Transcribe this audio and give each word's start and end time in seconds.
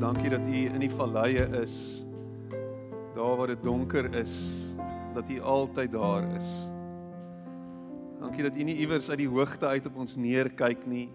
dankie 0.00 0.30
dat 0.32 0.40
U 0.40 0.60
in 0.64 0.80
die 0.80 0.90
valleie 0.90 1.44
is. 1.60 2.04
Daar 3.14 3.36
waar 3.36 3.50
dit 3.52 3.62
donker 3.62 4.14
is, 4.14 4.34
dat 5.14 5.28
U 5.28 5.40
altyd 5.40 5.92
daar 5.92 6.24
is. 6.36 6.68
Dankie 8.20 8.42
dat 8.42 8.56
U 8.56 8.62
nie 8.62 8.76
iewers 8.80 9.10
uit 9.10 9.18
die 9.20 9.28
hoogte 9.28 9.66
uit 9.66 9.86
op 9.86 9.96
ons 9.96 10.16
neerkyk 10.16 10.86
nie. 10.88 11.08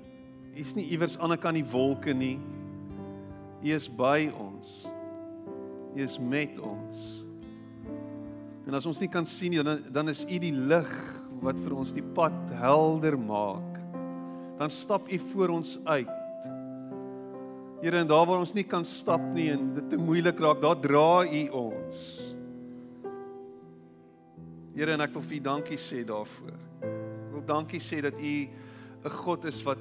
U 0.54 0.60
is 0.62 0.76
nie 0.78 0.86
iewers 0.94 1.18
aan 1.18 1.34
die 1.34 1.42
kant 1.42 1.58
die 1.58 1.66
wolke 1.72 2.14
nie. 2.14 2.38
U 3.64 3.74
is 3.74 3.90
by 3.90 4.30
ons. 4.38 4.86
U 5.96 6.02
is 6.04 6.20
met 6.20 6.60
ons. 6.62 7.24
En 8.66 8.78
as 8.78 8.86
ons 8.86 9.00
nie 9.02 9.10
kan 9.10 9.26
sien 9.30 9.54
nie, 9.54 9.64
dan 9.66 9.82
dan 9.94 10.10
is 10.14 10.26
U 10.26 10.38
die 10.42 10.54
lig 10.54 10.94
wat 11.42 11.58
vir 11.62 11.74
ons 11.78 11.94
die 11.94 12.06
pad 12.16 12.54
helder 12.62 13.18
maak. 13.18 13.82
Dan 14.62 14.70
stap 14.70 15.10
U 15.10 15.20
voor 15.34 15.58
ons 15.58 15.80
uit. 15.84 16.15
Here, 17.82 18.00
en 18.00 18.08
daar 18.08 18.26
waar 18.26 18.40
ons 18.40 18.54
nie 18.56 18.64
kan 18.64 18.86
stap 18.86 19.22
nie 19.36 19.50
en 19.52 19.74
dit 19.76 19.90
te 19.92 19.98
moeilik 20.00 20.40
raak, 20.40 20.62
daar 20.64 20.80
dra 20.80 21.26
U 21.28 21.42
ons. 21.60 22.06
Here, 24.76 24.96
en 24.96 25.04
ek 25.04 25.14
wil 25.16 25.26
vir 25.28 25.38
U 25.38 25.42
dankie 25.50 25.80
sê 25.80 26.04
daarvoor. 26.08 26.56
Ek 26.86 27.34
wil 27.36 27.46
dankie 27.48 27.84
sê 27.84 28.02
dat 28.06 28.16
U 28.16 28.36
'n 29.06 29.10
God 29.10 29.46
is 29.46 29.62
wat 29.64 29.80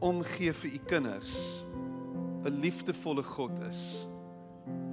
omgee 0.00 0.52
vir 0.52 0.70
U 0.74 0.78
kinders. 0.86 1.62
'n 2.44 2.60
Liefdevolle 2.60 3.22
God 3.22 3.58
is. 3.70 4.06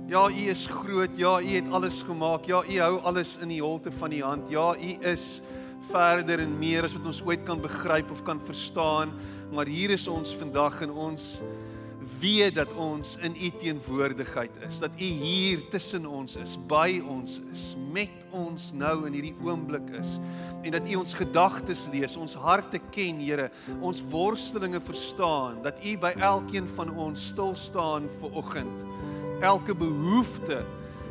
Ja, 0.08 0.30
U 0.30 0.49
is 0.49 0.68
groot. 0.68 1.18
Ja, 1.18 1.41
U 1.41 1.48
het 1.55 1.72
alles 1.72 2.04
gemaak. 2.04 2.46
Ja, 2.46 2.62
U 2.63 2.80
hou 2.80 2.99
alles 2.99 3.38
in 3.41 3.49
die 3.49 3.62
holte 3.62 3.91
van 3.91 4.12
U 4.12 4.22
hand. 4.22 4.49
Ja, 4.49 4.76
U 4.76 4.91
is 5.01 5.41
verder 5.91 6.40
en 6.40 6.57
meer 6.60 6.84
as 6.84 6.94
wat 6.94 7.05
ons 7.05 7.24
ooit 7.26 7.44
kan 7.44 7.62
begryp 7.62 8.12
of 8.12 8.24
kan 8.24 8.41
verstaan. 8.41 9.13
Maar 9.51 9.66
hier 9.66 9.90
is 9.90 10.07
ons 10.07 10.35
vandag 10.35 10.82
en 10.82 10.91
ons 10.91 11.41
weet 12.26 12.55
dat 12.57 12.73
ons 12.73 13.15
in 13.21 13.35
U 13.37 13.49
teenwoordigheid 13.62 14.57
is. 14.68 14.79
Dat 14.81 14.98
U 14.98 15.09
hier 15.21 15.62
tussen 15.70 16.07
ons 16.09 16.35
is, 16.41 16.57
by 16.67 16.98
ons 17.05 17.37
is, 17.51 17.76
met 17.93 18.26
ons 18.34 18.71
nou 18.73 18.95
in 19.05 19.13
hierdie 19.13 19.35
oomblik 19.45 19.93
is. 19.99 20.17
En 20.65 20.73
dat 20.73 20.90
U 20.90 20.98
ons 21.04 21.13
gedagtes 21.13 21.85
lees, 21.93 22.17
ons 22.17 22.34
harte 22.34 22.82
ken, 22.90 23.21
Here, 23.21 23.51
ons 23.79 24.01
worstelinge 24.09 24.82
verstaan. 24.82 25.62
Dat 25.65 25.84
U 25.85 25.98
by 26.01 26.15
elkeen 26.17 26.67
van 26.77 26.95
ons 26.98 27.29
stil 27.29 27.54
staan 27.59 28.09
vir 28.20 28.41
oggend 28.41 28.85
elke 29.41 29.76
behoefte 29.76 30.63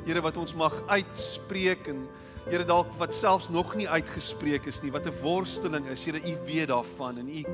Here 0.04 0.20
wat 0.20 0.36
ons 0.36 0.52
mag 0.56 0.74
uitspreek 0.92 1.88
en 1.92 2.04
Here 2.44 2.64
dalk 2.68 2.90
wat 3.00 3.14
selfs 3.16 3.48
nog 3.48 3.72
nie 3.78 3.88
uitgespreek 3.88 4.66
is 4.68 4.82
nie 4.82 4.92
wat 4.92 5.06
'n 5.06 5.16
worsteling 5.22 5.86
is 5.88 6.04
Here 6.04 6.20
u 6.20 6.34
weet 6.46 6.68
daarvan 6.68 7.18
en 7.18 7.28
u 7.28 7.44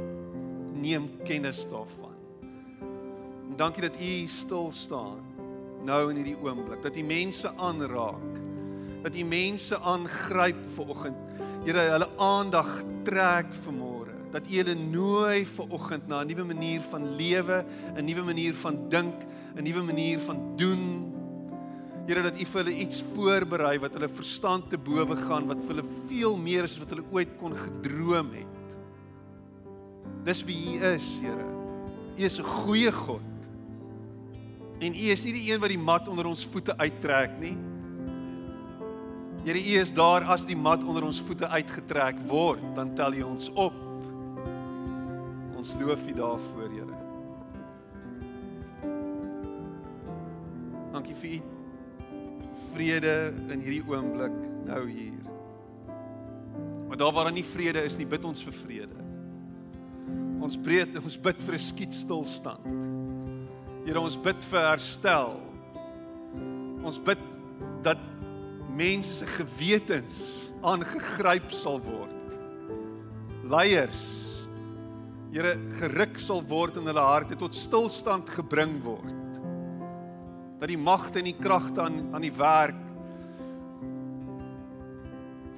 neem 0.75 1.11
kennis 1.25 1.67
daarvan. 1.71 2.10
Dankie 3.61 3.83
dat 3.83 4.01
u 4.01 4.27
stil 4.27 4.71
staan 4.73 5.21
nou 5.85 5.99
in 6.09 6.17
hierdie 6.17 6.39
oomblik 6.41 6.81
dat 6.81 6.97
u 6.97 7.03
mense 7.05 7.51
aanraak 7.61 8.39
dat 9.05 9.17
u 9.17 9.25
mense 9.25 9.77
aangryp 9.81 10.63
vanoggend 10.77 11.17
Here 11.67 11.83
hulle 11.93 12.09
aandag 12.17 12.71
trek 13.05 13.53
vanmôre 13.67 14.17
dat 14.33 14.49
u 14.49 14.63
hulle 14.63 14.77
nooi 14.81 15.45
vanoggend 15.45 16.09
na 16.09 16.23
'n 16.23 16.33
nuwe 16.33 16.45
manier 16.55 16.81
van 16.81 17.05
lewe 17.21 17.65
'n 17.97 18.05
nuwe 18.05 18.25
manier 18.33 18.55
van 18.55 18.89
dink 18.89 19.29
'n 19.57 19.63
nuwe 19.63 19.83
manier 19.83 20.19
van 20.21 20.57
doen. 20.57 21.13
Here 22.07 22.23
dat 22.23 22.41
U 22.41 22.45
vir 22.45 22.65
hulle 22.65 22.77
iets 22.77 23.05
voorberei 23.15 23.79
wat 23.79 23.93
hulle 23.93 24.09
verstand 24.09 24.71
te 24.71 24.79
bowe 24.79 25.17
gaan, 25.17 25.47
wat 25.47 25.61
vir 25.61 25.75
hulle 25.75 25.89
veel 26.09 26.37
meer 26.37 26.65
is 26.65 26.73
as 26.73 26.79
wat 26.79 26.91
hulle 26.91 27.11
ooit 27.13 27.37
kon 27.37 27.53
gedroom 27.57 28.31
het. 28.33 28.79
Dis 30.25 30.45
wie 30.45 30.79
U 30.79 30.85
is, 30.85 31.19
Here. 31.21 31.45
U 32.17 32.25
is 32.25 32.39
'n 32.39 32.45
goeie 32.45 32.93
God. 32.93 33.30
En 34.81 34.95
U 34.97 35.11
is 35.13 35.25
nie 35.25 35.35
die 35.37 35.45
een 35.53 35.61
wat 35.61 35.73
die 35.73 35.81
mat 35.81 36.09
onder 36.09 36.27
ons 36.31 36.47
voete 36.49 36.77
uittrek 36.81 37.37
nie. 37.41 37.57
Here, 39.45 39.61
U 39.61 39.77
is 39.81 39.93
daar 39.93 40.25
as 40.25 40.47
die 40.49 40.57
mat 40.57 40.85
onder 40.85 41.05
ons 41.05 41.21
voete 41.25 41.49
uitgetrek 41.49 42.21
word, 42.29 42.65
dan 42.77 42.95
tel 42.97 43.21
U 43.21 43.23
ons 43.33 43.53
op. 43.55 43.77
Ons 45.61 45.77
loof 45.81 46.09
U 46.09 46.17
daarvoor, 46.17 46.69
Here. 46.73 47.01
Dankie 50.91 51.15
vir 51.15 51.35
u 51.39 51.41
vrede 52.75 53.13
in 53.53 53.63
hierdie 53.63 53.85
oomblik 53.89 54.35
nou 54.67 54.83
hier. 54.91 55.21
Maar 56.89 56.99
daar 56.99 57.13
waar 57.15 57.29
daar 57.31 57.37
nie 57.37 57.47
vrede 57.47 57.85
is 57.87 57.97
nie, 57.97 58.07
bid 58.07 58.25
ons 58.27 58.43
vir 58.43 58.57
vrede. 58.57 59.07
Ons 60.41 60.59
breed, 60.59 60.97
ons 60.99 61.17
bid 61.21 61.43
vir 61.47 61.55
'n 61.55 61.67
skietstilstand. 61.69 63.10
Here, 63.87 64.01
ons 64.01 64.17
bid 64.21 64.45
vir 64.51 64.67
herstel. 64.69 65.37
Ons 66.85 67.01
bid 67.03 67.21
dat 67.85 68.01
mense 68.77 69.21
se 69.21 69.29
gewetens 69.37 70.25
aangegryp 70.63 71.53
sal 71.53 71.81
word. 71.85 72.17
Leiers 73.51 74.31
Here 75.31 75.55
geruk 75.79 76.19
sal 76.19 76.41
word 76.43 76.81
in 76.81 76.89
hulle 76.91 77.03
harte 77.07 77.37
tot 77.39 77.55
stilstand 77.55 78.31
gebring 78.35 78.81
word 78.83 79.15
dat 80.61 80.69
die 80.69 80.81
magte 80.81 81.23
en 81.23 81.29
die 81.31 81.37
kragte 81.39 81.81
aan 81.85 82.01
aan 82.13 82.25
die 82.27 82.35
werk 82.35 82.81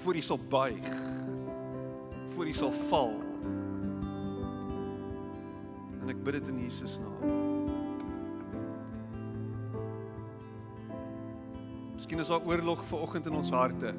voor 0.05 0.21
U 0.21 0.23
sal 0.23 0.39
buig 0.53 0.91
voor 2.35 2.53
U 2.53 2.55
sal 2.61 2.75
val 2.91 3.17
en 6.03 6.13
ek 6.13 6.21
bid 6.21 6.37
dit 6.37 6.53
in 6.53 6.63
Jesus 6.67 7.01
naam 7.01 7.52
Miskien 12.03 12.19
is 12.19 12.27
daar 12.27 12.43
oorlog 12.43 12.85
ver 12.85 12.99
oggend 12.99 13.27
in 13.27 13.33
ons 13.39 13.51
harte 13.55 13.93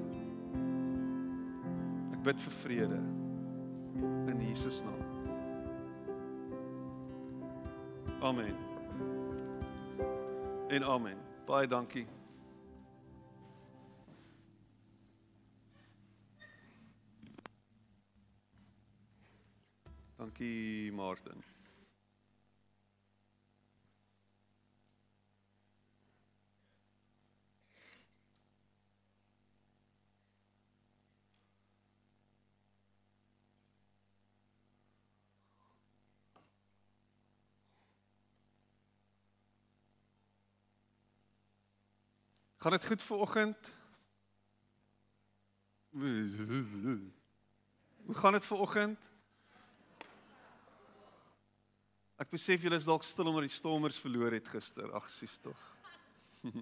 ek 2.11 2.19
bid 2.25 2.41
vir 2.45 2.55
vrede 2.57 2.99
in 4.27 4.41
Jesus 4.43 4.81
naam 4.83 4.99
Amen 8.19 8.59
en 10.73 10.83
amen. 10.83 11.17
Baie 11.45 11.67
dankie. 11.67 12.07
Dankie 20.17 20.91
Martin. 20.91 21.43
Gaan 42.63 42.71
dit 42.71 42.85
goed 42.85 43.03
vir 43.03 43.17
oggend? 43.17 43.71
Hoe 48.05 48.15
gaan 48.15 48.31
dit 48.31 48.45
vir 48.45 48.57
oggend? 48.57 48.99
Ek 52.15 52.29
besef 52.31 52.63
julle 52.63 52.79
is 52.79 52.87
dalk 52.87 53.03
stil 53.03 53.27
omdat 53.27 53.49
die 53.49 53.51
stormers 53.57 53.99
verloor 53.99 54.31
het 54.31 54.47
gister. 54.47 54.87
Ag, 54.95 55.11
sies 55.11 55.35
tog. 55.43 55.59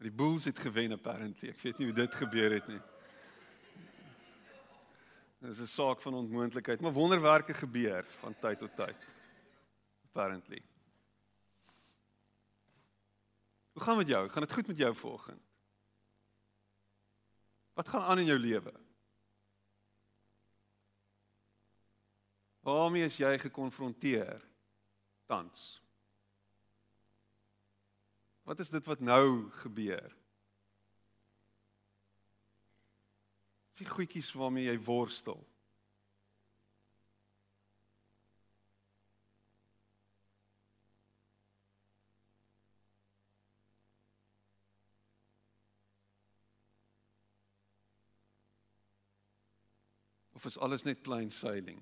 Die 0.00 0.14
Bulls 0.14 0.44
het 0.46 0.58
gewen 0.58 0.92
apparently. 0.94 1.50
Ek 1.50 1.60
weet 1.66 1.78
nie 1.82 1.90
hoe 1.90 1.98
dit 1.98 2.14
gebeur 2.14 2.54
het 2.60 2.70
nie. 2.70 2.80
Dit 5.40 5.50
is 5.50 5.58
'n 5.58 5.66
saak 5.66 6.02
van 6.02 6.14
onmoontlikheid, 6.14 6.80
maar 6.80 6.92
wonderwerke 6.92 7.54
gebeur 7.54 8.04
van 8.04 8.38
tyd 8.38 8.58
tot 8.58 8.76
tyd. 8.76 9.14
Apparently. 10.04 10.62
Hoe 13.72 13.82
gaan 13.82 13.98
dit 13.98 14.06
met 14.06 14.16
jou? 14.16 14.28
Gaan 14.28 14.42
dit 14.42 14.52
goed 14.52 14.66
met 14.66 14.76
jou 14.76 14.94
vanoggend? 14.94 15.42
Wat 17.72 17.88
gaan 17.88 18.02
aan 18.02 18.18
in 18.18 18.24
jou 18.24 18.38
lewe? 18.38 18.72
Waarmee 22.60 23.04
is 23.04 23.16
jy 23.16 23.38
gekonfronteer 23.38 24.48
tans? 25.26 25.82
Wat 28.42 28.58
is 28.58 28.70
dit 28.70 28.84
wat 28.84 29.00
nou 29.00 29.50
gebeur? 29.50 30.19
Die 33.80 33.88
goedjies 33.88 34.32
waarmee 34.36 34.66
jy 34.68 34.76
worstel. 34.84 35.40
Of 50.36 50.44
is 50.48 50.58
alles 50.58 50.84
net 50.88 51.02
plain 51.04 51.30
sailing? 51.30 51.80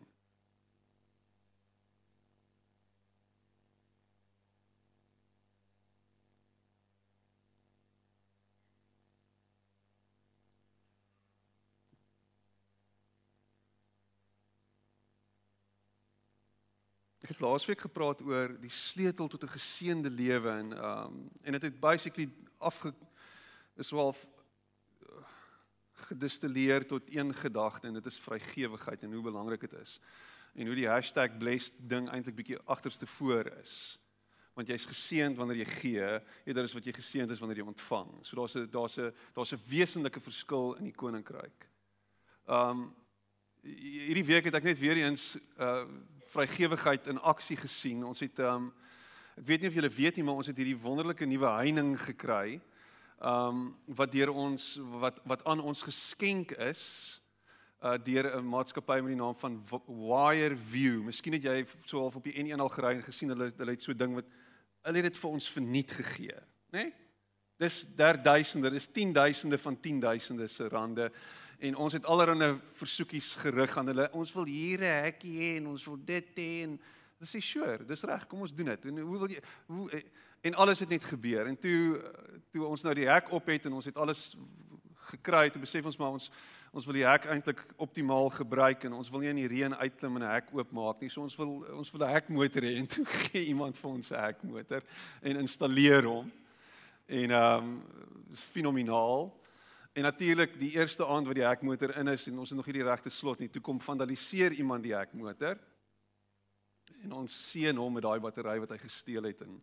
Het 17.38 17.46
laasweek 17.46 17.80
gepraat 17.80 18.22
oor 18.26 18.56
die 18.58 18.70
sleutel 18.70 19.28
tot 19.28 19.42
'n 19.44 19.54
geseënde 19.54 20.10
lewe 20.10 20.50
en 20.50 20.72
um 20.84 21.30
en 21.42 21.52
dit 21.52 21.62
het, 21.62 21.72
het 21.72 21.80
basically 21.80 22.30
afge 22.58 22.94
is 23.76 23.90
wel 23.90 24.14
gedistilleer 25.92 26.86
tot 26.86 27.02
een 27.14 27.34
gedagte 27.34 27.86
en 27.86 27.94
dit 27.94 28.06
is 28.06 28.18
vrygewigheid 28.18 29.02
en 29.02 29.12
hoe 29.12 29.22
belangrik 29.22 29.60
dit 29.60 29.72
is. 29.72 30.00
En 30.54 30.66
hoe 30.66 30.74
die 30.74 30.88
hashtag 30.88 31.38
blessed 31.38 31.74
ding 31.78 32.10
eintlik 32.10 32.34
bietjie 32.34 32.58
agterste 32.64 33.06
voor 33.06 33.46
is. 33.62 33.98
Want 34.54 34.68
jy's 34.68 34.84
geseënd 34.84 35.36
wanneer 35.36 35.56
jy 35.56 35.64
gee, 35.64 36.20
eerder 36.44 36.64
as 36.64 36.72
wat 36.72 36.84
jy 36.84 36.92
geseënd 36.92 37.30
is 37.30 37.38
wanneer 37.38 37.58
jy 37.58 37.66
ontvang. 37.66 38.10
So 38.22 38.36
daar's 38.36 38.56
'n 38.56 38.70
daar's 38.70 38.98
'n 38.98 39.14
daar's 39.34 39.52
'n 39.52 39.62
wesenlike 39.68 40.20
verskil 40.20 40.74
in 40.74 40.84
die 40.84 40.94
koninkryk. 40.94 41.68
Um 42.46 42.94
hierdie 43.76 44.24
week 44.24 44.48
het 44.48 44.56
ek 44.58 44.70
net 44.70 44.80
weer 44.80 45.04
eens 45.04 45.34
uh 45.58 45.84
vrygewigheid 46.28 47.06
in 47.08 47.16
aksie 47.24 47.56
gesien. 47.56 48.02
Ons 48.04 48.20
het 48.20 48.38
um 48.44 48.66
ek 49.38 49.46
weet 49.48 49.62
nie 49.62 49.70
of 49.70 49.76
julle 49.78 49.90
weet 49.96 50.18
nie, 50.18 50.24
maar 50.26 50.40
ons 50.42 50.50
het 50.50 50.58
hierdie 50.60 50.76
wonderlike 50.76 51.24
nuwe 51.24 51.48
heining 51.56 51.94
gekry. 52.02 52.58
Um 53.24 53.70
wat 53.96 54.12
deur 54.12 54.34
ons 54.34 54.74
wat 55.00 55.22
wat 55.24 55.44
aan 55.48 55.64
ons 55.64 55.82
geskenk 55.86 56.52
is 56.68 56.84
uh 57.80 57.96
deur 57.96 58.28
'n 58.36 58.44
maatskappy 58.44 59.00
met 59.00 59.14
die 59.14 59.22
naam 59.22 59.36
van 59.36 59.56
Wire 59.86 60.56
View. 60.56 61.02
Miskien 61.02 61.32
het 61.32 61.42
jy 61.42 61.66
so 61.84 62.00
half 62.00 62.16
op 62.16 62.24
die 62.24 62.36
N1 62.36 62.60
al 62.60 62.68
gery 62.68 62.96
en 62.96 63.02
gesien 63.02 63.28
hulle 63.28 63.52
hulle 63.56 63.70
het 63.70 63.82
so 63.82 63.94
ding 63.94 64.14
wat 64.14 64.26
hulle 64.82 64.96
het 64.96 65.12
dit 65.12 65.16
vir 65.16 65.30
ons 65.30 65.50
verniet 65.50 65.90
gegee, 65.90 66.40
né? 66.70 66.82
Nee? 66.82 66.92
Dis 67.58 67.86
daar 67.96 68.22
duisende, 68.22 68.70
dis 68.70 68.86
10000de 68.86 69.58
van 69.58 69.76
10000de 69.80 70.46
se 70.46 70.68
rande 70.68 71.12
en 71.58 71.76
ons 71.76 71.92
het 71.92 72.06
allerlei 72.06 72.60
versoekies 72.78 73.34
gerig 73.34 73.76
aan 73.76 73.86
hulle. 73.86 74.08
Ons 74.12 74.32
wil 74.32 74.44
hier 74.44 74.78
'n 74.80 75.02
hekkie 75.04 75.36
hê 75.38 75.56
en 75.56 75.66
ons 75.66 75.84
wil 75.84 75.98
dit 76.04 76.28
hê 76.36 76.62
en 76.62 76.80
hulle 77.18 77.28
sê 77.28 77.40
sure, 77.42 77.84
dis 77.84 78.02
reg, 78.02 78.26
kom 78.26 78.40
ons 78.40 78.54
doen 78.54 78.66
dit. 78.66 78.84
En 78.84 78.98
hoe 78.98 79.18
wil 79.18 79.28
jy 79.28 79.42
hoe 79.66 80.02
en 80.40 80.54
alles 80.54 80.78
het 80.78 80.88
net 80.88 81.04
gebeur. 81.04 81.46
En 81.46 81.58
toe 81.58 82.02
toe 82.50 82.64
ons 82.64 82.82
nou 82.82 82.94
die 82.94 83.08
hek 83.08 83.32
op 83.32 83.46
het 83.46 83.66
en 83.66 83.72
ons 83.72 83.84
het 83.84 83.96
alles 83.96 84.36
gekry, 85.10 85.48
toe 85.50 85.60
besef 85.60 85.84
ons 85.84 85.96
maar 85.96 86.16
ons 86.18 86.30
ons 86.72 86.84
wil 86.84 86.98
die 86.98 87.06
hek 87.06 87.24
eintlik 87.32 87.62
optimaal 87.80 88.28
gebruik 88.30 88.84
en 88.84 88.98
ons 88.98 89.08
wil 89.10 89.22
nie 89.24 89.30
in 89.32 89.40
die 89.40 89.48
reën 89.48 89.74
uitklim 89.74 90.16
en 90.16 90.22
'n 90.22 90.34
hek 90.34 90.52
oopmaak 90.52 91.00
nie. 91.00 91.08
So 91.08 91.22
ons 91.22 91.36
wil 91.36 91.64
ons 91.72 91.90
wil 91.90 92.06
'n 92.06 92.12
hekmotor 92.12 92.62
hê 92.62 92.76
en 92.76 92.86
toe 92.86 93.04
gee 93.24 93.46
iemand 93.46 93.76
vir 93.76 93.90
ons 93.90 94.12
'n 94.12 94.20
hekmotor 94.20 94.82
en 95.22 95.36
installeer 95.36 96.04
hom. 96.04 96.30
En 97.06 97.30
ehm 97.30 97.64
um, 97.64 97.82
is 98.32 98.42
fenomenaal. 98.42 99.34
En 99.98 100.04
natuurlik 100.04 100.52
die 100.58 100.76
eerste 100.76 101.06
aand 101.06 101.26
wat 101.26 101.34
die 101.34 101.46
hekmotor 101.46 101.90
in 101.98 102.08
is 102.12 102.28
en 102.30 102.38
ons 102.38 102.52
het 102.52 102.56
nog 102.56 102.66
nie 102.70 102.76
die 102.76 102.86
regte 102.86 103.10
slot 103.10 103.40
nie, 103.42 103.48
toe 103.50 103.62
kom 103.66 103.80
vandaliseer 103.82 104.54
iemand 104.54 104.84
die 104.86 104.94
hekmotor. 104.94 105.58
En 107.02 107.16
ons 107.18 107.34
seën 107.48 107.76
hom 107.76 107.96
met 107.98 108.06
daai 108.06 108.20
battery 108.22 108.60
wat 108.62 108.76
hy 108.76 108.78
gesteel 108.84 109.26
het 109.26 109.42
in 109.46 109.58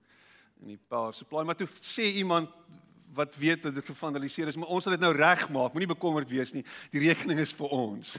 in 0.64 0.70
die 0.72 0.80
power 0.88 1.12
supply. 1.16 1.44
Maar 1.44 1.58
toe 1.60 1.68
sê 1.84 2.06
iemand 2.20 2.52
wat 3.16 3.36
weet 3.36 3.64
dat 3.68 3.76
dit 3.76 3.88
gevandaliseer 3.92 4.48
is, 4.48 4.56
maar 4.60 4.72
ons 4.72 4.84
sal 4.84 4.96
dit 4.96 5.04
nou 5.04 5.12
regmaak. 5.16 5.74
Moenie 5.76 5.92
bekommerd 5.92 6.30
wees 6.32 6.54
nie. 6.56 6.64
Die 6.92 7.04
rekening 7.04 7.40
is 7.44 7.52
vir 7.56 7.72
ons. 7.76 8.16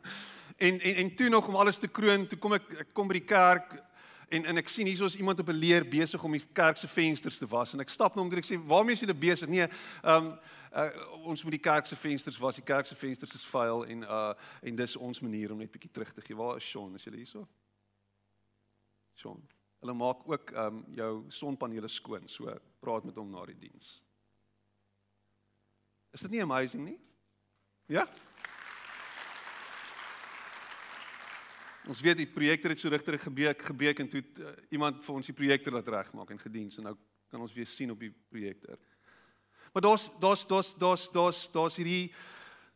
en 0.66 0.80
en 0.80 1.00
en 1.04 1.14
toe 1.16 1.28
nog 1.32 1.48
om 1.48 1.56
alles 1.60 1.80
te 1.80 1.88
kroon, 1.88 2.26
toe 2.28 2.38
kom 2.40 2.56
ek 2.56 2.68
ek 2.86 2.92
kom 2.96 3.08
by 3.08 3.16
die 3.20 3.28
kerk 3.28 3.72
en 4.30 4.44
en 4.44 4.60
ek 4.60 4.68
sien 4.68 4.86
hier 4.86 5.04
is 5.04 5.16
iemand 5.16 5.40
op 5.40 5.48
'n 5.48 5.58
leer 5.58 5.88
besig 5.88 6.22
om 6.24 6.32
die 6.32 6.46
kerk 6.52 6.76
se 6.76 6.88
vensters 6.88 7.38
te 7.38 7.46
was 7.46 7.72
en 7.72 7.80
ek 7.80 7.88
stap 7.88 8.14
na 8.14 8.22
hom 8.22 8.30
en 8.32 8.38
ek 8.38 8.46
sê 8.46 8.58
waarmee 8.66 8.92
is 8.92 9.00
jy 9.00 9.14
besig? 9.14 9.48
Nee, 9.48 9.68
ehm 10.02 10.26
um, 10.26 10.38
uh, 10.72 11.26
ons 11.26 11.42
moet 11.42 11.52
die 11.52 11.70
kerk 11.70 11.86
se 11.86 11.96
vensters 11.96 12.38
was. 12.38 12.54
Die 12.54 12.64
kerk 12.64 12.86
se 12.86 12.94
vensters 12.94 13.34
is 13.34 13.46
vuil 13.46 13.84
en 13.86 14.02
uh 14.02 14.34
en 14.62 14.76
dis 14.76 14.96
ons 14.96 15.20
manier 15.20 15.52
om 15.52 15.58
net 15.58 15.70
bietjie 15.70 15.90
terug 15.90 16.12
te 16.12 16.20
gee. 16.20 16.36
Waar 16.36 16.56
is 16.56 16.70
Sean? 16.70 16.94
Is 16.94 17.04
jy 17.04 17.16
hierso? 17.16 17.48
Sean. 19.14 19.42
Hulle 19.80 19.94
maak 19.94 20.28
ook 20.28 20.50
ehm 20.50 20.66
um, 20.66 20.84
jou 20.94 21.24
sonpanele 21.28 21.88
skoon. 21.88 22.28
So 22.28 22.58
praat 22.80 23.04
met 23.04 23.16
hom 23.16 23.30
na 23.30 23.44
die 23.44 23.58
diens. 23.58 24.02
Is 26.10 26.20
dit 26.20 26.30
nie 26.30 26.42
amazing 26.42 26.84
nie? 26.84 27.00
Ja? 27.86 28.08
Ons 31.88 32.00
weet 32.04 32.18
die 32.20 32.28
projekter 32.28 32.74
het 32.74 32.80
so 32.80 32.88
rigter 32.92 33.18
gebeek 33.18 33.62
gebeek 33.62 34.02
en 34.02 34.08
toe 34.08 34.20
uh, 34.20 34.52
iemand 34.70 35.04
vir 35.04 35.14
ons 35.14 35.26
die 35.26 35.36
projekter 35.36 35.72
laat 35.72 35.88
regmaak 35.88 36.30
en 36.30 36.38
gediens 36.38 36.76
en 36.78 36.90
nou 36.90 36.96
kan 37.30 37.40
ons 37.40 37.54
weer 37.54 37.66
sien 37.66 37.90
op 37.90 38.00
die 38.00 38.12
projekter. 38.28 38.76
Maar 39.72 39.82
daar's 39.82 40.10
daar's 40.20 40.46
daar's 40.46 40.74
daar's 40.74 41.08
daar's 41.10 41.50
daar's 41.50 41.76
hierdie 41.76 42.12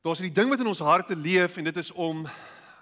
daar's 0.02 0.22
hierdie 0.22 0.40
ding 0.40 0.48
wat 0.48 0.60
in 0.60 0.72
ons 0.72 0.84
harte 0.84 1.16
leef 1.16 1.56
en 1.56 1.64
dit 1.64 1.76
is 1.76 1.90
om 1.92 2.24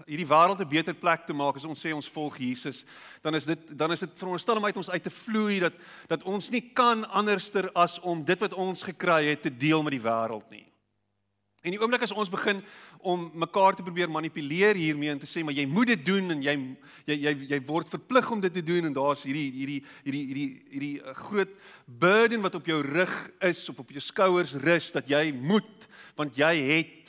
hierdie 0.06 0.26
wêreld 0.26 0.60
'n 0.60 0.68
beter 0.68 0.94
plek 0.94 1.26
te 1.26 1.32
maak 1.32 1.56
as 1.56 1.64
ons 1.64 1.80
sê 1.80 1.94
ons 1.94 2.08
volg 2.08 2.36
Jesus, 2.38 2.84
dan 3.22 3.34
is 3.34 3.44
dit 3.44 3.78
dan 3.78 3.92
is 3.92 4.00
dit 4.00 4.10
veronderstel 4.14 4.56
om 4.56 4.64
uit 4.64 4.76
ons 4.76 4.90
uit 4.90 5.02
te 5.02 5.10
vloei 5.10 5.60
dat 5.60 5.72
dat 6.06 6.22
ons 6.22 6.50
nie 6.50 6.72
kan 6.72 7.04
anderster 7.10 7.70
as 7.72 7.98
om 8.00 8.24
dit 8.24 8.40
wat 8.40 8.54
ons 8.54 8.82
gekry 8.82 9.24
het 9.26 9.42
te 9.42 9.56
deel 9.56 9.82
met 9.82 9.92
die 9.92 10.06
wêreld 10.08 10.50
nie. 10.50 10.71
En 11.62 11.70
die 11.70 11.78
oomblik 11.78 12.02
as 12.02 12.12
ons 12.18 12.30
begin 12.30 12.58
om 13.06 13.28
mekaar 13.38 13.76
te 13.78 13.84
probeer 13.86 14.10
manipuleer 14.10 14.74
hiermee 14.74 15.12
en 15.12 15.20
te 15.22 15.28
sê 15.30 15.44
maar 15.46 15.54
jy 15.54 15.66
moet 15.70 15.92
dit 15.92 16.04
doen 16.08 16.34
en 16.34 16.40
jy 16.42 16.54
jy 17.06 17.16
jy, 17.22 17.34
jy 17.52 17.60
word 17.68 17.92
verplig 17.92 18.30
om 18.34 18.42
dit 18.42 18.54
te 18.54 18.64
doen 18.66 18.88
en 18.88 18.96
daar's 18.96 19.22
hierdie 19.22 19.46
hierdie 19.54 19.78
hierdie 20.02 20.24
hierdie 20.26 20.48
hierdie 20.72 20.96
eh, 20.98 21.14
groot 21.20 21.52
burden 21.86 22.42
wat 22.42 22.58
op 22.58 22.66
jou 22.66 22.80
rug 22.82 23.14
is 23.46 23.62
of 23.70 23.78
op 23.78 23.94
jou 23.94 24.02
skouers 24.02 24.56
rus 24.64 24.90
dat 24.96 25.06
jy 25.10 25.28
moet 25.38 25.86
want 26.18 26.34
jy 26.38 26.52
het 26.72 27.01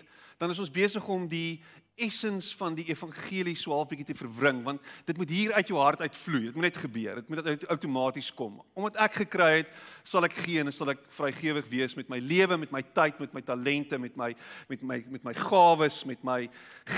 dan 0.44 0.52
is 0.52 0.60
ons 0.60 0.74
besig 0.74 1.08
om 1.08 1.24
die 1.32 1.62
essens 1.96 2.50
van 2.58 2.74
die 2.74 2.86
evangelie 2.90 3.54
so 3.58 3.74
half 3.76 3.92
bietjie 3.92 4.08
te 4.08 4.18
verwring 4.18 4.64
want 4.66 4.82
dit 5.06 5.18
moet 5.18 5.30
hier 5.30 5.54
uit 5.54 5.70
jou 5.70 5.78
hart 5.78 6.02
uitvloei. 6.02 6.48
Dit 6.48 6.56
moet 6.58 6.66
net 6.66 6.80
gebeur. 6.82 7.20
Dit 7.22 7.30
moet 7.30 7.46
uit 7.46 7.66
outomaties 7.70 8.32
kom. 8.34 8.58
Omdat 8.74 8.98
ek 9.06 9.20
gekry 9.22 9.50
het, 9.60 9.74
sal 10.04 10.26
ek 10.26 10.34
gee 10.42 10.64
en 10.64 10.74
sal 10.74 10.96
ek 10.96 11.04
vrygewig 11.14 11.70
wees 11.70 11.94
met 12.00 12.10
my 12.10 12.18
lewe, 12.24 12.58
met 12.58 12.74
my 12.74 12.82
tyd, 12.98 13.20
met 13.22 13.36
my 13.38 13.44
talente, 13.46 14.00
met 14.02 14.18
my 14.18 14.32
met 14.72 14.82
my 14.82 15.00
met 15.14 15.28
my 15.30 15.36
gawes, 15.38 16.02
met 16.10 16.24
my 16.26 16.40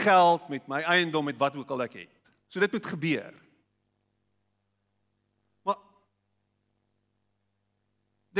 geld, 0.06 0.48
met 0.54 0.72
my 0.72 0.80
eiendom, 0.96 1.28
met 1.28 1.42
wat 1.44 1.60
ook 1.60 1.76
al 1.76 1.86
ek 1.90 2.00
het. 2.06 2.14
So 2.48 2.64
dit 2.64 2.72
moet 2.72 2.88
gebeur. 2.96 3.36
Maar 5.68 5.84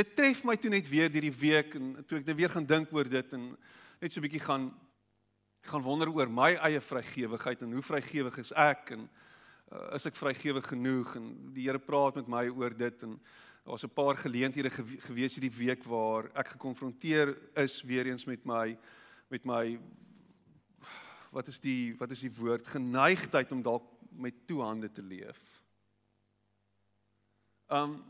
dit 0.00 0.16
tref 0.16 0.40
my 0.48 0.56
toe 0.56 0.72
net 0.72 0.88
weer 0.88 1.12
hierdie 1.12 1.36
week 1.36 1.76
en 1.76 1.92
toe 2.08 2.22
ek 2.24 2.32
weer 2.32 2.56
gaan 2.56 2.66
dink 2.66 2.96
oor 2.96 3.04
dit 3.04 3.36
en 3.36 3.52
net 4.00 4.12
so 4.12 4.20
'n 4.20 4.28
bietjie 4.28 4.44
gaan 4.48 4.72
Ek 5.66 5.72
gaan 5.74 5.82
wonder 5.82 6.06
oor 6.14 6.28
my 6.30 6.52
eie 6.62 6.78
vrygewigheid 6.78 7.64
en 7.64 7.72
hoe 7.74 7.82
vrygewig 7.82 8.36
is 8.38 8.52
ek 8.54 8.92
en 8.94 9.00
uh, 9.74 9.96
is 9.96 10.04
ek 10.06 10.14
vrygewig 10.14 10.68
genoeg 10.70 11.16
en 11.18 11.24
die 11.56 11.64
Here 11.64 11.80
praat 11.82 12.20
met 12.20 12.28
my 12.30 12.44
oor 12.52 12.70
dit 12.70 13.00
en 13.02 13.16
daar's 13.66 13.82
'n 13.82 13.90
paar 13.90 14.14
geleenthede 14.14 14.70
gewees 14.70 15.34
hierdie 15.34 15.50
week 15.58 15.82
waar 15.82 16.30
ek 16.38 16.52
gekonfronteer 16.54 17.34
is 17.58 17.82
weer 17.82 18.06
eens 18.06 18.28
met 18.30 18.46
my 18.46 18.78
met 19.28 19.42
my 19.44 19.80
wat 21.34 21.48
is 21.50 21.58
die 21.58 21.96
wat 21.98 22.14
is 22.14 22.22
die 22.22 22.30
woord 22.30 22.66
geneigtheid 22.66 23.50
om 23.50 23.62
dalk 23.62 23.90
met 24.14 24.46
twee 24.46 24.62
hande 24.62 24.92
te 24.92 25.02
leef. 25.02 25.42
Um 27.66 28.04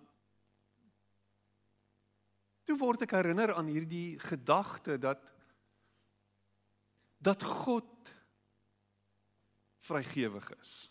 Toe 2.66 2.76
word 2.76 3.02
ek 3.02 3.16
herinner 3.16 3.54
aan 3.54 3.68
hierdie 3.70 4.18
gedagte 4.18 4.98
dat 4.98 5.35
dat 7.16 7.42
God 7.42 8.12
vrygewig 9.86 10.50
is. 10.60 10.90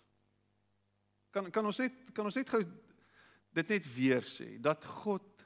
Kan 1.30 1.52
kan 1.52 1.66
ons 1.66 1.78
net 1.78 2.12
kan 2.14 2.26
ons 2.26 2.36
net 2.36 2.50
gou 2.50 2.62
dit 3.56 3.72
net 3.72 3.88
weer 3.96 4.24
sê 4.24 4.56
dat 4.60 4.86
God 4.86 5.46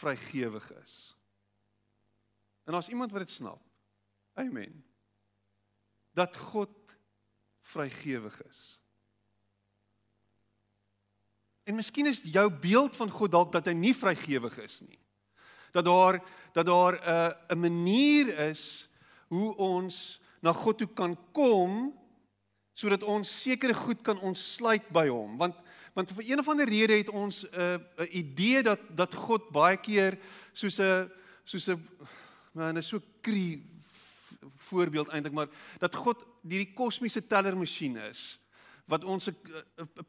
vrygewig 0.00 0.66
is. 0.82 1.14
En 2.64 2.74
as 2.78 2.88
iemand 2.88 3.12
wat 3.12 3.26
dit 3.26 3.30
snap. 3.30 3.62
Amen. 4.38 4.84
Dat 6.14 6.36
God 6.36 6.94
vrygewig 7.60 8.42
is. 8.42 8.80
En 11.62 11.74
miskien 11.74 12.06
is 12.06 12.22
jou 12.22 12.50
beeld 12.50 12.96
van 12.96 13.10
God 13.10 13.30
dalk 13.30 13.52
dat 13.52 13.66
hy 13.70 13.74
nie 13.78 13.94
vrygewig 13.94 14.56
is 14.58 14.80
nie. 14.80 14.98
Dat 15.70 15.86
daar 15.86 16.18
dat 16.52 16.66
daar 16.66 16.94
'n 16.98 17.02
uh, 17.06 17.54
'n 17.54 17.60
manier 17.60 18.38
is 18.50 18.89
hoe 19.30 19.54
ons 19.56 20.20
na 20.42 20.52
God 20.56 20.82
toe 20.82 20.90
kan 20.94 21.16
kom 21.36 21.90
sodat 22.74 23.02
ons 23.02 23.28
sekere 23.42 23.74
goed 23.76 24.02
kan 24.02 24.20
ontsluit 24.20 24.86
by 24.92 25.06
hom 25.08 25.38
want 25.40 25.56
want 25.94 26.12
vir 26.14 26.28
een 26.30 26.38
of 26.38 26.48
ander 26.48 26.68
rede 26.70 27.00
het 27.00 27.10
ons 27.10 27.44
'n 27.44 27.48
uh, 27.54 27.78
'n 28.04 28.10
idee 28.10 28.62
dat 28.62 28.80
dat 28.94 29.14
God 29.14 29.50
baie 29.50 29.76
keer 29.76 30.18
soos 30.52 30.78
'n 30.78 31.10
soos 31.44 31.68
'n 31.68 31.80
man 32.52 32.76
is 32.76 32.88
so 32.88 33.00
krie 33.20 33.70
voorbeeld 34.56 35.08
eintlik, 35.08 35.32
maar 35.32 35.48
dat 35.78 35.94
God 35.94 36.24
hierdie 36.42 36.72
kosmiese 36.74 37.22
tellermasjien 37.26 37.96
is 38.10 38.38
wat 38.90 39.04
ons 39.04 39.28
'n 39.30 39.36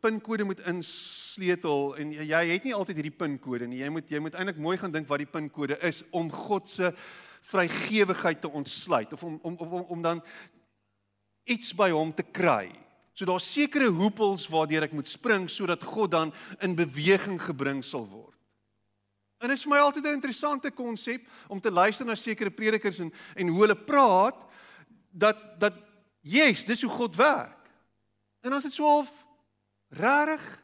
pinkode 0.02 0.44
moet 0.44 0.60
insleutel 0.66 1.96
en 1.98 2.12
jy 2.12 2.46
het 2.50 2.64
nie 2.64 2.74
altyd 2.74 2.96
hierdie 2.96 3.18
pinkode 3.18 3.68
nie. 3.68 3.78
Jy 3.78 3.90
moet 3.90 4.10
jy 4.10 4.20
moet 4.20 4.34
eintlik 4.34 4.58
mooi 4.58 4.78
gaan 4.78 4.92
dink 4.92 5.08
wat 5.08 5.22
die 5.22 5.30
pinkode 5.30 5.78
is 5.82 6.04
om 6.10 6.32
God 6.32 6.70
se 6.70 6.94
vrygewigheid 7.42 8.42
te 8.42 8.50
ontsluit 8.50 9.14
of 9.14 9.24
om 9.24 9.40
om 9.42 9.58
om 9.58 9.82
om 9.82 10.02
dan 10.02 10.24
iets 11.44 11.74
by 11.76 11.90
hom 11.90 12.14
te 12.14 12.24
kry. 12.24 12.72
So 13.14 13.26
daar's 13.26 13.52
sekere 13.54 13.90
hoepels 13.90 14.48
waardeur 14.48 14.86
ek 14.88 14.94
moet 14.94 15.08
spring 15.08 15.50
sodat 15.50 15.84
God 15.84 16.12
dan 16.12 16.34
in 16.62 16.76
beweging 16.76 17.42
gebring 17.42 17.84
sal 17.86 18.08
word. 18.08 18.38
En 19.42 19.50
dit 19.50 19.58
is 19.58 19.66
vir 19.66 19.74
my 19.74 19.82
altyd 19.82 20.06
'n 20.06 20.20
interessante 20.20 20.72
konsep 20.72 21.28
om 21.48 21.60
te 21.60 21.72
luister 21.72 22.06
na 22.06 22.16
sekere 22.16 22.52
predikers 22.52 23.00
en 23.00 23.14
en 23.36 23.48
hoe 23.48 23.62
hulle 23.62 23.76
praat 23.76 24.38
dat 25.12 25.60
dat 25.60 25.74
yes, 26.22 26.66
dis 26.66 26.82
hoe 26.82 26.92
God 26.92 27.16
werk. 27.16 27.70
En 28.42 28.54
as 28.54 28.64
dit 28.64 28.74
so 28.74 28.86
half 28.86 29.26
rarig 29.90 30.62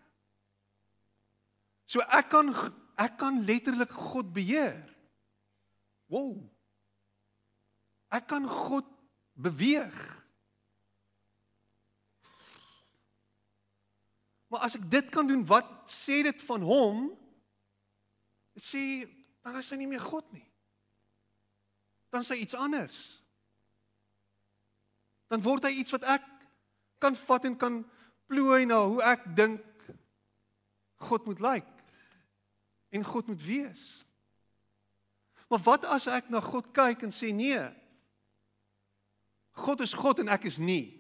So 1.88 2.04
ek 2.04 2.28
kan 2.30 2.52
ek 3.00 3.16
kan 3.22 3.40
letterlik 3.48 3.94
God 4.12 4.34
beheer. 4.36 4.84
Wow. 6.12 6.44
Ek 8.14 8.28
kan 8.30 8.48
God 8.48 8.88
beweeg. 9.38 9.98
Maar 14.48 14.64
as 14.68 14.78
ek 14.80 14.88
dit 14.92 15.10
kan 15.12 15.28
doen, 15.28 15.44
wat 15.48 15.68
sê 15.92 16.22
dit 16.24 16.42
van 16.48 16.64
hom? 16.64 17.08
Dit 18.56 18.66
sê 18.66 18.84
dan 19.44 19.60
is 19.60 19.70
hy 19.72 19.78
nie 19.80 19.90
meer 19.92 20.04
God 20.04 20.28
nie. 20.36 20.46
Dan 22.12 22.24
sê 22.24 22.40
iets 22.40 22.56
anders. 22.56 22.98
Dan 25.32 25.44
word 25.44 25.68
hy 25.68 25.76
iets 25.80 25.94
wat 25.96 26.08
ek 26.08 26.26
kan 27.04 27.16
vat 27.16 27.48
en 27.48 27.56
kan 27.60 27.82
plooi 28.28 28.66
na 28.68 28.82
hoe 28.88 29.04
ek 29.06 29.28
dink 29.38 29.64
God 31.08 31.28
moet 31.30 31.44
lyk 31.44 31.74
en 32.96 33.04
God 33.06 33.28
moet 33.28 33.44
wees. 33.44 33.84
Maar 35.48 35.62
wat 35.64 35.86
as 35.86 36.08
ek 36.12 36.32
na 36.32 36.42
God 36.44 36.72
kyk 36.76 37.06
en 37.08 37.14
sê 37.16 37.30
nee? 37.36 37.60
God 39.58 39.82
is 39.82 39.96
God 39.98 40.22
en 40.22 40.30
ek 40.34 40.48
is 40.50 40.60
nie. 40.62 40.94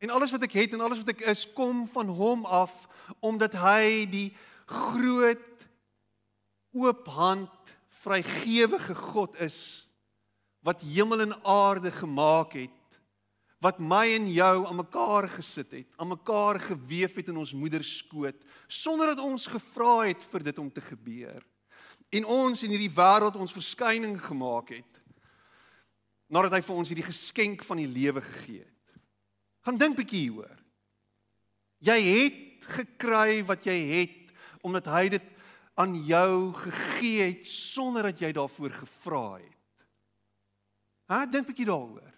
En 0.00 0.12
alles 0.14 0.32
wat 0.32 0.46
ek 0.48 0.56
het 0.56 0.74
en 0.74 0.80
alles 0.80 1.02
wat 1.02 1.12
ek 1.12 1.26
is 1.28 1.44
kom 1.52 1.84
van 1.92 2.08
hom 2.16 2.46
af 2.48 2.86
omdat 3.20 3.56
hy 3.60 4.06
die 4.08 4.28
groot 4.70 5.66
oop 6.72 7.08
hand 7.12 7.74
vrygewige 8.00 8.96
God 8.96 9.36
is 9.44 9.60
wat 10.64 10.84
hemel 10.84 11.26
en 11.26 11.34
aarde 11.44 11.92
gemaak 11.92 12.56
het 12.56 12.76
wat 13.60 13.76
my 13.76 14.06
en 14.16 14.24
jou 14.32 14.54
aan 14.64 14.78
mekaar 14.78 15.26
gesit 15.28 15.74
het, 15.76 15.88
aan 16.00 16.14
mekaar 16.14 16.56
gewewe 16.64 17.12
het 17.12 17.28
in 17.28 17.36
ons 17.36 17.52
moeder 17.52 17.84
skoot 17.84 18.38
sonder 18.72 19.12
dat 19.12 19.20
ons 19.20 19.44
gevra 19.52 20.06
het 20.08 20.24
vir 20.32 20.46
dit 20.48 20.58
om 20.62 20.70
te 20.72 20.80
gebeur. 20.80 21.44
En 22.08 22.24
ons 22.24 22.62
in 22.64 22.72
hierdie 22.72 22.94
wêreld 22.96 23.36
ons 23.36 23.52
verskyning 23.52 24.16
gemaak 24.24 24.72
het 24.78 25.02
nadat 26.30 26.54
hy 26.56 26.62
vir 26.62 26.76
ons 26.78 26.92
hierdie 26.92 27.08
geskenk 27.08 27.64
van 27.66 27.80
die 27.82 27.90
lewe 27.90 28.22
gegee 28.22 28.62
het. 28.62 29.00
Gaan 29.66 29.80
dink 29.80 29.98
bietjie 29.98 30.24
hieroor. 30.28 30.56
Jy 31.84 31.98
het 32.06 32.68
gekry 32.76 33.40
wat 33.48 33.66
jy 33.66 33.76
het 33.90 34.32
omdat 34.66 34.88
hy 34.92 35.08
dit 35.16 35.26
aan 35.80 35.94
jou 36.04 36.52
gegee 36.60 37.30
het 37.32 37.48
sonder 37.48 38.10
dat 38.10 38.20
jy 38.20 38.30
daarvoor 38.36 38.74
gevra 38.82 39.26
het. 39.40 39.86
Ha, 41.10 41.24
dink 41.26 41.48
bietjie 41.48 41.66
daaroor. 41.68 42.10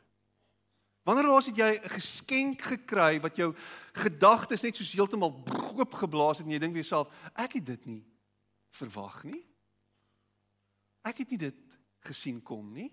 Wanneer 1.06 1.30
laas 1.30 1.48
het 1.50 1.58
jy 1.58 1.70
'n 1.78 1.94
geskenk 1.96 2.62
gekry 2.62 3.20
wat 3.20 3.36
jou 3.36 3.54
gedagtes 3.94 4.62
net 4.62 4.76
soos 4.76 4.92
heeltemal 4.92 5.42
oopgeblaas 5.74 6.38
het 6.38 6.46
en 6.46 6.52
jy 6.52 6.58
dink 6.58 6.74
vir 6.74 6.82
jouself, 6.82 7.08
ek 7.34 7.52
het 7.52 7.66
dit 7.66 7.86
nie 7.86 8.04
verwag 8.70 9.24
nie. 9.24 9.46
Ek 11.02 11.18
het 11.18 11.30
nie 11.30 11.38
dit 11.38 11.56
gesien 12.00 12.42
kom 12.42 12.72
nie. 12.72 12.90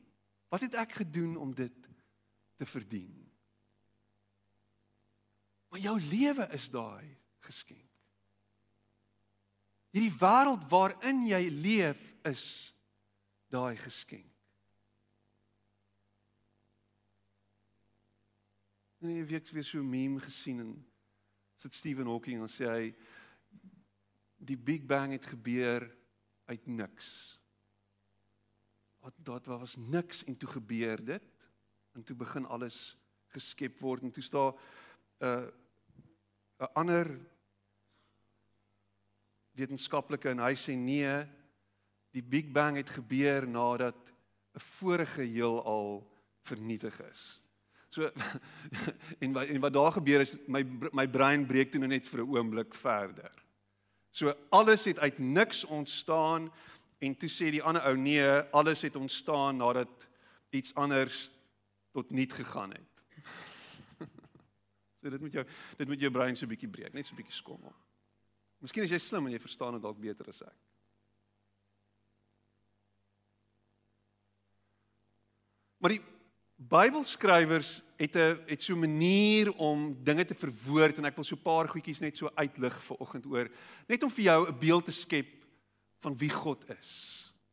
Wat 0.49 0.65
het 0.65 0.75
ek 0.81 0.91
gedoen 1.03 1.37
om 1.37 1.53
dit 1.55 1.89
te 2.57 2.65
verdien? 2.65 3.13
Maar 5.69 5.79
jou 5.79 5.99
lewe 6.01 6.47
is 6.57 6.69
daai 6.73 7.17
geskenk. 7.45 7.85
Hierdie 9.93 10.13
wêreld 10.21 10.65
waarin 10.69 11.23
jy 11.25 11.41
leef 11.49 12.01
is 12.29 12.43
daai 13.49 13.77
geskenk. 13.77 14.25
En 18.99 19.13
jy 19.13 19.23
week 19.25 19.47
weer 19.49 19.63
so 19.63 19.79
'n 19.79 19.89
meme 19.89 20.19
gesien 20.19 20.59
en 20.59 20.85
sit 21.55 21.73
Stephen 21.73 22.05
Hawking 22.05 22.41
en 22.41 22.47
sê 22.47 22.65
hy 22.67 22.95
die 24.35 24.57
Big 24.57 24.85
Bang 24.85 25.11
het 25.11 25.25
gebeur 25.25 25.97
uit 26.45 26.67
niks. 26.67 27.38
Wat 29.17 29.45
daar 29.45 29.59
was 29.59 29.75
niks 29.75 30.23
en 30.23 30.37
toe 30.37 30.49
gebeur 30.49 31.05
dit 31.05 31.49
en 31.93 32.03
toe 32.03 32.15
begin 32.15 32.45
alles 32.45 32.97
geskep 33.33 33.79
word 33.79 34.03
en 34.05 34.11
toe 34.11 34.23
staan 34.23 34.53
'n 34.53 35.25
uh, 35.25 35.47
'n 36.59 36.73
ander 36.73 37.07
wetenskaplike 39.51 40.29
en 40.29 40.39
hy 40.39 40.55
sê 40.55 40.75
nee, 40.75 41.25
die 42.11 42.23
Big 42.23 42.51
Bang 42.51 42.77
het 42.77 42.89
gebeur 42.89 43.47
nadat 43.47 44.11
'n 44.55 44.59
vorige 44.59 45.21
heelal 45.21 46.03
vernietig 46.41 46.99
is. 47.11 47.41
So 47.89 48.11
en 49.23 49.33
wat 49.33 49.47
en 49.47 49.61
wat 49.61 49.73
daar 49.73 49.91
gebeur 49.91 50.21
is 50.21 50.37
my 50.47 50.63
my 50.91 51.07
brein 51.07 51.45
breek 51.45 51.71
toe 51.71 51.79
nou 51.79 51.89
net 51.89 52.07
vir 52.07 52.21
'n 52.21 52.35
oomblik 52.35 52.75
verder. 52.75 53.33
So 54.11 54.33
alles 54.49 54.85
het 54.85 54.99
uit 54.99 55.19
niks 55.19 55.63
ontstaan 55.65 56.51
en 56.99 57.15
toe 57.15 57.29
sê 57.29 57.51
die 57.51 57.63
ander 57.63 57.85
ou 57.87 57.95
nee, 57.97 58.27
alles 58.51 58.81
het 58.81 58.95
ontstaan 58.95 59.57
nadat 59.57 60.09
iets 60.49 60.73
anders 60.75 61.31
tot 61.91 62.11
niet 62.11 62.33
gegaan 62.33 62.71
het. 62.71 62.87
So 64.99 65.09
dit 65.09 65.21
moet 65.21 65.31
jou 65.31 65.45
dit 65.77 65.87
moet 65.87 66.01
jou 66.01 66.11
brein 66.11 66.35
so 66.35 66.45
'n 66.45 66.49
bietjie 66.51 66.67
breek, 66.67 66.93
net 66.93 67.07
so 67.07 67.13
'n 67.13 67.21
bietjie 67.21 67.35
skommel. 67.35 67.71
Miskien 68.59 68.83
is 68.83 68.91
jy 68.91 68.97
slim 68.99 69.25
en 69.25 69.31
jy 69.31 69.39
verstaan 69.39 69.73
dit 69.73 69.81
dalk 69.81 69.99
beter 69.99 70.27
as 70.27 70.41
ek. 70.41 70.57
Maar 75.79 75.95
die 75.95 76.03
Bybelskrywers 76.59 77.81
het 77.95 78.15
'n 78.15 78.43
het 78.45 78.61
so 78.61 78.75
'n 78.75 78.79
manier 78.79 79.51
om 79.55 79.95
dinge 80.03 80.25
te 80.25 80.35
verwoord 80.35 80.97
en 80.97 81.05
ek 81.05 81.15
wil 81.15 81.23
so 81.23 81.35
'n 81.35 81.41
paar 81.41 81.69
goedjies 81.69 82.01
net 82.01 82.17
so 82.17 82.29
uitlig 82.35 82.83
vir 82.83 82.97
oggend 82.99 83.25
oor 83.25 83.49
net 83.87 84.03
om 84.03 84.09
vir 84.09 84.23
jou 84.23 84.47
'n 84.47 84.59
beeld 84.59 84.85
te 84.85 84.91
skep 84.91 85.38
van 85.99 86.17
wie 86.17 86.29
God 86.29 86.63
is. 86.79 86.93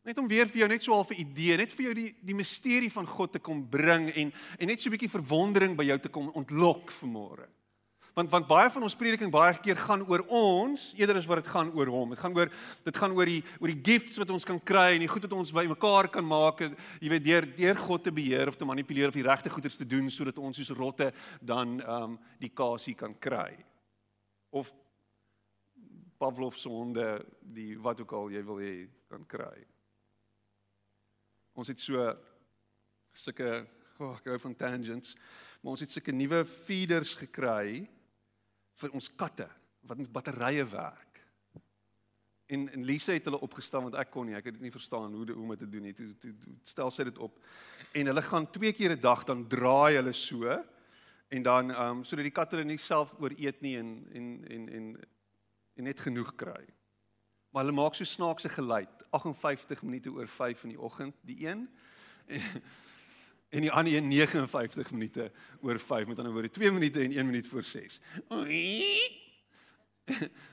Net 0.06 0.18
om 0.22 0.28
weer 0.30 0.46
vir 0.46 0.62
jou 0.62 0.68
net 0.70 0.82
so 0.82 0.94
'n 0.94 1.18
idee, 1.18 1.56
net 1.56 1.72
vir 1.72 1.84
jou 1.86 1.94
die 1.94 2.14
die 2.22 2.34
misterie 2.34 2.90
van 2.90 3.06
God 3.06 3.32
te 3.32 3.38
kom 3.38 3.68
bring 3.68 4.10
en 4.14 4.32
en 4.58 4.66
net 4.66 4.80
so 4.80 4.88
'n 4.88 4.96
bietjie 4.96 5.10
verwondering 5.10 5.76
by 5.76 5.84
jou 5.84 5.98
te 5.98 6.08
kom 6.08 6.30
ontlok 6.30 6.90
vanmôre. 6.90 7.46
Want 8.16 8.30
want 8.30 8.46
baie 8.48 8.70
van 8.70 8.82
ons 8.82 8.94
prediking 8.96 9.30
baie 9.30 9.58
keer 9.60 9.76
gaan 9.76 10.00
oor 10.08 10.22
ons 10.32 10.94
eerder 10.96 11.18
as 11.20 11.26
wat 11.26 11.42
dit 11.42 11.50
gaan 11.52 11.68
oor 11.76 11.86
hom. 11.86 12.14
Dit 12.14 12.18
gaan 12.18 12.36
oor 12.36 12.48
dit 12.84 12.96
gaan 12.96 13.12
oor 13.12 13.26
die 13.28 13.42
oor 13.60 13.68
die 13.68 13.82
gifts 13.82 14.16
wat 14.16 14.30
ons 14.30 14.44
kan 14.44 14.60
kry 14.62 14.94
en 14.94 15.00
die 15.04 15.10
goed 15.10 15.26
wat 15.26 15.32
ons 15.36 15.52
by 15.52 15.66
mekaar 15.66 16.08
kan 16.08 16.24
maak 16.24 16.62
en 16.64 16.76
jy 17.00 17.10
weet 17.12 17.24
deur 17.24 17.56
deur 17.58 17.76
God 17.76 18.04
te 18.04 18.12
beheer 18.12 18.48
of 18.48 18.56
te 18.56 18.64
manipuleer 18.64 19.08
of 19.08 19.18
die 19.18 19.26
regte 19.26 19.50
goeders 19.50 19.76
te 19.76 19.84
doen 19.84 20.08
sodat 20.08 20.38
ons 20.38 20.56
soos 20.56 20.72
rotte 20.78 21.12
dan 21.42 21.80
ehm 21.80 22.02
um, 22.02 22.18
die 22.40 22.54
kasie 22.54 22.94
kan 22.94 23.18
kry. 23.20 23.52
Of 24.50 24.72
Pavlov 26.18 26.56
se 26.56 26.68
honde 26.68 27.06
die 27.40 27.74
wat 27.78 28.00
ook 28.00 28.12
al 28.12 28.30
jy 28.34 28.42
wil 28.44 28.60
hê 28.62 28.74
kan 29.10 29.24
kry. 29.28 29.64
Ons 31.56 31.72
het 31.72 31.80
so 31.80 32.04
sulke 33.16 33.50
oh, 33.98 34.12
ek 34.16 34.28
hou 34.28 34.38
van 34.42 34.56
tangents, 34.56 35.14
maar 35.62 35.76
ons 35.76 35.84
het 35.84 35.92
sulke 35.92 36.12
nuwe 36.12 36.44
feeders 36.44 37.14
gekry 37.16 37.86
vir 38.76 38.96
ons 38.96 39.08
katte 39.16 39.48
wat 39.86 39.98
met 39.98 40.12
batterye 40.12 40.64
werk. 40.68 41.22
En 42.46 42.68
en 42.70 42.84
Lise 42.86 43.16
het 43.16 43.24
hulle 43.26 43.40
opgestaan 43.42 43.88
want 43.88 43.96
ek 43.98 44.12
kon 44.14 44.28
nie, 44.28 44.36
ek 44.38 44.50
het 44.50 44.58
dit 44.58 44.66
nie 44.68 44.74
verstaan 44.74 45.14
hoe 45.14 45.26
hoe 45.32 45.42
om 45.42 45.54
dit 45.54 45.64
te 45.64 45.70
doen 45.70 45.88
nie. 45.88 45.94
Toe, 45.96 46.12
toe, 46.20 46.34
toe 46.44 46.54
stel 46.62 46.92
sy 46.94 47.08
dit 47.08 47.18
op. 47.18 47.40
En 47.96 48.12
hulle 48.12 48.22
gaan 48.22 48.50
twee 48.50 48.72
keer 48.72 48.94
'n 48.94 49.00
dag 49.00 49.24
dan 49.24 49.46
draai 49.48 49.96
hulle 49.96 50.12
so 50.12 50.46
en 51.28 51.42
dan 51.42 51.70
ehm 51.70 51.98
um, 51.98 52.04
sodat 52.04 52.24
die 52.24 52.36
katte 52.36 52.56
hulle 52.56 52.68
nie 52.68 52.78
self 52.78 53.14
ooreet 53.18 53.60
nie 53.60 53.76
en 53.78 54.06
en 54.12 54.44
en 54.48 54.68
en 54.68 54.86
en 55.76 55.84
net 55.84 56.00
genoeg 56.00 56.34
kry. 56.34 56.64
Maar 57.52 57.64
hulle 57.64 57.76
maak 57.76 57.94
so 57.96 58.04
snaakse 58.04 58.48
geluid, 58.52 59.04
58 59.10 59.82
minute 59.82 60.12
oor 60.12 60.28
5 60.28 60.64
in 60.68 60.74
die 60.74 60.80
oggend, 60.80 61.14
die 61.24 61.38
een 61.46 61.68
en, 62.26 62.42
en 63.54 63.64
die 63.64 63.72
ander 63.72 63.94
een 63.94 64.08
59 64.08 64.90
minute 64.90 65.30
oor 65.60 65.78
5, 65.78 66.06
met 66.06 66.18
ander 66.18 66.32
woorde 66.32 66.50
2 66.50 66.70
minute 66.70 67.00
en 67.00 67.12
1 67.12 67.26
minuut 67.26 67.46
voor 67.46 67.62
6. 67.62 68.00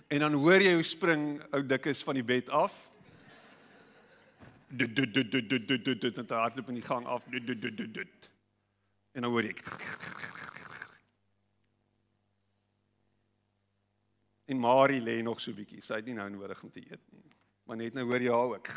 En 0.08 0.20
dan 0.20 0.34
hoor 0.34 0.62
jy 0.62 0.74
hoe 0.74 0.86
spring 0.86 1.38
ou 1.54 1.62
dikkes 1.66 2.04
van 2.04 2.18
die 2.18 2.26
bed 2.26 2.50
af. 2.50 2.74
Dit 4.68 4.96
dit 4.96 5.14
dit 5.14 5.32
dit 5.32 5.50
dit 5.50 5.68
dit 5.68 6.02
dit 6.02 6.16
dit 6.16 6.30
hardloop 6.30 6.68
in 6.74 6.80
die 6.80 6.86
gang 6.86 7.06
af. 7.06 7.24
Dit 7.30 7.48
dit 7.48 7.62
dit 7.62 7.94
dit. 7.94 8.32
En 9.12 9.22
dan 9.22 9.32
hoor 9.32 9.46
ek 9.46 9.62
En 14.46 14.60
Marie 14.60 15.02
lê 15.02 15.22
nog 15.24 15.40
so 15.42 15.56
bietjie. 15.56 15.82
Sy 15.84 16.02
het 16.02 16.08
nie 16.10 16.18
nou 16.18 16.28
nodig 16.34 16.64
om 16.64 16.72
te 16.72 16.84
eet 16.84 17.04
nie. 17.16 17.30
Maar 17.64 17.80
net 17.80 17.96
nou 17.96 18.04
hoor 18.10 18.24
jy 18.24 18.34
haar 18.34 18.56
ook. 18.58 18.72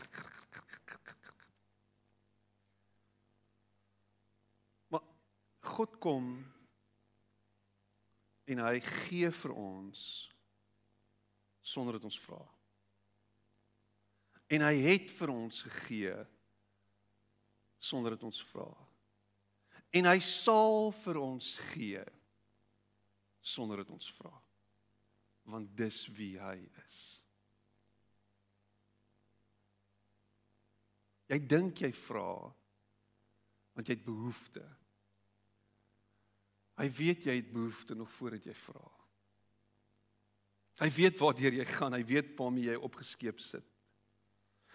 Maar 4.95 5.03
God 5.75 5.99
kom 5.99 6.31
en 8.47 8.63
hy 8.63 8.79
gee 8.81 9.31
vir 9.35 9.57
ons 9.59 10.05
sonder 11.67 11.99
dat 11.99 12.07
ons 12.07 12.21
vra. 12.23 12.45
En 14.47 14.63
hy 14.63 14.75
het 14.85 15.11
vir 15.11 15.33
ons 15.35 15.63
gegee 15.67 16.15
sonder 17.83 18.15
dat 18.15 18.23
ons 18.23 18.39
vra. 18.53 18.71
En 19.91 20.07
hy 20.07 20.19
sal 20.23 20.93
vir 20.95 21.19
ons 21.19 21.57
gee 21.73 22.03
sonder 23.43 23.83
dat 23.83 23.91
ons 23.91 24.13
vra. 24.15 24.31
Want 25.47 25.71
dis 25.79 26.05
wie 26.17 26.35
hy 26.43 26.59
is. 26.87 27.01
Jy 31.31 31.39
dink 31.47 31.83
jy 31.83 31.91
vra 31.95 32.31
want 33.77 33.91
jy 33.91 33.93
het 33.93 34.07
behoefte. 34.07 34.63
Hy 36.81 36.87
weet 36.97 37.27
jy 37.29 37.35
het 37.37 37.51
behoefte 37.53 37.93
nog 37.97 38.09
voordat 38.17 38.47
jy 38.49 38.55
vra. 38.57 38.85
Hy 40.81 40.89
weet 40.97 41.21
waartoe 41.21 41.53
jy 41.59 41.67
gaan, 41.69 41.97
hy 41.97 42.05
weet 42.09 42.35
waarmee 42.39 42.71
jy 42.71 42.79
opgeskep 42.81 43.41
sit. 43.41 43.67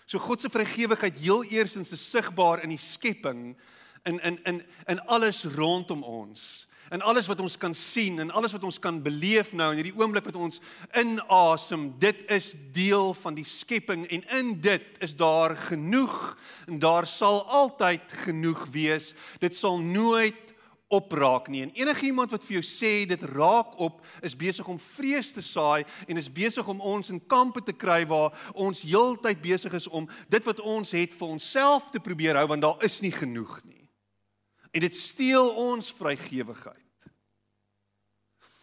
So 0.06 0.22
God 0.22 0.42
se 0.42 0.50
vrygewigheid 0.54 1.18
heel 1.22 1.44
eerstens 1.54 1.94
is 1.96 2.04
sigbaar 2.04 2.62
in 2.66 2.74
die 2.74 2.82
skepping 2.82 3.56
in 4.04 4.20
in 4.20 4.40
in 4.44 4.64
in 4.86 5.02
alles 5.06 5.44
rondom 5.46 6.04
ons. 6.04 6.68
In 6.92 7.02
alles 7.02 7.28
wat 7.28 7.40
ons 7.40 7.58
kan 7.58 7.74
sien 7.74 8.20
en 8.20 8.32
alles 8.32 8.52
wat 8.52 8.64
ons 8.64 8.80
kan 8.80 9.02
beleef 9.02 9.54
nou 9.56 9.70
in 9.72 9.78
hierdie 9.80 9.96
oomblik 9.96 10.26
wat 10.28 10.36
ons 10.36 10.60
inasem, 11.00 11.94
dit 12.00 12.26
is 12.28 12.52
deel 12.76 13.14
van 13.14 13.38
die 13.38 13.48
skepping 13.48 14.04
en 14.12 14.26
in 14.38 14.50
dit 14.62 15.00
is 15.00 15.16
daar 15.16 15.56
genoeg 15.56 16.18
en 16.68 16.82
daar 16.84 17.08
sal 17.08 17.46
altyd 17.48 18.12
genoeg 18.26 18.66
wees. 18.76 19.14
Dit 19.40 19.56
sal 19.56 19.80
nooit 19.80 20.52
opraak 20.92 21.48
nie. 21.48 21.62
En 21.62 21.72
enige 21.72 22.06
iemand 22.06 22.32
wat 22.36 22.44
vir 22.44 22.58
jou 22.60 22.66
sê 22.68 22.92
dit 23.08 23.24
raak 23.32 23.78
op, 23.80 24.02
is 24.20 24.36
besig 24.36 24.68
om 24.68 24.80
vrees 24.80 25.32
te 25.32 25.42
saai 25.42 25.86
en 26.08 26.20
is 26.20 26.28
besig 26.28 26.68
om 26.68 26.84
ons 26.84 27.14
in 27.14 27.22
kampe 27.32 27.64
te 27.64 27.72
kry 27.72 28.04
waar 28.10 28.36
ons 28.52 28.84
heeltyd 28.84 29.40
besig 29.42 29.80
is 29.80 29.88
om 29.88 30.10
dit 30.28 30.44
wat 30.44 30.60
ons 30.60 30.92
het 30.92 31.16
vir 31.16 31.38
onsself 31.38 31.88
te 31.96 32.04
probeer 32.04 32.36
hou 32.36 32.50
want 32.52 32.68
daar 32.68 32.84
is 32.84 33.00
nie 33.00 33.14
genoeg 33.16 33.62
nie. 33.64 33.71
En 34.72 34.80
dit 34.80 34.96
steel 34.96 35.50
ons 35.56 35.92
vrygewigheid. 35.94 36.78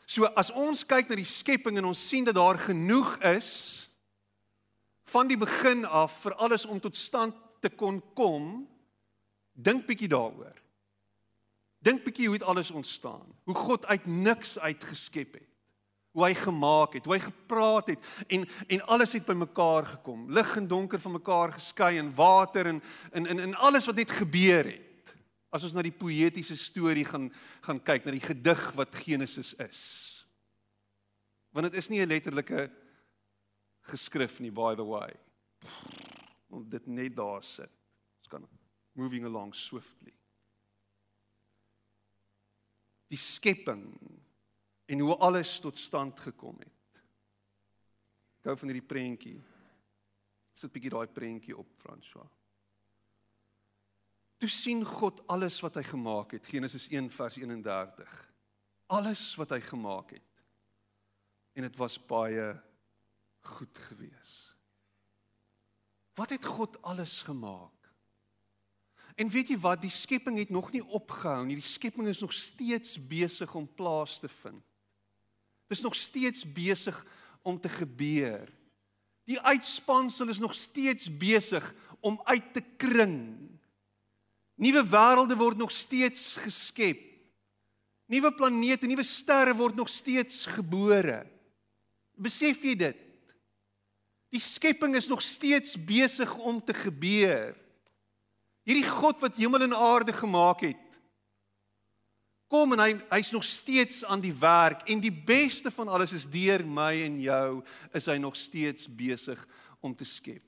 So 0.08 0.24
as 0.40 0.48
ons 0.56 0.86
kyk 0.88 1.10
na 1.10 1.18
die 1.20 1.28
skepping 1.28 1.76
en 1.76 1.90
ons 1.90 2.06
sien 2.08 2.24
dat 2.24 2.38
daar 2.38 2.56
genoeg 2.58 3.18
is 3.28 3.50
van 5.08 5.28
die 5.28 5.36
begin 5.40 5.84
af 5.84 6.22
vir 6.24 6.36
alles 6.40 6.64
om 6.68 6.80
tot 6.80 6.96
stand 6.96 7.36
te 7.60 7.68
kon 7.68 8.00
kom, 8.16 8.64
dink 9.52 9.84
bietjie 9.88 10.08
daaroor. 10.08 10.56
Dink 11.84 12.02
bietjie 12.06 12.28
hoe 12.28 12.38
dit 12.38 12.48
alles 12.48 12.70
ontstaan. 12.70 13.26
Hoe 13.44 13.54
God 13.54 13.86
uit 13.86 14.06
niks 14.06 14.58
uitgeskep 14.58 15.38
het. 15.40 15.46
Hoe 16.16 16.24
hy 16.24 16.34
gemaak 16.34 16.96
het, 16.96 17.04
hoe 17.04 17.14
hy 17.14 17.20
gepraat 17.22 17.92
het 17.92 18.06
en 18.32 18.48
en 18.66 18.86
alles 18.90 19.12
het 19.12 19.26
bymekaar 19.28 19.86
gekom. 19.86 20.24
Lig 20.32 20.56
en 20.56 20.66
donker 20.68 20.98
van 20.98 21.12
mekaar 21.12 21.52
geskei 21.52 21.98
en 21.98 22.14
water 22.14 22.66
en 22.66 22.82
in 23.12 23.26
in 23.26 23.38
in 23.38 23.54
alles 23.54 23.86
wat 23.86 24.00
net 24.00 24.10
gebeur 24.10 24.64
het. 24.64 24.87
As 25.50 25.64
ons 25.64 25.74
na 25.74 25.82
die 25.82 25.94
poëtiese 25.94 26.56
storie 26.56 27.06
gaan 27.08 27.30
gaan 27.64 27.80
kyk, 27.80 28.04
na 28.04 28.12
die 28.12 28.24
gedig 28.24 28.72
wat 28.76 28.94
Genesis 28.94 29.54
is. 29.64 29.82
Want 31.52 31.70
dit 31.70 31.78
is 31.80 31.88
nie 31.88 32.00
'n 32.00 32.08
letterlike 32.08 32.70
geskrif 33.80 34.40
nie, 34.40 34.50
by 34.50 34.74
the 34.74 34.84
way. 34.84 35.12
Om 36.50 36.68
dit 36.68 36.86
net 36.86 37.16
daar 37.16 37.42
sit. 37.42 37.70
Ons 38.18 38.28
kan 38.28 38.48
moving 38.92 39.24
along 39.24 39.54
swiftly 39.54 40.12
die 43.08 43.20
skepping 43.20 43.84
en 44.88 45.04
hoe 45.04 45.16
alles 45.16 45.58
tot 45.60 45.78
stand 45.78 46.20
gekom 46.20 46.56
het. 46.60 47.02
Ek 48.40 48.50
hou 48.50 48.56
van 48.60 48.70
hierdie 48.70 48.88
prentjie. 48.88 49.38
Sit 50.52 50.70
'n 50.70 50.74
bietjie 50.74 50.92
daai 50.92 51.06
prentjie 51.06 51.56
op, 51.56 51.68
François. 51.76 52.28
Toe 54.38 54.48
sien 54.48 54.84
God 54.86 55.20
alles 55.26 55.58
wat 55.64 55.80
hy 55.80 55.82
gemaak 55.82 56.36
het, 56.36 56.46
Genesis 56.46 56.86
1 56.92 57.10
vers 57.10 57.36
31. 57.40 58.12
Alles 58.86 59.34
wat 59.38 59.50
hy 59.50 59.60
gemaak 59.60 60.14
het. 60.14 60.44
En 61.58 61.66
dit 61.66 61.76
was 61.76 61.98
baie 61.98 62.52
goed 63.50 63.80
gewees. 63.88 64.36
Wat 66.14 66.30
het 66.30 66.44
God 66.44 66.78
alles 66.82 67.22
gemaak? 67.26 67.74
En 69.18 69.30
weet 69.30 69.50
jy 69.50 69.58
wat, 69.58 69.82
die 69.82 69.90
skepping 69.90 70.38
het 70.38 70.50
nog 70.54 70.70
nie 70.70 70.84
opgehou 70.84 71.42
nie. 71.46 71.58
Die 71.58 71.66
skepping 71.66 72.06
is 72.06 72.22
nog 72.22 72.32
steeds 72.32 72.94
besig 73.10 73.54
om 73.58 73.66
plaas 73.66 74.20
te 74.22 74.30
vind. 74.30 74.62
Dit 75.66 75.78
is 75.78 75.82
nog 75.82 75.98
steeds 75.98 76.46
besig 76.46 77.02
om 77.42 77.58
te 77.60 77.68
gebeur. 77.68 78.46
Die 79.26 79.40
uitspansel 79.40 80.30
is 80.30 80.38
nog 80.38 80.54
steeds 80.54 81.10
besig 81.10 81.74
om 82.00 82.20
uit 82.24 82.52
te 82.54 82.62
kring. 82.76 83.57
Nuwe 84.58 84.82
wêrelde 84.90 85.36
word 85.38 85.58
nog 85.58 85.70
steeds 85.70 86.36
geskep. 86.42 86.98
Nuwe 88.10 88.32
planete, 88.34 88.88
nuwe 88.90 89.04
sterre 89.06 89.54
word 89.54 89.76
nog 89.78 89.90
steeds 89.92 90.46
gebore. 90.50 91.22
Besef 92.18 92.64
jy 92.66 92.74
dit? 92.78 93.04
Die 94.34 94.42
skepping 94.42 94.96
is 94.98 95.08
nog 95.08 95.22
steeds 95.22 95.76
besig 95.78 96.32
om 96.42 96.58
te 96.60 96.74
gebeur. 96.76 97.54
Hierdie 98.68 98.88
God 98.88 99.22
wat 99.22 99.38
hemel 99.40 99.64
en 99.68 99.76
aarde 99.76 100.12
gemaak 100.12 100.66
het. 100.66 100.84
Kom 102.48 102.72
en 102.74 102.80
hy 102.80 102.90
hy's 103.12 103.30
nog 103.32 103.44
steeds 103.44 104.02
aan 104.08 104.20
die 104.24 104.34
werk 104.34 104.86
en 104.88 105.00
die 105.04 105.12
beste 105.12 105.70
van 105.72 105.88
alles 105.92 106.14
is 106.16 106.26
deur 106.28 106.64
my 106.64 106.94
en 107.04 107.18
jou 107.20 107.48
is 107.96 108.08
hy 108.08 108.16
nog 108.20 108.36
steeds 108.40 108.88
besig 108.88 109.40
om 109.84 109.94
te 109.94 110.08
skep. 110.08 110.42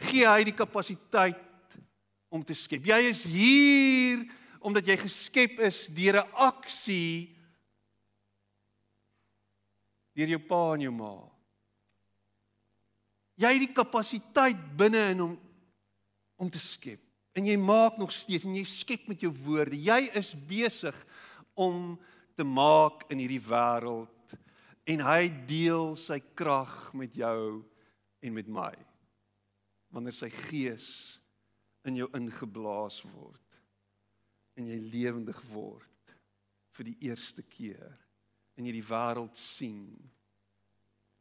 Gee 0.00 0.24
hy 0.28 0.44
die 0.48 0.56
kapasiteit 0.56 1.40
om 2.30 2.44
te 2.46 2.54
skep. 2.54 2.86
Jy 2.86 3.00
is 3.10 3.24
hier 3.28 4.24
omdat 4.60 4.86
jy 4.86 4.96
geskep 5.00 5.60
is 5.66 5.88
deur 5.92 6.20
'n 6.20 6.32
aksie 6.36 7.36
deur 10.14 10.28
jou 10.28 10.42
pa 10.46 10.74
en 10.74 10.80
jou 10.80 10.92
ma. 10.92 11.14
Jy 13.40 13.52
het 13.54 13.62
die 13.64 13.74
kapasiteit 13.74 14.58
binne 14.76 15.10
in 15.14 15.22
hom 15.24 15.38
om 16.36 16.50
te 16.50 16.60
skep. 16.60 17.00
En 17.32 17.46
jy 17.46 17.56
maak 17.56 17.96
nog 17.98 18.12
steeds 18.12 18.44
en 18.44 18.56
jy 18.56 18.64
skep 18.64 19.06
met 19.08 19.20
jou 19.20 19.32
woorde. 19.32 19.76
Jy 19.76 20.10
is 20.18 20.34
besig 20.34 20.96
om 21.54 21.98
te 22.36 22.44
maak 22.44 23.06
in 23.10 23.18
hierdie 23.22 23.42
wêreld 23.42 24.34
en 24.90 25.00
hy 25.06 25.28
deel 25.46 25.94
sy 25.96 26.18
krag 26.34 26.92
met 26.96 27.14
jou 27.14 27.62
en 28.20 28.34
met 28.34 28.48
my. 28.48 28.72
Wanneer 29.94 30.16
sy 30.16 30.30
gees 30.30 31.19
in 31.88 31.96
jou 31.96 32.08
ingeblaas 32.16 33.00
word 33.14 33.58
en 34.60 34.68
jy 34.68 34.78
lewendig 34.92 35.40
word 35.52 36.14
vir 36.76 36.90
die 36.90 36.98
eerste 37.08 37.42
keer 37.42 37.96
en 38.56 38.66
jy 38.66 38.74
die 38.76 38.86
wêreld 38.86 39.38
sien 39.40 39.86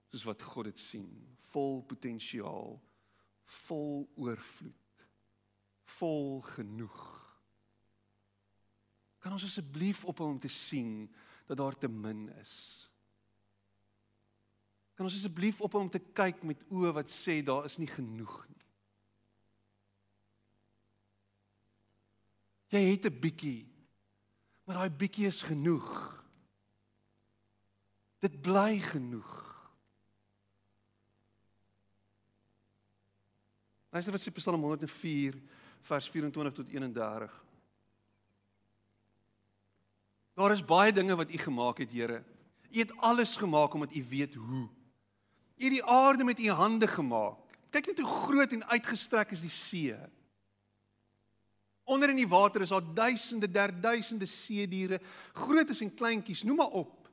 soos 0.09 0.25
wat 0.25 0.41
God 0.41 0.71
dit 0.71 0.79
sien, 0.81 1.09
vol 1.51 1.83
potensiaal, 1.85 2.79
vol 3.69 4.07
oorvloed 4.17 4.89
vol 5.97 6.39
genoeg. 6.53 6.99
Kan 9.19 9.35
ons 9.35 9.47
asseblief 9.47 10.05
ophou 10.07 10.29
om 10.31 10.39
te 10.39 10.51
sien 10.51 11.09
dat 11.49 11.59
daar 11.59 11.75
te 11.77 11.89
min 11.91 12.27
is? 12.39 12.55
Kan 14.95 15.07
ons 15.07 15.17
asseblief 15.17 15.61
ophou 15.63 15.81
om 15.83 15.91
te 15.91 16.01
kyk 16.01 16.43
met 16.47 16.63
oë 16.71 16.93
wat 16.99 17.11
sê 17.11 17.39
daar 17.45 17.67
is 17.69 17.79
nie 17.81 17.89
genoeg 17.89 18.37
nie? 18.47 18.48
Jy 22.69 22.81
het 22.91 23.05
'n 23.05 23.19
bietjie, 23.19 23.65
maar 24.63 24.75
daai 24.75 24.89
bietjie 24.89 25.27
is 25.27 25.41
genoeg. 25.41 26.23
Dit 28.19 28.41
bly 28.41 28.79
genoeg. 28.79 29.49
Luister 33.89 34.13
wat 34.13 34.21
sê 34.21 34.31
Psalm 34.31 34.61
104 34.61 35.41
vers 35.81 36.09
24 36.09 36.53
tot 36.53 36.67
31. 36.67 37.43
Daar 40.33 40.51
is 40.51 40.65
baie 40.65 40.93
dinge 40.93 41.15
wat 41.15 41.31
U 41.31 41.37
gemaak 41.37 41.77
het, 41.77 41.91
Here. 41.91 42.23
U 42.69 42.79
het 42.79 42.97
alles 42.97 43.35
gemaak 43.35 43.73
omdat 43.73 43.95
U 43.95 44.05
weet 44.09 44.33
hoe. 44.33 44.69
U 45.57 45.63
het 45.63 45.71
die 45.71 45.83
aarde 45.83 46.23
met 46.23 46.39
U 46.39 46.49
hande 46.49 46.87
gemaak. 46.87 47.37
Kyk 47.69 47.85
net 47.85 47.99
hoe 47.99 48.13
groot 48.23 48.51
en 48.51 48.65
uitgestrek 48.65 49.31
is 49.31 49.41
die 49.41 49.49
see. 49.49 49.97
Onder 51.89 52.11
in 52.11 52.19
die 52.21 52.29
water 52.29 52.61
is 52.61 52.69
daar 52.69 52.85
duisende, 52.93 53.49
derduisende 53.49 54.27
see 54.29 54.67
diere, 54.69 54.99
grootes 55.33 55.81
en 55.81 55.93
kleintjies, 55.93 56.43
noem 56.45 56.61
maar 56.61 56.75
op. 56.83 57.09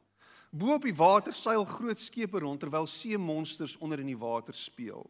Bo 0.53 0.75
op 0.77 0.85
die 0.85 0.95
water 0.97 1.33
seil 1.35 1.65
groot 1.65 2.01
skepe 2.01 2.41
rond 2.45 2.61
terwyl 2.61 2.87
see 2.89 3.17
monsters 3.19 3.77
onder 3.81 4.01
in 4.03 4.11
die 4.13 4.19
water 4.21 4.55
speel. 4.55 5.07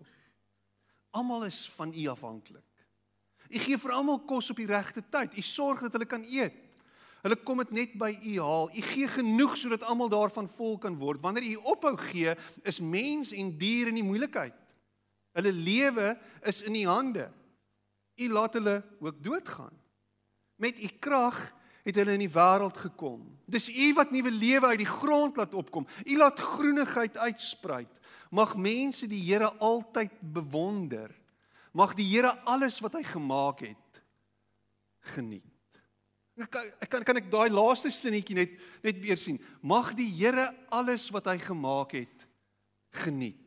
Almal 1.11 1.49
is 1.49 1.65
van 1.75 1.95
U 1.95 2.07
afhanklik. 2.13 2.65
U 3.47 3.59
gee 3.63 3.79
vir 3.79 3.95
almal 3.95 4.21
kos 4.27 4.51
op 4.51 4.61
die 4.61 4.69
regte 4.71 5.03
tyd. 5.03 5.37
U 5.39 5.43
sorg 5.45 5.83
dat 5.87 5.95
hulle 5.95 6.09
kan 6.09 6.25
eet. 6.27 6.63
Hulle 7.23 7.39
kom 7.43 7.63
dit 7.63 7.73
net 7.75 7.95
by 7.99 8.13
U 8.13 8.35
haal. 8.43 8.71
U 8.71 8.85
gee 8.91 9.09
genoeg 9.11 9.57
sodat 9.59 9.87
almal 9.87 10.11
daarvan 10.13 10.47
vol 10.51 10.79
kan 10.83 10.99
word. 10.99 11.23
Wanneer 11.23 11.47
U 11.57 11.73
ophou 11.73 11.95
gee, 12.09 12.35
is 12.63 12.79
mens 12.83 13.33
en 13.35 13.51
dier 13.59 13.91
in 13.91 13.99
die 13.99 14.07
moeilikheid. 14.07 14.55
Hulle 15.37 15.53
lewe 15.53 16.15
is 16.47 16.63
in 16.67 16.79
U 16.83 16.85
hande. 16.91 17.27
U 18.17 18.29
laat 18.33 18.57
hulle 18.57 18.81
ook 19.01 19.23
doodgaan. 19.23 19.75
Met 20.57 20.83
U 20.83 20.89
krag 20.99 21.37
het 21.87 21.95
hulle 21.95 22.17
in 22.17 22.25
die 22.25 22.33
wêreld 22.33 22.79
gekom. 22.81 23.21
Dis 23.47 23.69
U 23.71 23.93
wat 23.95 24.11
nuwe 24.11 24.33
lewe 24.33 24.73
uit 24.73 24.83
die 24.83 24.91
grond 24.91 25.37
laat 25.37 25.55
opkom. 25.55 25.87
U 26.05 26.17
laat 26.17 26.41
groenigheid 26.41 27.19
uitspruit. 27.19 27.93
Mag 28.31 28.57
mense 28.57 29.07
die 29.07 29.23
Here 29.23 29.53
altyd 29.63 30.13
bewonder. 30.21 31.13
Mag 31.73 31.95
die 31.95 32.09
Here 32.09 32.33
alles 32.45 32.81
wat 32.83 32.99
hy 32.99 33.05
gemaak 33.07 33.63
het 33.69 34.01
geniet. 35.15 35.45
Ek 36.37 36.51
kan 36.53 36.89
kan, 36.91 37.05
kan 37.07 37.21
ek 37.23 37.31
daai 37.33 37.49
laaste 37.49 37.91
sinnetjie 37.95 38.37
net 38.37 38.57
net 38.85 38.99
weer 39.01 39.17
sien. 39.21 39.39
Mag 39.63 39.95
die 39.97 40.09
Here 40.11 40.51
alles 40.75 41.09
wat 41.15 41.31
hy 41.31 41.39
gemaak 41.41 41.95
het 41.97 42.27
geniet. 43.05 43.46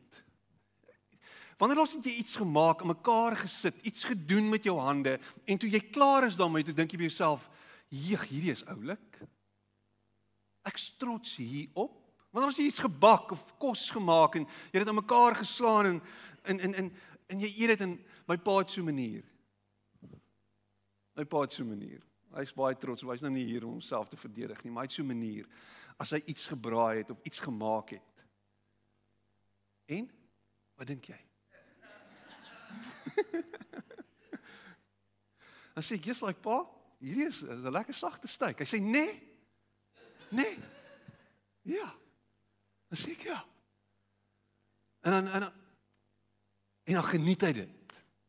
Wanneer 1.60 1.82
ons 1.82 1.92
het 1.98 2.06
jy 2.08 2.14
iets 2.22 2.38
gemaak, 2.40 2.80
in 2.80 2.88
mekaar 2.88 3.36
gesit, 3.36 3.82
iets 3.84 4.06
gedoen 4.08 4.48
met 4.48 4.64
jou 4.64 4.78
hande 4.80 5.18
en 5.44 5.58
toe 5.60 5.68
jy 5.68 5.82
klaar 5.92 6.24
is 6.24 6.38
daarmee, 6.40 6.64
toe 6.64 6.74
dink 6.74 6.94
jy 6.94 7.02
by 7.02 7.08
jouself, 7.10 7.50
"Jeg, 7.88 8.22
hierdie 8.30 8.52
is 8.52 8.64
oulik." 8.64 9.20
Ek 10.64 10.76
trots 10.98 11.36
hierop. 11.36 11.96
Wanneer 12.30 12.48
ons 12.48 12.58
iets 12.58 12.78
gebak 12.78 13.32
of 13.32 13.58
kos 13.58 13.90
gemaak 13.90 14.36
en 14.36 14.46
jy 14.46 14.78
het 14.78 14.86
dit 14.86 14.88
aan 14.88 15.02
mekaar 15.02 15.36
geslaan 15.36 15.86
en 15.86 16.02
in 16.44 16.60
in 16.60 16.74
in 16.74 16.92
en 17.26 17.40
jy 17.40 17.50
eet 17.62 17.68
dit 17.68 17.80
in 17.80 18.04
my 18.26 18.36
pa 18.36 18.58
het 18.58 18.70
so 18.70 18.80
'n 18.80 18.84
manier. 18.84 19.24
My 21.16 21.24
pa 21.24 21.40
het 21.40 21.52
so 21.52 21.62
'n 21.62 21.68
manier. 21.68 22.02
Hy's 22.34 22.52
baie 22.52 22.76
trots, 22.78 23.02
hy's 23.02 23.20
nou 23.20 23.32
nie 23.32 23.44
hier 23.44 23.64
om 23.64 23.70
homself 23.70 24.08
te 24.08 24.16
verdedig 24.16 24.62
nie, 24.62 24.72
maar 24.72 24.82
hy 24.82 24.86
het 24.86 24.92
so 24.92 25.02
'n 25.02 25.06
manier 25.06 25.46
as 25.98 26.10
hy 26.10 26.22
iets 26.26 26.46
gebraai 26.46 26.98
het 26.98 27.10
of 27.10 27.18
iets 27.22 27.38
gemaak 27.38 27.90
het. 27.90 28.26
En 29.86 30.10
wat 30.76 30.86
dink 30.86 31.04
jy? 31.04 31.29
Dan 35.74 35.84
sê 35.86 35.94
ek, 35.94 36.04
"Jy's 36.04 36.22
like 36.22 36.40
pa, 36.40 36.66
hierdie 37.00 37.28
is 37.28 37.42
'n 37.42 37.70
lekker 37.70 37.94
sagte 37.94 38.28
steak." 38.28 38.58
Hy 38.58 38.66
sê, 38.66 38.82
"Nee." 38.82 39.22
Nee. 40.30 40.58
Ja. 41.62 41.94
Dan 42.88 42.98
sê 42.98 43.12
ek, 43.12 43.22
"Ja." 43.22 43.44
En 45.00 45.10
dan 45.10 45.26
en 45.26 45.40
dan 45.40 45.52
en 46.84 46.94
dan 46.94 47.04
geniet 47.04 47.40
hy 47.40 47.52
dit. 47.52 47.68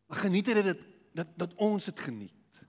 Dan 0.08 0.18
geniet 0.18 0.48
hy 0.48 0.54
dit 0.54 0.86
dat 1.14 1.28
dat 1.38 1.54
ons 1.56 1.86
dit 1.86 2.00
geniet. 2.00 2.62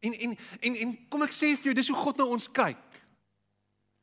En 0.00 0.12
en 0.12 0.36
en 0.60 0.74
en 0.74 1.08
kom 1.08 1.22
ek 1.22 1.32
sê 1.32 1.54
vir 1.56 1.70
jou, 1.70 1.74
dis 1.74 1.88
hoe 1.88 1.96
God 1.96 2.16
na 2.16 2.24
ons 2.24 2.50
kyk. 2.52 2.89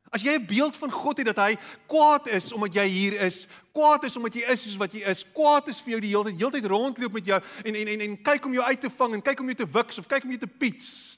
As 0.10 0.24
jy 0.24 0.38
'n 0.38 0.46
beeld 0.46 0.76
van 0.78 0.92
God 0.92 1.18
het 1.18 1.26
dat 1.26 1.38
hy 1.38 1.58
kwaad 1.86 2.28
is 2.28 2.52
omdat 2.54 2.74
jy 2.74 2.88
hier 2.88 3.22
is, 3.22 3.48
kwaad 3.74 4.04
is 4.04 4.16
omdat 4.16 4.34
jy 4.34 4.46
is 4.52 4.64
soos 4.64 4.78
wat 4.78 4.94
jy 4.94 5.04
is, 5.04 5.26
kwaad 5.34 5.68
is 5.68 5.82
vir 5.82 5.92
jou 5.92 6.00
die 6.02 6.16
hele 6.16 6.24
tyd, 6.24 6.40
heeltyd 6.40 6.66
rondloop 6.66 7.12
met 7.12 7.26
jou 7.26 7.42
en 7.64 7.76
en 7.76 7.88
en 7.88 8.02
en 8.02 8.22
kyk 8.22 8.46
om 8.46 8.54
jou 8.54 8.64
uit 8.64 8.82
te 8.82 8.90
vang 8.90 9.14
en 9.14 9.22
kyk 9.22 9.40
om 9.40 9.46
jou 9.46 9.56
te 9.56 9.72
wiks 9.72 9.98
of 9.98 10.08
kyk 10.08 10.24
om 10.24 10.30
jou 10.30 10.40
te 10.40 10.48
piets. 10.48 11.18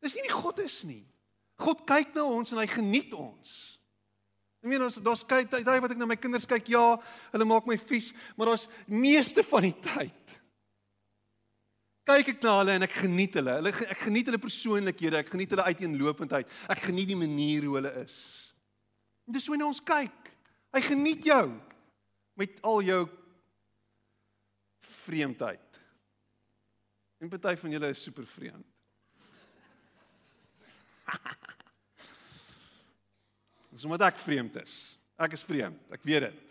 Dis 0.00 0.14
nie 0.14 0.22
die 0.22 0.34
God 0.34 0.58
is 0.58 0.84
nie. 0.84 1.04
God 1.58 1.86
kyk 1.86 2.14
na 2.14 2.24
ons 2.24 2.52
en 2.52 2.58
hy 2.58 2.66
geniet 2.66 3.12
ons. 3.12 3.78
Ek 4.62 4.68
meen 4.68 4.82
ons 4.82 4.96
daar's 4.96 5.24
kyk 5.24 5.50
daai 5.50 5.80
wat 5.80 5.90
ek 5.90 5.98
na 5.98 6.06
my 6.06 6.16
kinders 6.16 6.46
kyk, 6.46 6.68
ja, 6.68 6.96
hulle 7.32 7.44
maak 7.44 7.66
my 7.66 7.76
vies, 7.76 8.12
maar 8.36 8.46
daar's 8.46 8.68
meeste 8.86 9.42
van 9.42 9.62
die 9.62 9.76
tyd 9.80 10.40
kyk 12.04 12.34
ek 12.34 12.42
na 12.44 12.58
hulle 12.60 12.76
en 12.78 12.86
ek 12.86 12.96
geniet 13.04 13.36
hulle. 13.38 13.54
Hulle 13.60 13.72
ek 13.88 14.02
geniet 14.06 14.28
hulle 14.28 14.40
persoonlikhede, 14.42 15.20
ek 15.22 15.32
geniet 15.32 15.54
hulle 15.54 15.68
uiteenlopendheid. 15.70 16.50
Ek 16.72 16.84
geniet 16.88 17.10
die 17.12 17.18
manier 17.18 17.64
hoe 17.68 17.78
hulle 17.78 17.92
is. 18.02 18.16
En 19.24 19.36
dis 19.36 19.46
hoe 19.48 19.60
ons 19.64 19.80
kyk. 19.84 20.32
Hy 20.74 20.82
geniet 20.84 21.24
jou 21.24 21.46
met 22.36 22.58
al 22.66 22.82
jou 22.84 23.02
vreemdheid. 25.04 25.80
En 27.22 27.30
party 27.32 27.54
van 27.56 27.70
julle 27.76 27.88
is 27.94 28.02
super 28.04 28.26
vreemd. 28.28 28.68
Dis 33.74 33.84
omdat 33.84 34.06
ek 34.12 34.18
vreemd 34.22 34.56
is. 34.60 34.74
Ek 35.18 35.34
is 35.34 35.44
vreemd. 35.46 35.80
Ek 35.94 36.04
weet 36.06 36.28
dit. 36.28 36.43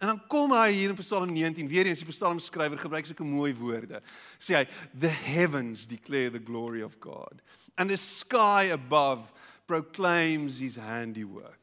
En 0.00 0.08
dan 0.08 0.20
kom 0.32 0.52
hy 0.56 0.70
hier 0.72 0.88
in 0.88 0.96
Psalm 0.96 1.32
19, 1.32 1.68
weer 1.68 1.86
eens 1.90 2.00
die 2.00 2.08
psalmskrywer 2.08 2.80
gebruik 2.80 3.08
sulke 3.08 3.24
mooi 3.26 3.52
woorde. 3.54 4.00
Sê 4.40 4.56
hy, 4.56 4.64
"The 4.96 5.12
heavens 5.12 5.86
declare 5.86 6.30
the 6.30 6.40
glory 6.40 6.82
of 6.82 6.96
God, 7.00 7.42
and 7.76 7.90
the 7.90 8.00
sky 8.00 8.72
above 8.72 9.28
proclaims 9.66 10.58
his 10.58 10.76
handiwork." 10.76 11.59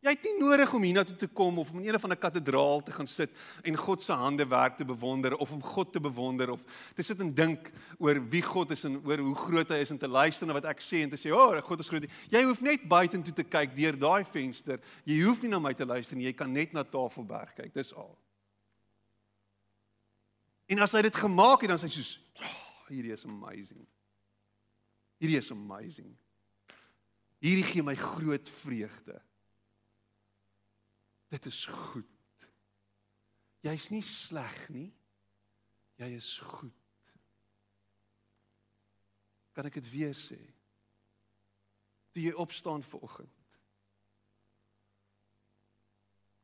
Jy 0.00 0.14
het 0.14 0.22
nie 0.24 0.38
nodig 0.40 0.70
om 0.72 0.84
hiernatoe 0.86 1.16
te 1.20 1.26
kom 1.28 1.58
of 1.60 1.70
om 1.74 1.82
in 1.82 1.90
een 1.90 2.00
van 2.00 2.12
'n 2.12 2.18
kathedraal 2.18 2.82
te 2.82 2.92
gaan 2.92 3.06
sit 3.06 3.30
en 3.62 3.76
God 3.76 4.02
se 4.02 4.12
handewerk 4.12 4.76
te 4.76 4.84
bewonder 4.84 5.36
of 5.36 5.52
om 5.52 5.62
God 5.62 5.92
te 5.92 6.00
bewonder 6.00 6.50
of 6.50 6.64
te 6.94 7.02
sit 7.02 7.20
en 7.20 7.34
dink 7.34 7.70
oor 7.98 8.28
wie 8.28 8.42
God 8.42 8.70
is 8.70 8.84
en 8.84 8.96
oor 9.04 9.18
hoe 9.18 9.34
groot 9.34 9.68
hy 9.68 9.76
is 9.76 9.90
en 9.90 9.98
te 9.98 10.08
luister 10.08 10.46
na 10.46 10.52
wat 10.52 10.64
ek 10.64 10.80
sê 10.80 11.02
en 11.02 11.10
te 11.10 11.16
sê, 11.16 11.30
"O, 11.30 11.36
oh, 11.36 11.62
God 11.62 11.80
is 11.80 11.88
groot." 11.88 12.10
Jy 12.30 12.42
hoef 12.44 12.60
net 12.60 12.88
buitentoe 12.88 13.34
te 13.34 13.44
kyk 13.44 13.76
deur 13.76 13.98
daai 13.98 14.24
venster. 14.24 14.80
Jy 15.04 15.22
hoef 15.22 15.42
nie 15.42 15.50
na 15.50 15.58
my 15.58 15.74
te 15.74 15.84
luister 15.84 16.16
nie. 16.16 16.24
Jy 16.24 16.32
kan 16.32 16.52
net 16.52 16.72
na 16.72 16.82
Tafelberg 16.82 17.54
kyk. 17.54 17.74
Dis 17.74 17.94
al. 17.94 18.18
En 20.66 20.78
as 20.78 20.92
hy 20.92 21.02
dit 21.02 21.16
gemaak 21.16 21.60
het, 21.60 21.68
dan 21.68 21.78
sê 21.78 21.82
hy 21.82 21.88
soos, 21.88 22.20
oh, 22.40 22.88
"Hierdie 22.88 23.12
is 23.12 23.24
amazing." 23.24 23.86
Hierdie 25.20 25.38
is 25.38 25.50
amazing. 25.50 26.16
Hierdie 27.42 27.64
gee 27.64 27.82
my 27.82 27.94
groot 27.94 28.48
vreugde. 28.48 29.20
Dit 31.30 31.46
is 31.46 31.64
goed. 31.66 32.06
Jy's 33.62 33.90
nie 33.92 34.02
sleg 34.02 34.56
nie. 34.74 34.88
Jy 36.00 36.08
is 36.16 36.30
goed. 36.42 37.14
Kan 39.54 39.68
ek 39.68 39.76
dit 39.78 39.90
weer 39.92 40.16
sê? 40.16 40.38
Toe 42.10 42.24
jy 42.24 42.32
opstaan 42.34 42.82
vanoggend 42.82 43.36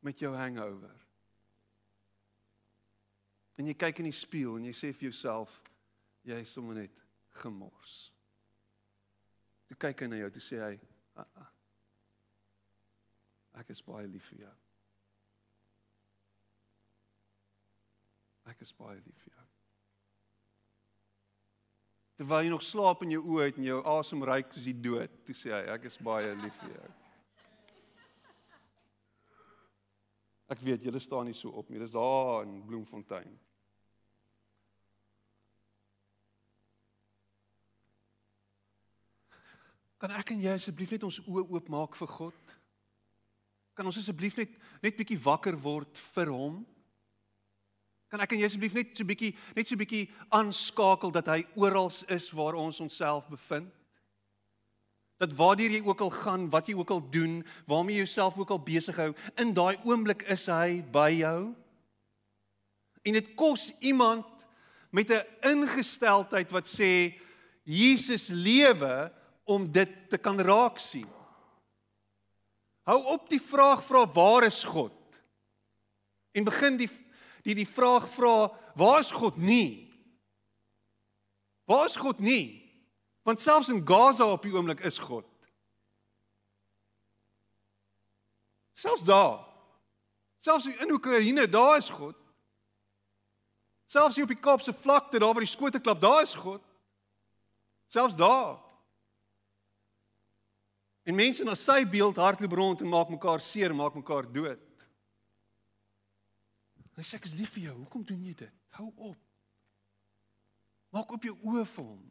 met 0.06 0.20
jou 0.22 0.30
hangover. 0.38 0.94
En 3.58 3.66
jy 3.66 3.74
kyk 3.74 4.04
in 4.04 4.06
die 4.10 4.14
spieël 4.14 4.60
en 4.60 4.68
jy 4.68 4.74
sê 4.76 4.92
vir 4.92 5.08
jouself 5.08 5.56
jy 6.26 6.38
is 6.44 6.52
sommer 6.54 6.78
net 6.78 7.00
gemors. 7.40 7.96
Toe 9.66 9.78
kyk 9.82 10.04
hy 10.04 10.10
na 10.12 10.20
jou, 10.20 10.30
toe 10.36 10.44
sê 10.44 10.60
hy, 10.62 10.76
ah, 11.18 11.26
ah. 11.42 11.50
"Ek 13.58 13.70
is 13.74 13.82
baie 13.82 14.06
lief 14.06 14.30
vir 14.30 14.44
jou." 14.44 14.54
Ek 18.46 18.62
is 18.62 18.72
baie 18.76 18.98
lief 19.00 19.24
vir 19.24 19.32
jou. 19.32 19.46
Terwyl 22.16 22.46
jy 22.46 22.52
nog 22.52 22.62
slaap 22.64 23.02
in 23.04 23.12
jou 23.12 23.24
oë 23.34 23.50
het 23.50 23.58
en 23.60 23.66
jou 23.66 23.80
asem 23.92 24.22
ruik 24.24 24.54
soos 24.54 24.68
die 24.70 24.78
dood, 24.86 25.12
toe 25.26 25.34
sê 25.36 25.52
hy 25.52 25.64
ek 25.74 25.90
is 25.90 25.98
baie 26.00 26.30
lief 26.40 26.56
vir 26.62 26.76
jou. 26.78 26.92
Ek 30.54 30.62
weet 30.62 30.86
julle 30.86 31.02
staan 31.02 31.26
nie 31.26 31.34
so 31.34 31.50
op 31.58 31.68
nie. 31.68 31.80
Dis 31.82 31.92
daar 31.92 32.46
in 32.46 32.60
Bloemfontein. 32.64 33.34
Kan 39.96 40.12
ek 40.12 40.30
en 40.34 40.40
jy 40.44 40.54
asseblief 40.54 40.92
net 40.94 41.04
ons 41.08 41.18
oë 41.24 41.42
oopmaak 41.56 41.96
vir 41.98 42.10
God? 42.14 42.56
Kan 43.76 43.88
ons 43.88 43.98
asseblief 44.00 44.36
net 44.38 44.54
net 44.84 44.96
bietjie 44.96 45.18
wakker 45.20 45.56
word 45.60 45.98
vir 46.14 46.32
hom? 46.32 46.60
Kan 48.08 48.22
ek 48.22 48.32
en 48.32 48.42
jy 48.42 48.46
asseblief 48.46 48.74
net 48.76 48.94
so 48.94 49.02
'n 49.02 49.10
bietjie 49.10 49.34
net 49.56 49.66
so 49.66 49.74
'n 49.74 49.82
bietjie 49.82 50.10
aanskakel 50.30 51.10
dat 51.10 51.26
hy 51.26 51.46
oral 51.56 51.90
is 52.08 52.30
waar 52.30 52.54
ons 52.54 52.80
onsself 52.80 53.28
bevind? 53.28 53.72
Dat 55.18 55.32
waardeur 55.32 55.70
jy 55.70 55.82
ook 55.82 56.00
al 56.00 56.10
gaan, 56.10 56.50
wat 56.50 56.66
jy 56.68 56.74
ook 56.74 56.90
al 56.90 57.10
doen, 57.10 57.44
waarmee 57.66 57.96
jy 57.96 58.04
jouself 58.04 58.38
ook 58.38 58.50
al 58.50 58.60
besig 58.60 58.96
hou, 58.96 59.14
in 59.36 59.54
daai 59.54 59.76
oomblik 59.84 60.22
is 60.28 60.46
hy 60.46 60.82
by 60.92 61.10
jou. 61.10 61.54
En 63.02 63.12
dit 63.12 63.34
kos 63.34 63.72
iemand 63.80 64.26
met 64.90 65.10
'n 65.10 65.24
ingesteldheid 65.42 66.50
wat 66.50 66.68
sê 66.68 67.18
Jesus 67.64 68.28
lewe 68.28 69.12
om 69.44 69.72
dit 69.72 70.10
te 70.10 70.18
kan 70.18 70.38
raak 70.38 70.78
sien. 70.78 71.08
Hou 72.86 73.02
op 73.04 73.28
die 73.28 73.42
vraag 73.42 73.82
vra 73.84 74.06
waar 74.06 74.46
is 74.46 74.64
God? 74.64 74.94
En 76.32 76.44
begin 76.44 76.76
die 76.76 76.90
die 77.46 77.54
die 77.54 77.68
vraag 77.68 78.08
vra 78.10 78.50
waar 78.76 79.00
is 79.00 79.10
God 79.14 79.38
nie? 79.38 79.86
Waar 81.66 81.86
is 81.86 81.96
God 81.96 82.20
nie? 82.20 82.62
Want 83.26 83.40
selfs 83.40 83.70
in 83.72 83.82
Gaza 83.86 84.26
op 84.30 84.42
die 84.42 84.52
oomblik 84.54 84.82
is 84.86 84.98
God. 85.02 85.26
Selfs 88.76 89.06
daar. 89.06 89.40
Selfs 90.38 90.68
in 90.68 90.92
Oekraïne, 90.92 91.48
daar 91.48 91.76
is 91.80 91.88
God. 91.88 92.14
Selfs 93.86 94.18
hier 94.18 94.26
op 94.26 94.34
die 94.34 94.42
Kaapse 94.42 94.74
vlakte, 94.74 95.18
daar 95.18 95.32
waar 95.32 95.46
die 95.46 95.50
skote 95.50 95.80
klap, 95.80 96.00
daar 96.00 96.22
is 96.22 96.34
God. 96.34 96.62
Selfs 97.90 98.18
daar. 98.18 98.58
En 101.06 101.14
mense 101.14 101.46
na 101.46 101.54
sy 101.54 101.84
beeld 101.86 102.18
hardloop 102.18 102.54
rond 102.58 102.82
en 102.82 102.90
maak 102.90 103.10
mekaar 103.14 103.40
seer, 103.40 103.74
maak 103.74 103.94
mekaar 103.94 104.26
dood. 104.32 104.75
Hy 106.96 107.04
sê 107.04 107.18
ek 107.18 107.28
is 107.28 107.36
lief 107.36 107.52
vir 107.56 107.68
jou. 107.68 107.76
Hoekom 107.82 108.04
doen 108.08 108.24
jy 108.24 108.34
dit? 108.34 108.60
Hou 108.78 108.88
op. 109.10 109.18
Maak 110.96 111.12
op 111.12 111.24
jou 111.28 111.36
oë 111.44 111.64
vir 111.68 111.84
hom. 111.84 112.04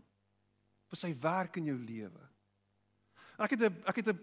vir 0.86 1.00
sy 1.00 1.10
werk 1.18 1.58
in 1.58 1.66
jou 1.66 1.76
lewe. 1.82 2.22
Ek 3.42 3.52
het 3.52 3.62
'n 3.62 3.84
ek 3.90 3.96
het 3.96 4.08
'n 4.08 4.20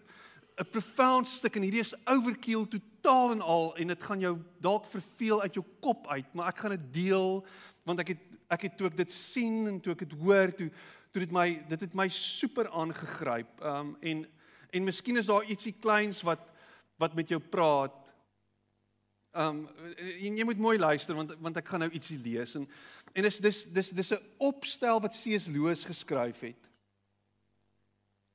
'n 0.61 0.71
profound 0.71 1.29
stuk 1.29 1.57
en 1.57 1.63
hierdie 1.63 1.81
is 1.81 1.95
overkill 2.07 2.67
totaal 2.67 3.33
en 3.33 3.41
al 3.41 3.77
en 3.77 3.89
dit 3.89 4.03
gaan 4.03 4.21
jou 4.21 4.39
dalk 4.61 4.87
verveel 4.87 5.43
uit 5.43 5.55
jou 5.55 5.65
kop 5.81 6.07
uit, 6.07 6.35
maar 6.35 6.49
ek 6.49 6.59
gaan 6.59 6.71
dit 6.77 6.93
deel 6.93 7.47
want 7.85 8.01
ek 8.01 8.09
het 8.09 8.23
ek 8.51 8.63
het 8.63 8.77
toe 8.77 8.87
ek 8.87 8.97
dit 8.97 9.13
sien 9.13 9.67
en 9.67 9.81
toe 9.81 9.93
ek 9.93 10.05
dit 10.05 10.13
hoor, 10.21 10.53
toe 10.55 10.71
toe 11.13 11.21
dit 11.21 11.33
my 11.33 11.47
dit 11.69 11.81
het 11.81 11.95
my 11.95 12.09
super 12.09 12.69
aangegryp. 12.71 13.61
Um 13.61 13.97
en 14.01 14.27
en 14.73 14.85
miskien 14.85 15.17
is 15.17 15.27
daar 15.27 15.45
ietsie 15.45 15.75
kleins 15.81 16.23
wat 16.23 16.41
wat 16.99 17.15
met 17.15 17.29
jou 17.29 17.41
praat. 17.41 18.02
Um 19.33 19.63
en 19.97 20.37
jy 20.37 20.45
moet 20.45 20.61
mooi 20.61 20.77
luister 20.77 21.17
want 21.17 21.33
want 21.41 21.57
ek 21.57 21.71
gaan 21.73 21.81
nou 21.81 21.93
ietsie 21.97 22.19
lees 22.21 22.53
en 22.59 22.67
en 23.17 23.25
dis 23.25 23.39
dis 23.41 23.61
dis 23.73 23.91
dis 23.97 24.13
'n 24.13 24.21
opstel 24.37 25.01
wat 25.01 25.17
C.S. 25.17 25.49
Lewis 25.49 25.85
geskryf 25.89 26.41
het. 26.41 26.69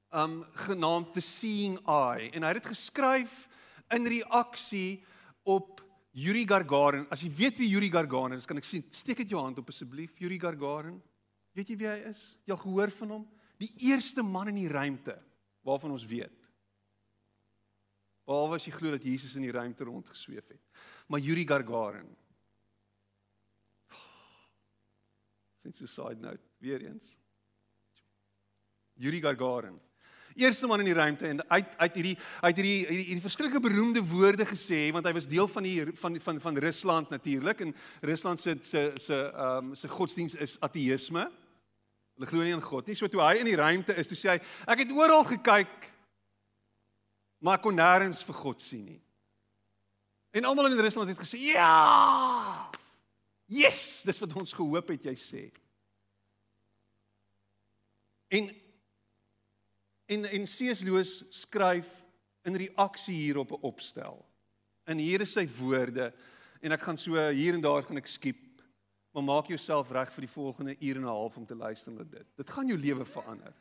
Um 0.10 0.44
genaamd 0.66 1.14
The 1.14 1.22
Seeing 1.22 1.78
Eye 1.86 2.32
en 2.34 2.42
hy 2.42 2.54
het 2.54 2.64
dit 2.64 2.74
geskryf 2.74 3.48
in 3.94 4.06
reaksie 4.06 5.04
op 5.44 5.84
Yuri 6.18 6.48
Gagarin. 6.48 7.06
As 7.12 7.22
jy 7.22 7.30
weet 7.30 7.60
wie 7.62 7.70
Yuri 7.70 7.92
Gagarin 7.94 8.40
is, 8.40 8.46
kan 8.50 8.58
ek 8.58 8.66
sien 8.66 8.84
steek 8.90 9.18
dit 9.18 9.30
jou 9.30 9.42
hand 9.42 9.58
op 9.62 9.70
asseblief 9.70 10.18
Yuri 10.18 10.40
Gagarin. 10.40 10.98
Weet 11.54 11.70
jy 11.70 11.78
wie 11.78 11.90
hy 11.90 12.00
is? 12.10 12.38
Jy 12.46 12.56
al 12.56 12.64
gehoor 12.64 12.90
van 12.90 13.14
hom? 13.18 13.28
Die 13.62 13.70
eerste 13.90 14.24
man 14.26 14.50
in 14.50 14.56
die 14.56 14.70
ruimte 14.70 15.18
waarvan 15.62 15.94
ons 15.94 16.06
weet. 16.06 16.37
Behalwe 18.28 18.60
as 18.60 18.66
jy 18.68 18.74
glo 18.76 18.92
dat 18.92 19.06
Jesus 19.08 19.38
in 19.40 19.46
die 19.46 19.56
ruimte 19.56 19.86
rondgesweef 19.88 20.50
het. 20.52 20.64
Maar 21.08 21.24
Yuri 21.24 21.46
Gagarin. 21.48 22.10
Since 25.64 25.84
a 25.84 25.88
side 25.88 26.20
note, 26.20 26.44
weer 26.60 26.84
eens. 26.84 27.16
Yuri 29.00 29.22
Gagarin. 29.24 29.80
Eerste 30.38 30.68
man 30.68 30.84
in 30.84 30.90
die 30.92 30.94
ruimte 30.94 31.26
en 31.26 31.40
uit 31.50 31.78
uit 31.78 31.96
hierdie 31.96 32.18
uit 32.42 32.56
hierdie 32.60 32.76
hierdie, 32.84 33.06
hierdie 33.08 33.24
verskriklike 33.24 33.62
beroemde 33.64 34.04
woorde 34.06 34.46
gesê 34.46 34.84
want 34.94 35.08
hy 35.10 35.14
was 35.16 35.26
deel 35.26 35.48
van 35.50 35.66
die 35.66 35.96
van 35.98 36.20
van 36.22 36.42
van 36.44 36.60
Rusland 36.62 37.10
natuurlik 37.10 37.64
en 37.66 37.74
Rusland 38.06 38.44
se 38.44 38.58
se 38.62 38.84
se 39.02 39.18
ehm 39.18 39.72
um, 39.72 39.76
se 39.76 39.88
godsdiens 39.88 40.36
is 40.36 40.60
ateïsme. 40.60 41.26
Hulle 42.18 42.30
glo 42.30 42.44
nie 42.44 42.54
in 42.54 42.62
God 42.62 42.88
nie. 42.88 42.96
So 42.96 43.08
toe 43.08 43.24
hy 43.24 43.40
in 43.40 43.50
die 43.50 43.58
ruimte 43.58 43.96
is, 43.96 44.12
toe 44.12 44.18
sê 44.18 44.36
hy, 44.36 44.38
ek 44.68 44.84
het 44.84 44.94
oral 44.94 45.26
gekyk 45.26 45.90
maar 47.38 47.60
kon 47.60 47.76
nêrens 47.76 48.24
vir 48.26 48.36
God 48.36 48.62
sien 48.62 48.86
nie. 48.86 49.02
En 50.32 50.46
almal 50.46 50.72
in 50.72 50.80
Rusland 50.80 51.10
het 51.10 51.20
gesê, 51.20 51.40
"Ja! 51.54 52.72
Yes, 53.46 54.02
dis 54.04 54.20
wat 54.20 54.34
ons 54.36 54.54
gehoop 54.54 54.88
het 54.88 55.04
jy 55.04 55.16
sê." 55.16 55.52
En 58.28 58.56
en 60.06 60.26
en 60.26 60.44
C.S. 60.46 60.82
Lewis 60.82 61.24
skryf 61.30 62.06
in 62.44 62.56
reaksie 62.56 63.16
hierop 63.16 63.52
'n 63.52 63.62
opstel. 63.62 64.26
En 64.84 64.98
hier 64.98 65.22
is 65.22 65.32
sy 65.32 65.48
woorde 65.48 66.14
en 66.62 66.72
ek 66.72 66.82
gaan 66.82 66.98
so 66.98 67.30
hier 67.30 67.54
en 67.54 67.62
daar 67.62 67.84
gaan 67.84 67.98
ek 67.98 68.08
skiep 68.08 68.48
Maar 69.18 69.26
maak 69.26 69.48
jouself 69.50 69.90
reg 69.90 70.12
vir 70.14 70.28
die 70.28 70.30
volgende 70.30 70.76
uur 70.78 70.96
en 70.96 71.02
'n 71.02 71.10
half 71.10 71.38
om 71.38 71.46
te 71.46 71.56
luister 71.56 71.92
na 71.92 72.04
dit. 72.04 72.26
Dit 72.36 72.50
gaan 72.50 72.68
jou 72.68 72.80
lewe 72.80 73.06
verander. 73.06 73.54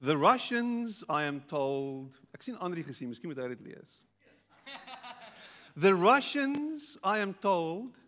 The 0.00 0.16
Russians, 0.16 1.02
I 1.08 1.24
am 1.24 1.40
told, 1.40 2.14
ek 2.34 2.44
sien 2.46 2.58
Andri 2.62 2.84
gesien, 2.86 3.10
miskien 3.10 3.32
moet 3.32 3.40
hy 3.42 3.48
dit 3.54 3.64
lees. 3.66 4.02
The 5.78 5.94
Russians, 5.94 6.96
I 7.02 7.18
am 7.18 7.34
told, 7.34 7.98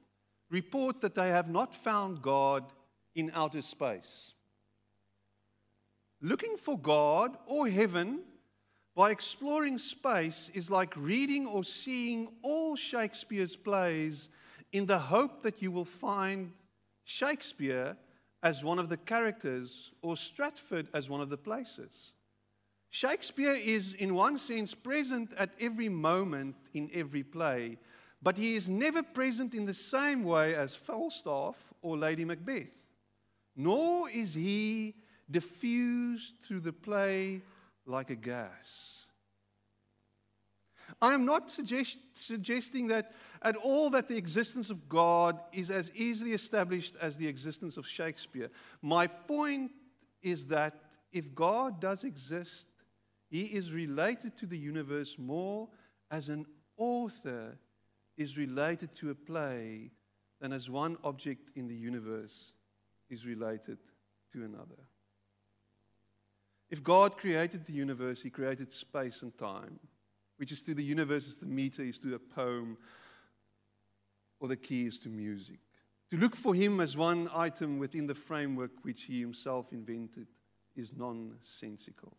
report 0.50 1.00
that 1.02 1.14
they 1.14 1.28
have 1.28 1.48
not 1.48 1.74
found 1.74 2.22
God 2.22 2.64
in 3.14 3.30
outer 3.34 3.62
space. 3.62 4.34
Looking 6.20 6.56
for 6.56 6.78
God 6.78 7.36
or 7.46 7.68
heaven 7.68 8.20
by 8.96 9.10
exploring 9.10 9.78
space 9.78 10.50
is 10.52 10.70
like 10.70 10.96
reading 10.96 11.46
or 11.46 11.64
seeing 11.64 12.28
all 12.42 12.76
Shakespeare's 12.76 13.56
plays 13.56 14.28
in 14.72 14.86
the 14.86 14.98
hope 14.98 15.42
that 15.42 15.62
you 15.62 15.70
will 15.70 15.84
find 15.84 16.52
Shakespeare 17.04 17.96
as 18.42 18.64
one 18.64 18.78
of 18.78 18.88
the 18.88 18.96
characters 18.96 19.90
or 20.02 20.16
Stratford 20.16 20.88
as 20.94 21.10
one 21.10 21.20
of 21.20 21.30
the 21.30 21.36
places. 21.36 22.12
Shakespeare 22.88 23.52
is, 23.52 23.92
in 23.92 24.14
one 24.14 24.38
sense, 24.38 24.74
present 24.74 25.32
at 25.34 25.50
every 25.60 25.88
moment 25.88 26.56
in 26.74 26.90
every 26.92 27.22
play, 27.22 27.78
but 28.22 28.36
he 28.36 28.56
is 28.56 28.68
never 28.68 29.02
present 29.02 29.54
in 29.54 29.64
the 29.64 29.74
same 29.74 30.24
way 30.24 30.54
as 30.54 30.74
Falstaff 30.74 31.72
or 31.82 31.96
Lady 31.96 32.24
Macbeth, 32.24 32.76
nor 33.56 34.10
is 34.10 34.34
he 34.34 34.94
diffused 35.30 36.34
through 36.40 36.60
the 36.60 36.72
play 36.72 37.42
like 37.86 38.10
a 38.10 38.16
gas. 38.16 39.06
I 41.02 41.14
am 41.14 41.24
not 41.24 41.50
suggest, 41.50 41.98
suggesting 42.14 42.88
that 42.88 43.12
at 43.42 43.56
all 43.56 43.88
that 43.90 44.08
the 44.08 44.18
existence 44.18 44.68
of 44.68 44.88
God 44.88 45.40
is 45.52 45.70
as 45.70 45.90
easily 45.94 46.32
established 46.32 46.94
as 47.00 47.16
the 47.16 47.26
existence 47.26 47.76
of 47.78 47.86
Shakespeare. 47.86 48.50
My 48.82 49.06
point 49.06 49.70
is 50.22 50.46
that 50.46 50.74
if 51.12 51.34
God 51.34 51.80
does 51.80 52.04
exist, 52.04 52.66
he 53.30 53.44
is 53.44 53.72
related 53.72 54.36
to 54.38 54.46
the 54.46 54.58
universe 54.58 55.16
more 55.18 55.68
as 56.10 56.28
an 56.28 56.44
author 56.76 57.56
is 58.16 58.36
related 58.36 58.94
to 58.96 59.10
a 59.10 59.14
play 59.14 59.92
than 60.40 60.52
as 60.52 60.68
one 60.68 60.98
object 61.04 61.50
in 61.56 61.66
the 61.66 61.74
universe 61.74 62.52
is 63.08 63.24
related 63.24 63.78
to 64.32 64.44
another. 64.44 64.84
If 66.68 66.82
God 66.82 67.16
created 67.16 67.64
the 67.64 67.72
universe, 67.72 68.20
he 68.20 68.30
created 68.30 68.72
space 68.72 69.22
and 69.22 69.36
time 69.36 69.80
which 70.40 70.52
is 70.52 70.62
to 70.62 70.72
the 70.72 70.82
universe 70.82 71.28
as 71.28 71.36
the 71.36 71.44
meter 71.44 71.82
is 71.82 71.98
to 71.98 72.14
a 72.14 72.18
poem 72.18 72.78
or 74.40 74.48
the 74.48 74.56
key 74.56 74.86
is 74.86 74.98
to 74.98 75.10
music. 75.10 75.58
To 76.10 76.16
look 76.16 76.34
for 76.34 76.54
him 76.54 76.80
as 76.80 76.96
one 76.96 77.28
item 77.34 77.78
within 77.78 78.06
the 78.06 78.14
framework 78.14 78.70
which 78.80 79.02
he 79.02 79.20
himself 79.20 79.70
invented 79.70 80.28
is 80.74 80.94
nonsensical. 80.96 82.16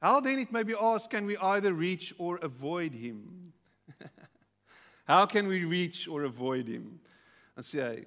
How 0.00 0.20
then, 0.20 0.38
it 0.38 0.52
may 0.52 0.62
be 0.62 0.76
asked, 0.80 1.10
can 1.10 1.26
we 1.26 1.36
either 1.38 1.72
reach 1.72 2.14
or 2.18 2.36
avoid 2.36 2.94
him? 2.94 3.52
How 5.08 5.26
can 5.26 5.48
we 5.48 5.64
reach 5.64 6.06
or 6.06 6.22
avoid 6.22 6.68
him? 6.68 7.00
And 7.56 7.64
say, 7.64 8.04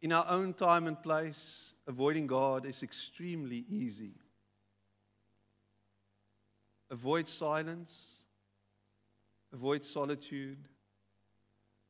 in 0.00 0.10
our 0.10 0.24
own 0.26 0.54
time 0.54 0.86
and 0.86 1.00
place, 1.02 1.74
avoiding 1.86 2.26
God 2.26 2.64
is 2.64 2.82
extremely 2.82 3.66
easy. 3.68 4.14
Avoid 6.90 7.28
silence. 7.28 8.24
Avoid 9.52 9.84
solitude. 9.84 10.68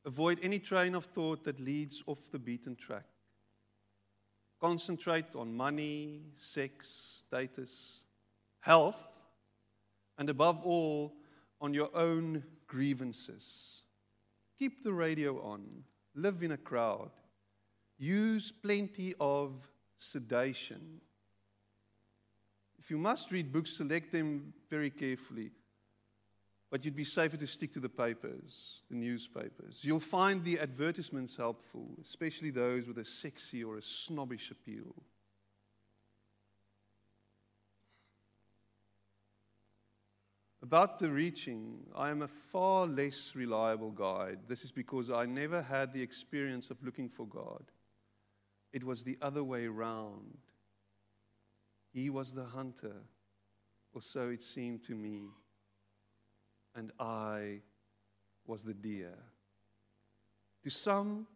Avoid 0.05 0.39
any 0.41 0.59
train 0.59 0.95
of 0.95 1.05
thought 1.05 1.43
that 1.43 1.59
leads 1.59 2.03
off 2.07 2.31
the 2.31 2.39
beaten 2.39 2.75
track. 2.75 3.05
Concentrate 4.59 5.35
on 5.35 5.55
money, 5.55 6.21
sex, 6.35 7.23
status, 7.25 8.03
health, 8.59 9.03
and 10.17 10.29
above 10.29 10.61
all, 10.63 11.13
on 11.59 11.73
your 11.73 11.89
own 11.95 12.43
grievances. 12.67 13.83
Keep 14.57 14.83
the 14.83 14.93
radio 14.93 15.41
on. 15.41 15.83
Live 16.15 16.43
in 16.43 16.51
a 16.51 16.57
crowd. 16.57 17.11
Use 17.97 18.51
plenty 18.51 19.13
of 19.19 19.53
sedation. 19.97 21.01
If 22.81 22.89
you 22.89 22.97
must 22.97 23.31
read 23.31 23.51
books, 23.51 23.73
select 23.77 24.11
them 24.11 24.53
very 24.67 24.89
carefully. 24.89 25.51
But 26.71 26.83
you'd 26.83 26.95
be 26.95 27.03
safer 27.03 27.37
to 27.37 27.45
stick 27.45 27.71
to 27.73 27.79
the 27.79 27.89
papers, 27.89 28.81
the 28.89 28.95
newspapers. 28.95 29.81
You'll 29.83 29.99
find 29.99 30.43
the 30.43 30.57
advertisements 30.57 31.35
helpful, 31.35 31.89
especially 32.01 32.49
those 32.49 32.87
with 32.87 32.97
a 32.97 33.05
sexy 33.05 33.63
or 33.63 33.77
a 33.77 33.83
snobbish 33.83 34.49
appeal. 34.49 34.95
About 40.63 40.97
the 40.97 41.11
reaching, 41.11 41.85
I 41.95 42.09
am 42.09 42.23
a 42.23 42.27
far 42.27 42.87
less 42.87 43.33
reliable 43.35 43.91
guide. 43.91 44.39
This 44.47 44.63
is 44.63 44.71
because 44.71 45.11
I 45.11 45.27
never 45.27 45.61
had 45.61 45.93
the 45.93 46.01
experience 46.01 46.71
of 46.71 46.83
looking 46.83 47.09
for 47.09 47.27
God. 47.27 47.65
It 48.73 48.83
was 48.83 49.03
the 49.03 49.19
other 49.21 49.43
way 49.43 49.67
round. 49.67 50.37
He 51.93 52.09
was 52.09 52.31
the 52.31 52.45
hunter, 52.45 52.95
or 53.93 54.01
so 54.01 54.29
it 54.29 54.41
seemed 54.41 54.83
to 54.85 54.95
me, 54.95 55.23
and 56.75 56.91
I 56.99 57.61
was 58.45 58.63
the 58.63 58.73
deer. 58.73 59.17
To 60.63 60.69
some, 60.69 61.27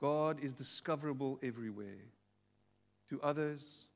God 0.00 0.40
is 0.40 0.54
discoverable 0.54 1.38
everywhere. 1.42 2.12
To 3.10 3.20
others, 3.22 3.86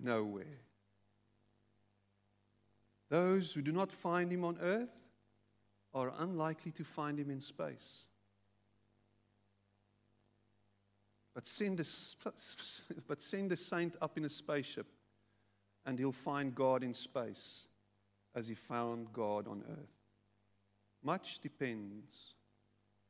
nowhere. 0.00 0.60
Those 3.10 3.52
who 3.52 3.62
do 3.62 3.72
not 3.72 3.92
find 3.92 4.32
him 4.32 4.44
on 4.44 4.58
earth 4.60 5.04
are 5.92 6.12
unlikely 6.18 6.72
to 6.72 6.84
find 6.84 7.18
him 7.18 7.30
in 7.30 7.40
space. 7.40 8.04
But 11.34 11.46
send 11.46 11.80
a, 11.80 11.84
but 13.08 13.20
send 13.20 13.52
a 13.52 13.56
saint 13.56 13.96
up 14.00 14.16
in 14.16 14.24
a 14.24 14.28
spaceship 14.28 14.86
and 15.84 15.98
he'll 15.98 16.12
find 16.12 16.54
God 16.54 16.82
in 16.82 16.94
space 16.94 17.66
as 18.34 18.48
he 18.48 18.54
found 18.54 19.12
God 19.12 19.48
on 19.48 19.62
earth. 19.68 19.96
Much 21.02 21.40
depends 21.40 22.34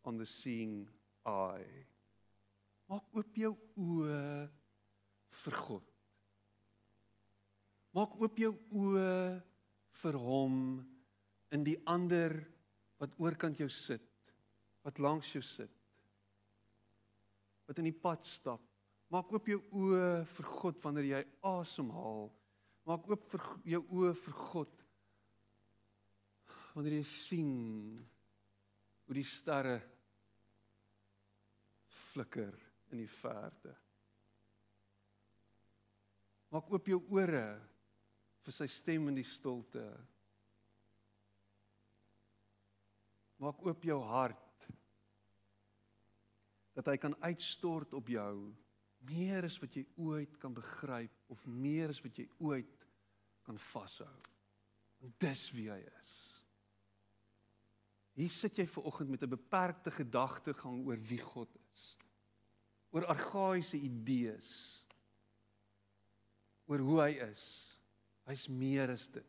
on 0.05 0.19
the 0.19 0.27
seeing 0.27 0.89
eye. 1.25 1.87
Maak 2.91 3.05
oop 3.17 3.39
jou 3.39 3.55
oë 3.81 4.49
vir 5.45 5.61
God. 5.61 5.93
Maak 7.95 8.19
oop 8.21 8.41
jou 8.43 8.53
oë 8.75 9.15
vir 10.03 10.19
hom 10.19 10.59
in 11.55 11.65
die 11.65 11.79
ander 11.87 12.35
wat 13.01 13.15
oorkant 13.23 13.63
jou 13.63 13.71
sit, 13.71 14.05
wat 14.85 14.99
langs 14.99 15.31
jou 15.33 15.43
sit. 15.45 15.71
Wat 17.64 17.81
in 17.81 17.88
die 17.88 17.96
pad 17.96 18.27
stap. 18.29 18.62
Maak 19.12 19.31
oop 19.33 19.48
jou 19.48 19.61
oë 19.79 20.24
vir 20.27 20.48
God 20.59 20.81
wanneer 20.83 21.11
jy 21.11 21.20
asemhaal. 21.46 22.29
Maak 22.88 23.07
oop 23.09 23.29
vir 23.33 23.44
jou 23.74 23.85
oë 24.00 24.14
vir 24.24 24.38
God 24.50 24.81
wanneer 26.74 26.96
jy 26.98 27.07
sien 27.07 27.50
hoe 29.07 29.14
die 29.14 29.27
sterre 29.29 29.77
flikker 31.87 32.57
in 32.90 32.98
die 32.98 33.11
verte. 33.11 33.74
Maak 36.55 36.70
oop 36.70 36.90
jou 36.90 37.00
ore 37.14 37.46
vir 38.44 38.55
sy 38.55 38.66
stem 38.70 39.09
in 39.11 39.18
die 39.18 39.27
stilte. 39.27 39.85
Maak 43.42 43.62
oop 43.66 43.87
jou 43.87 44.00
hart 44.07 44.43
dat 46.75 46.91
hy 46.91 46.97
kan 47.01 47.17
uitstort 47.23 47.95
op 47.95 48.09
jou 48.11 48.53
meer 49.09 49.47
as 49.47 49.59
wat 49.63 49.77
jy 49.77 49.85
ooit 50.01 50.39
kan 50.41 50.55
begryp 50.55 51.33
of 51.33 51.43
meer 51.47 51.93
as 51.93 52.01
wat 52.05 52.17
jy 52.19 52.27
ooit 52.43 52.87
kan 53.45 53.59
vashou. 53.71 54.15
En 55.05 55.13
dis 55.21 55.45
wie 55.53 55.69
hy 55.71 55.81
is. 56.01 56.15
Hier 58.15 58.31
sit 58.31 58.59
jy 58.59 58.67
ver 58.71 58.87
oggend 58.87 59.11
met 59.11 59.23
'n 59.23 59.35
beperkte 59.35 59.91
gedagtegang 59.91 60.85
oor 60.87 60.99
wie 60.99 61.19
God 61.19 61.51
is. 61.73 61.97
Oor 62.91 63.07
argaïese 63.07 63.77
idees. 63.77 64.85
Oor 66.67 66.79
hoe 66.79 67.01
hy 67.03 67.13
is. 67.31 67.75
Hy's 68.25 68.49
meer 68.49 68.91
as 68.91 69.09
dit. 69.09 69.27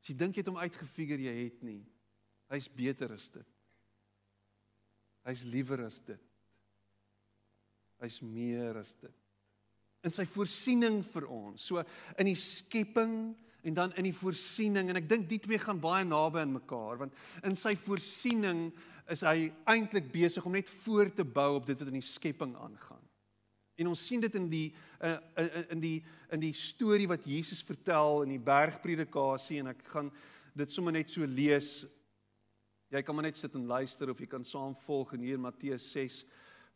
As 0.00 0.08
jy 0.08 0.16
dink 0.16 0.34
jy 0.34 0.40
het 0.40 0.48
hom 0.48 0.58
uitgefigure, 0.58 1.22
jy 1.22 1.44
het 1.44 1.62
nie. 1.62 1.84
Hy's 2.48 2.68
beter 2.68 3.12
as 3.12 3.28
dit. 3.30 3.59
Hy's 5.28 5.44
liewer 5.48 5.84
as 5.86 6.00
dit. 6.04 6.20
Hy's 8.00 8.20
meer 8.24 8.80
as 8.80 8.94
dit. 9.00 9.16
In 10.06 10.14
sy 10.14 10.24
voorsiening 10.24 11.02
vir 11.04 11.26
ons. 11.28 11.66
So 11.68 11.82
in 12.16 12.30
die 12.30 12.38
skepping 12.38 13.34
en 13.60 13.76
dan 13.76 13.92
in 14.00 14.08
die 14.08 14.16
voorsiening 14.16 14.88
en 14.88 14.96
ek 15.00 15.08
dink 15.08 15.28
die 15.28 15.40
twee 15.42 15.60
gaan 15.60 15.82
baie 15.82 16.06
naby 16.08 16.40
aan 16.40 16.54
mekaar 16.54 17.02
want 17.02 17.16
in 17.44 17.56
sy 17.58 17.74
voorsiening 17.76 18.70
is 19.12 19.20
hy 19.26 19.50
eintlik 19.68 20.08
besig 20.14 20.46
om 20.46 20.54
net 20.56 20.70
voor 20.84 21.10
te 21.12 21.26
bou 21.26 21.58
op 21.58 21.66
dit 21.68 21.76
wat 21.76 21.90
in 21.90 21.98
die 21.98 22.06
skepping 22.06 22.54
aangaan. 22.56 23.02
En 23.80 23.90
ons 23.90 24.02
sien 24.06 24.22
dit 24.22 24.34
in 24.38 24.48
die 24.52 24.66
uh, 25.04 25.16
in 25.72 25.80
die 25.82 25.98
in 26.30 26.42
die 26.42 26.52
storie 26.54 27.08
wat 27.10 27.24
Jesus 27.26 27.62
vertel 27.66 28.22
in 28.26 28.36
die 28.36 28.42
bergpredikasie 28.44 29.60
en 29.62 29.72
ek 29.72 29.82
gaan 29.92 30.10
dit 30.56 30.72
sommer 30.72 30.94
net 30.94 31.10
so 31.10 31.26
lees. 31.26 31.80
Jy 32.90 33.04
kan 33.06 33.14
maar 33.14 33.28
net 33.28 33.38
sit 33.38 33.54
en 33.54 33.68
luister 33.70 34.10
of 34.10 34.18
jy 34.18 34.26
kan 34.26 34.42
saam 34.42 34.72
volg 34.82 35.12
in 35.14 35.22
hier 35.22 35.38
Matteus 35.38 35.84
6 35.92 36.24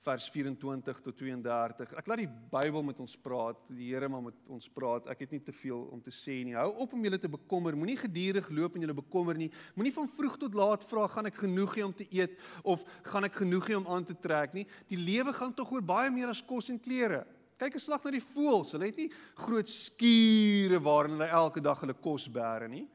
vers 0.05 0.27
24 0.31 1.01
tot 1.03 1.17
32. 1.19 1.91
Ek 1.99 2.07
laat 2.07 2.21
die 2.21 2.29
Bybel 2.53 2.85
met 2.87 3.01
ons 3.03 3.17
praat, 3.19 3.59
die 3.75 3.89
Here 3.89 4.07
maar 4.13 4.23
met 4.29 4.53
ons 4.53 4.69
praat. 4.71 5.09
Ek 5.11 5.25
het 5.25 5.35
nie 5.35 5.41
te 5.43 5.51
veel 5.57 5.81
om 5.91 5.99
te 6.05 6.15
sê 6.15 6.37
nie. 6.47 6.55
Hou 6.55 6.69
op 6.85 6.95
om 6.95 7.03
julle 7.03 7.19
te 7.19 7.33
bekommer. 7.33 7.75
Moenie 7.75 7.99
gedurig 7.99 8.47
loop 8.55 8.79
en 8.79 8.87
julle 8.87 8.95
bekommer 9.01 9.41
nie. 9.43 9.51
Moenie 9.75 9.95
van 9.97 10.07
vroeg 10.07 10.39
tot 10.45 10.55
laat 10.55 10.87
vra 10.87 11.09
gaan 11.11 11.33
ek 11.33 11.43
genoeg 11.43 11.75
hê 11.81 11.87
om 11.89 11.97
te 11.99 12.07
eet 12.15 12.39
of 12.63 12.87
gaan 13.11 13.27
ek 13.27 13.43
genoeg 13.43 13.73
hê 13.73 13.79
om 13.81 13.91
aan 13.91 14.07
te 14.07 14.15
trek 14.15 14.55
nie. 14.55 14.69
Die 14.93 15.01
lewe 15.01 15.35
gaan 15.35 15.57
tog 15.57 15.75
oor 15.75 15.83
baie 15.83 16.15
meer 16.15 16.31
as 16.31 16.45
kos 16.47 16.71
en 16.71 16.79
klere. 16.79 17.25
Kyk 17.59 17.75
'n 17.75 17.87
slag 17.91 18.05
na 18.05 18.15
die 18.15 18.23
voëls. 18.23 18.71
Hulle 18.71 18.87
het 18.87 19.03
nie 19.03 19.11
groot 19.35 19.67
skure 19.67 20.79
waarin 20.79 21.19
hulle 21.19 21.33
elke 21.43 21.61
dag 21.61 21.81
hulle 21.81 21.99
kos 21.99 22.29
bære 22.31 22.71
nie. 22.71 22.87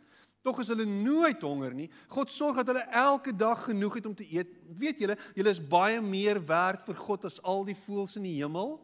Tog 0.41 0.61
is 0.63 0.69
hulle 0.71 0.85
nooit 0.87 1.41
honger 1.43 1.73
nie. 1.75 1.89
God 2.07 2.31
sorg 2.31 2.61
dat 2.61 2.71
hulle 2.71 2.85
elke 2.95 3.33
dag 3.35 3.65
genoeg 3.67 3.99
het 3.99 4.05
om 4.07 4.15
te 4.15 4.27
eet. 4.31 4.51
Weet 4.79 5.01
julle, 5.03 5.17
julle 5.35 5.51
is 5.51 5.59
baie 5.59 5.99
meer 6.01 6.39
werd 6.47 6.85
vir 6.87 6.95
God 6.95 7.27
as 7.27 7.41
al 7.43 7.65
die 7.67 7.77
voëls 7.77 8.15
in 8.19 8.27
die 8.27 8.37
hemel. 8.39 8.77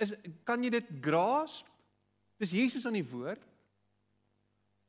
Is 0.00 0.14
kan 0.48 0.64
jy 0.64 0.72
dit 0.74 0.88
grasp? 1.04 1.68
Dis 2.40 2.54
Jesus 2.56 2.86
aan 2.88 2.96
die 2.96 3.06
woord. 3.06 3.42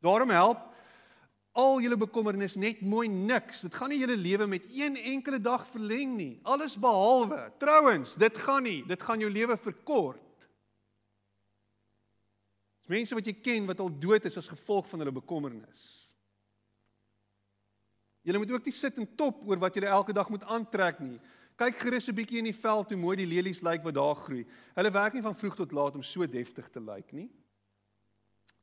Daarom 0.05 0.31
help 0.33 0.71
al 1.55 1.79
julle 1.79 1.97
bekommernis 1.97 2.57
net 2.59 2.81
mooi 2.83 3.07
niks. 3.07 3.63
Dit 3.63 3.75
gaan 3.75 3.91
nie 3.91 4.01
julle 4.01 4.17
lewe 4.19 4.47
met 4.47 4.67
een 4.75 4.97
enkele 5.15 5.39
dag 5.39 5.63
verleng 5.67 6.15
nie. 6.17 6.33
Alles 6.43 6.75
behalwe. 6.79 7.47
Trouwens, 7.59 8.15
dit 8.19 8.37
gaan 8.43 8.63
nie. 8.67 8.81
Dit 8.87 9.03
gaan 9.03 9.23
jou 9.23 9.31
lewe 9.31 9.55
verkort. 9.57 10.47
Dis 12.83 12.91
mense 12.91 13.15
wat 13.15 13.25
jy 13.25 13.37
ken 13.39 13.69
wat 13.69 13.79
al 13.79 13.93
dood 13.99 14.27
is 14.27 14.35
as 14.37 14.51
gevolg 14.51 14.89
van 14.91 15.01
hulle 15.01 15.15
bekommernis. 15.15 16.04
Julle 18.25 18.41
moet 18.41 18.51
ook 18.51 18.65
nie 18.65 18.73
sit 18.73 18.97
en 18.97 19.07
top 19.17 19.43
oor 19.45 19.61
wat 19.61 19.75
julle 19.77 19.91
elke 19.93 20.13
dag 20.13 20.29
moet 20.33 20.45
aantrek 20.49 20.99
nie. 20.99 21.19
Kyk 21.55 21.77
gerus 21.77 22.09
'n 22.09 22.15
bietjie 22.15 22.39
in 22.41 22.49
die 22.49 22.61
veld 22.61 22.89
hoe 22.89 22.97
mooi 22.97 23.15
die 23.15 23.29
lelies 23.29 23.61
lyk 23.61 23.83
wat 23.83 23.93
daar 23.93 24.15
groei. 24.15 24.45
Hulle 24.75 24.91
werk 24.91 25.13
nie 25.13 25.21
van 25.21 25.35
vroeg 25.35 25.55
tot 25.55 25.71
laat 25.71 25.95
om 25.95 26.03
so 26.03 26.25
deftig 26.25 26.69
te 26.69 26.79
lyk 26.79 27.13
nie. 27.13 27.29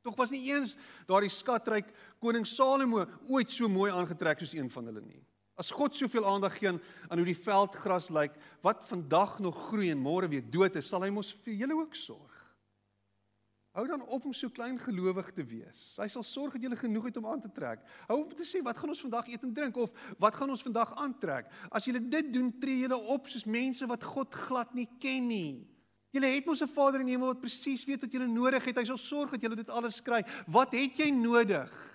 Tog 0.03 0.15
was 0.15 0.31
nie 0.31 0.51
eens 0.51 0.75
daardie 1.07 1.29
skatryk 1.29 1.87
koning 2.19 2.45
Salomo 2.45 3.05
ooit 3.29 3.49
so 3.51 3.69
mooi 3.69 3.91
aangetrek 3.91 4.39
soos 4.39 4.53
een 4.53 4.69
van 4.69 4.85
hulle 4.85 5.01
nie. 5.01 5.23
As 5.55 5.71
God 5.71 5.95
soveel 5.95 6.25
aandag 6.25 6.57
gee 6.57 6.67
aan, 6.67 6.81
hoe 7.09 7.25
die 7.25 7.37
veldgras 7.37 8.09
lyk, 8.09 8.33
wat 8.61 8.83
vandag 8.83 9.39
nog 9.39 9.67
groei 9.69 9.91
en 9.91 10.01
môre 10.01 10.27
weer 10.27 10.41
dood 10.41 10.75
is, 10.75 10.89
sal 10.89 11.03
hy 11.05 11.11
mos 11.13 11.31
vir 11.45 11.53
julle 11.53 11.77
ook 11.77 11.95
sorg. 11.95 12.32
Hou 13.73 13.87
dan 13.89 14.03
op 14.05 14.25
om 14.25 14.33
so 14.37 14.53
klein 14.53 14.75
gelowig 14.77 15.31
te 15.33 15.41
wees. 15.49 15.95
Hy 15.97 16.05
sal 16.11 16.21
sorg 16.21 16.53
dat 16.53 16.61
jy 16.61 16.77
genoeg 16.77 17.07
het 17.09 17.15
om 17.17 17.25
aan 17.25 17.41
te 17.41 17.49
trek. 17.49 17.81
Hou 18.05 18.19
op 18.21 18.35
te 18.37 18.45
sê 18.45 18.61
wat 18.61 18.77
gaan 18.77 18.93
ons 18.93 19.01
vandag 19.01 19.31
eet 19.33 19.47
en 19.47 19.53
drink 19.53 19.79
of 19.81 20.13
wat 20.21 20.37
gaan 20.37 20.53
ons 20.53 20.61
vandag 20.61 20.91
aantrek. 21.01 21.49
As 21.73 21.87
jy 21.89 21.97
dit 21.97 22.29
doen, 22.35 22.51
tree 22.61 22.83
jy 22.83 22.99
op 23.15 23.25
soos 23.31 23.47
mense 23.49 23.87
wat 23.89 24.05
God 24.05 24.37
glad 24.45 24.75
nie 24.77 24.85
ken 25.01 25.25
nie. 25.27 25.65
Jy 26.13 26.21
het 26.21 26.45
mos 26.45 26.61
'n 26.61 26.69
Vader 26.69 26.99
in 26.99 27.07
die 27.07 27.15
hemel 27.15 27.33
wat 27.33 27.41
presies 27.41 27.85
weet 27.85 28.01
wat 28.01 28.13
jy 28.13 28.19
nodig 28.19 28.63
het. 28.63 28.77
Hy 28.77 28.85
sal 28.85 28.97
sorg 28.97 29.31
dat 29.31 29.41
jy 29.41 29.55
dit 29.55 29.69
alles 29.69 30.01
kry. 30.01 30.21
Wat 30.45 30.71
het 30.71 30.95
jy 30.95 31.09
nodig? 31.09 31.92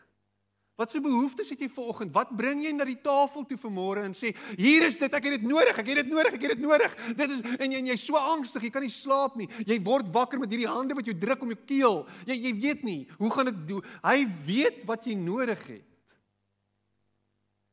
Wat 0.79 0.93
se 0.95 1.01
behoeftes 1.03 1.49
het 1.51 1.59
jy 1.59 1.67
vanoggend? 1.75 2.13
Wat 2.15 2.29
bring 2.39 2.61
jy 2.63 2.71
na 2.71 2.85
die 2.87 3.01
tafel 3.03 3.43
toe 3.51 3.57
vanmôre 3.59 4.05
en 4.07 4.15
sê, 4.15 4.31
"Hier 4.55 4.87
is 4.87 4.99
dit, 4.99 5.13
ek 5.13 5.25
het 5.25 5.41
dit 5.41 5.43
nodig, 5.43 5.79
ek 5.79 5.87
het 5.87 5.97
dit 5.97 6.07
nodig, 6.07 6.33
ek 6.33 6.43
het 6.43 6.51
dit 6.51 6.61
nodig." 6.61 7.17
Dit 7.17 7.31
is 7.31 7.41
en 7.41 7.73
jy 7.73 7.79
en 7.79 7.87
jy's 7.87 8.05
so 8.05 8.15
angstig, 8.15 8.63
jy 8.63 8.71
kan 8.71 8.83
nie 8.83 8.91
slaap 8.91 9.35
nie. 9.37 9.49
Jy 9.67 9.83
word 9.83 10.07
wakker 10.13 10.39
met 10.39 10.51
hierdie 10.51 10.69
hande 10.69 10.95
wat 10.95 11.05
jou 11.05 11.19
druk 11.19 11.43
om 11.43 11.49
jou 11.49 11.59
keel. 11.67 12.07
Jy 12.27 12.35
jy 12.35 12.61
weet 12.61 12.83
nie 12.85 13.09
hoe 13.19 13.31
gaan 13.31 13.45
dit 13.47 13.69
doen. 13.69 13.83
Hy 14.05 14.27
weet 14.47 14.85
wat 14.85 15.05
jy 15.05 15.15
nodig 15.15 15.67
het. 15.67 15.85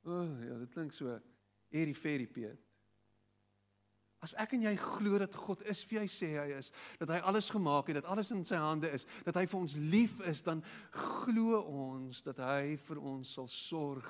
O, 0.06 0.12
oh, 0.12 0.44
ja, 0.44 0.58
dit 0.58 0.72
klink 0.72 0.92
so. 0.92 1.20
Eri 1.72 1.94
Ferry 1.94 2.26
Piet. 2.26 2.65
As 4.26 4.34
ek 4.42 4.56
en 4.58 4.64
jy 4.66 4.74
glo 4.82 5.20
dat 5.22 5.36
God 5.38 5.62
is 5.70 5.84
wie 5.86 6.00
hy 6.02 6.08
sê 6.10 6.32
hy 6.34 6.48
is, 6.58 6.72
dat 6.98 7.12
hy 7.14 7.20
alles 7.30 7.52
gemaak 7.54 7.92
het, 7.92 8.00
dat 8.00 8.08
alles 8.10 8.32
in 8.34 8.42
sy 8.48 8.58
hande 8.58 8.90
is, 8.96 9.06
dat 9.28 9.38
hy 9.38 9.44
vir 9.52 9.60
ons 9.60 9.76
lief 9.92 10.16
is, 10.26 10.42
dan 10.46 10.64
glo 10.96 11.60
ons 11.62 12.24
dat 12.26 12.42
hy 12.42 12.74
vir 12.88 13.02
ons 13.14 13.36
sal 13.38 13.52
sorg. 13.52 14.10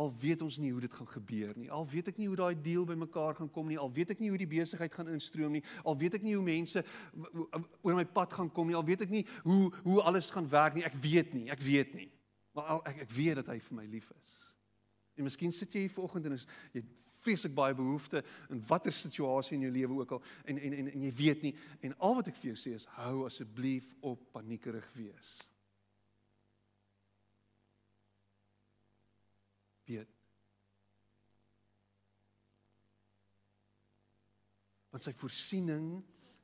Al 0.00 0.08
weet 0.16 0.40
ons 0.40 0.56
nie 0.56 0.70
hoe 0.72 0.80
dit 0.80 0.94
gaan 0.96 1.10
gebeur 1.12 1.52
nie. 1.60 1.68
Al 1.68 1.84
weet 1.84 2.08
ek 2.08 2.16
nie 2.16 2.30
hoe 2.30 2.38
daai 2.40 2.56
deal 2.56 2.86
bymekaar 2.88 3.36
gaan 3.36 3.50
kom 3.52 3.68
nie. 3.68 3.76
Al 3.76 3.92
weet 3.92 4.14
ek 4.14 4.22
nie 4.24 4.30
hoe 4.32 4.40
die 4.40 4.48
besigheid 4.48 4.94
gaan 4.96 5.12
instroom 5.12 5.52
nie. 5.58 5.62
Al 5.84 5.98
weet 6.00 6.16
ek 6.16 6.24
nie 6.24 6.32
hoe 6.32 6.46
mense 6.46 6.80
oor 7.12 7.98
my 7.98 8.06
pad 8.08 8.32
gaan 8.32 8.48
kom 8.48 8.72
nie. 8.72 8.78
Al 8.78 8.86
weet 8.88 9.04
ek 9.04 9.12
nie 9.12 9.26
hoe 9.44 9.68
hoe 9.84 9.98
alles 10.08 10.32
gaan 10.32 10.48
werk 10.48 10.80
nie. 10.80 10.86
Ek 10.88 10.96
weet 10.96 11.36
nie. 11.36 11.50
Ek 11.52 11.60
weet 11.60 11.92
nie. 11.98 12.08
Maar 12.56 12.72
al, 12.72 12.82
ek 12.88 13.04
ek 13.04 13.12
weet 13.12 13.42
dat 13.42 13.52
hy 13.52 13.58
vir 13.68 13.78
my 13.82 13.84
lief 13.92 14.08
is. 14.16 14.32
En 15.20 15.28
miskien 15.28 15.52
sit 15.52 15.76
jy 15.76 15.84
hier 15.84 15.92
vanoggend 15.92 16.30
en 16.30 16.38
is, 16.40 16.48
jy 16.72 16.82
vreeslik 17.22 17.54
baie 17.54 17.74
behoeftes 17.78 18.26
in 18.50 18.62
watter 18.68 18.94
situasie 18.94 19.56
in 19.56 19.66
jou 19.66 19.72
lewe 19.72 20.00
ook 20.00 20.16
al 20.16 20.22
en 20.44 20.58
en 20.58 20.76
en 20.80 20.90
en 20.92 21.06
jy 21.06 21.12
weet 21.18 21.46
nie 21.46 21.54
en 21.80 21.96
al 21.98 22.18
wat 22.18 22.32
ek 22.32 22.38
vir 22.40 22.52
jou 22.52 22.58
sê 22.58 22.74
is 22.76 22.88
hou 22.98 23.24
asseblief 23.26 23.94
op 24.00 24.24
paniekerig 24.34 24.88
wees. 24.98 25.38
Weet. 29.88 30.08
Want 34.92 35.04
sy 35.04 35.12
voorsiening 35.16 36.02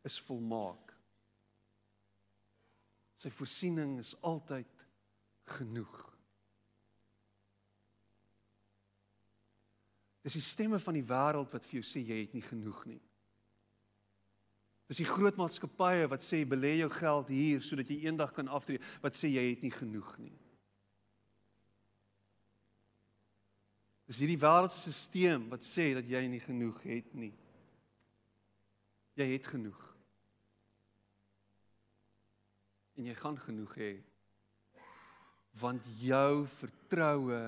is 0.09 0.19
volmaak. 0.25 0.95
Sy 3.19 3.31
voorsiening 3.35 3.99
is 4.01 4.15
altyd 4.25 4.87
genoeg. 5.59 6.08
Dis 10.29 10.37
die 10.37 10.45
stemme 10.45 10.77
van 10.77 10.93
die 10.93 11.07
wêreld 11.09 11.55
wat 11.57 11.65
vir 11.65 11.79
jou 11.79 11.87
sê 11.89 12.03
jy 12.05 12.19
het 12.21 12.35
nie 12.37 12.45
genoeg 12.45 12.83
nie. 12.85 12.99
Dis 14.89 15.01
die 15.01 15.09
groot 15.09 15.39
maatskappye 15.41 16.05
wat 16.13 16.25
sê 16.25 16.43
belê 16.45 16.75
jou 16.83 16.91
geld 16.93 17.33
hier 17.33 17.65
sodat 17.65 17.89
jy 17.89 18.03
eendag 18.05 18.35
kan 18.37 18.53
aftree 18.53 18.83
wat 19.01 19.17
sê 19.17 19.31
jy 19.33 19.47
het 19.47 19.65
nie 19.65 19.73
genoeg 19.73 20.13
nie. 20.21 20.37
Dis 24.05 24.21
hierdie 24.21 24.37
wêreldse 24.45 24.93
stelsel 24.93 25.49
wat 25.49 25.65
sê 25.65 25.95
dat 25.97 26.05
jy 26.13 26.21
nie 26.29 26.45
genoeg 26.45 26.77
het 26.85 27.09
nie. 27.17 27.33
Jy 29.17 29.33
het 29.33 29.49
genoeg. 29.49 29.83
En 33.01 33.09
jy 33.09 33.17
gaan 33.17 33.41
genoeg 33.49 33.81
hê 33.81 33.93
want 35.59 35.83
jou 35.99 36.45
vertroue 36.61 37.41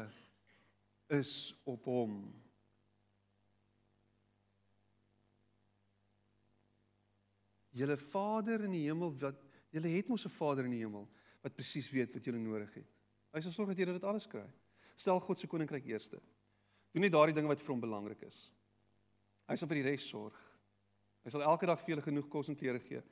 is 1.20 1.52
op 1.68 1.84
hom. 1.86 2.16
Julle 7.72 7.96
Vader 7.96 8.64
in 8.64 8.74
die 8.74 8.86
hemel 8.88 9.12
wat 9.20 9.42
julle 9.70 9.88
het 9.88 10.08
mos 10.08 10.26
'n 10.26 10.34
Vader 10.34 10.64
in 10.64 10.72
die 10.72 10.82
hemel 10.82 11.08
wat 11.42 11.54
presies 11.54 11.90
weet 11.90 12.14
wat 12.14 12.24
julle 12.24 12.38
nodig 12.38 12.74
het. 12.74 12.88
Hy 13.32 13.40
sal 13.40 13.52
sorg 13.52 13.68
dat 13.68 13.78
julle 13.78 13.92
dit 13.92 14.04
alles 14.04 14.26
kry. 14.26 14.46
Stel 14.96 15.20
God 15.20 15.38
se 15.38 15.46
koninkryk 15.46 15.86
eerste. 15.86 16.20
Doen 16.92 17.02
net 17.02 17.12
daardie 17.12 17.34
dinge 17.34 17.48
wat 17.48 17.60
vir 17.60 17.72
hom 17.72 17.80
belangrik 17.80 18.22
is. 18.22 18.50
Hy 19.48 19.56
sal 19.56 19.68
vir 19.68 19.82
die 19.82 19.90
res 19.90 20.08
sorg. 20.08 20.36
Hy 21.24 21.30
sal 21.30 21.42
elke 21.42 21.66
dag 21.66 21.80
vir 21.80 21.94
julle 21.94 22.02
genoeg 22.02 22.28
kos 22.28 22.48
en 22.48 22.56
klere 22.56 22.80
gee. 22.80 23.02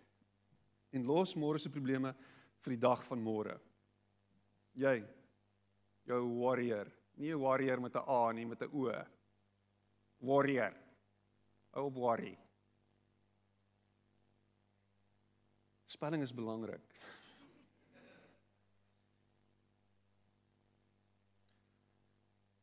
En 0.92 1.04
los 1.04 1.36
môre 1.36 1.60
se 1.60 1.70
probleme 1.70 2.14
vir 2.64 2.74
die 2.74 2.80
dag 2.80 3.04
van 3.04 3.22
môre. 3.22 3.58
Jy 4.74 5.04
jou 6.08 6.22
warrior, 6.40 6.90
nie 7.16 7.32
'n 7.32 7.40
warrior 7.40 7.80
met 7.80 7.94
'n 7.94 8.04
A 8.08 8.32
nie, 8.32 8.46
met 8.46 8.62
'n 8.62 8.70
O. 8.72 9.04
Warrior. 10.20 10.74
Ou 11.74 11.86
op 11.86 11.94
Spelling 15.88 16.22
is 16.22 16.34
belangrik. 16.34 16.84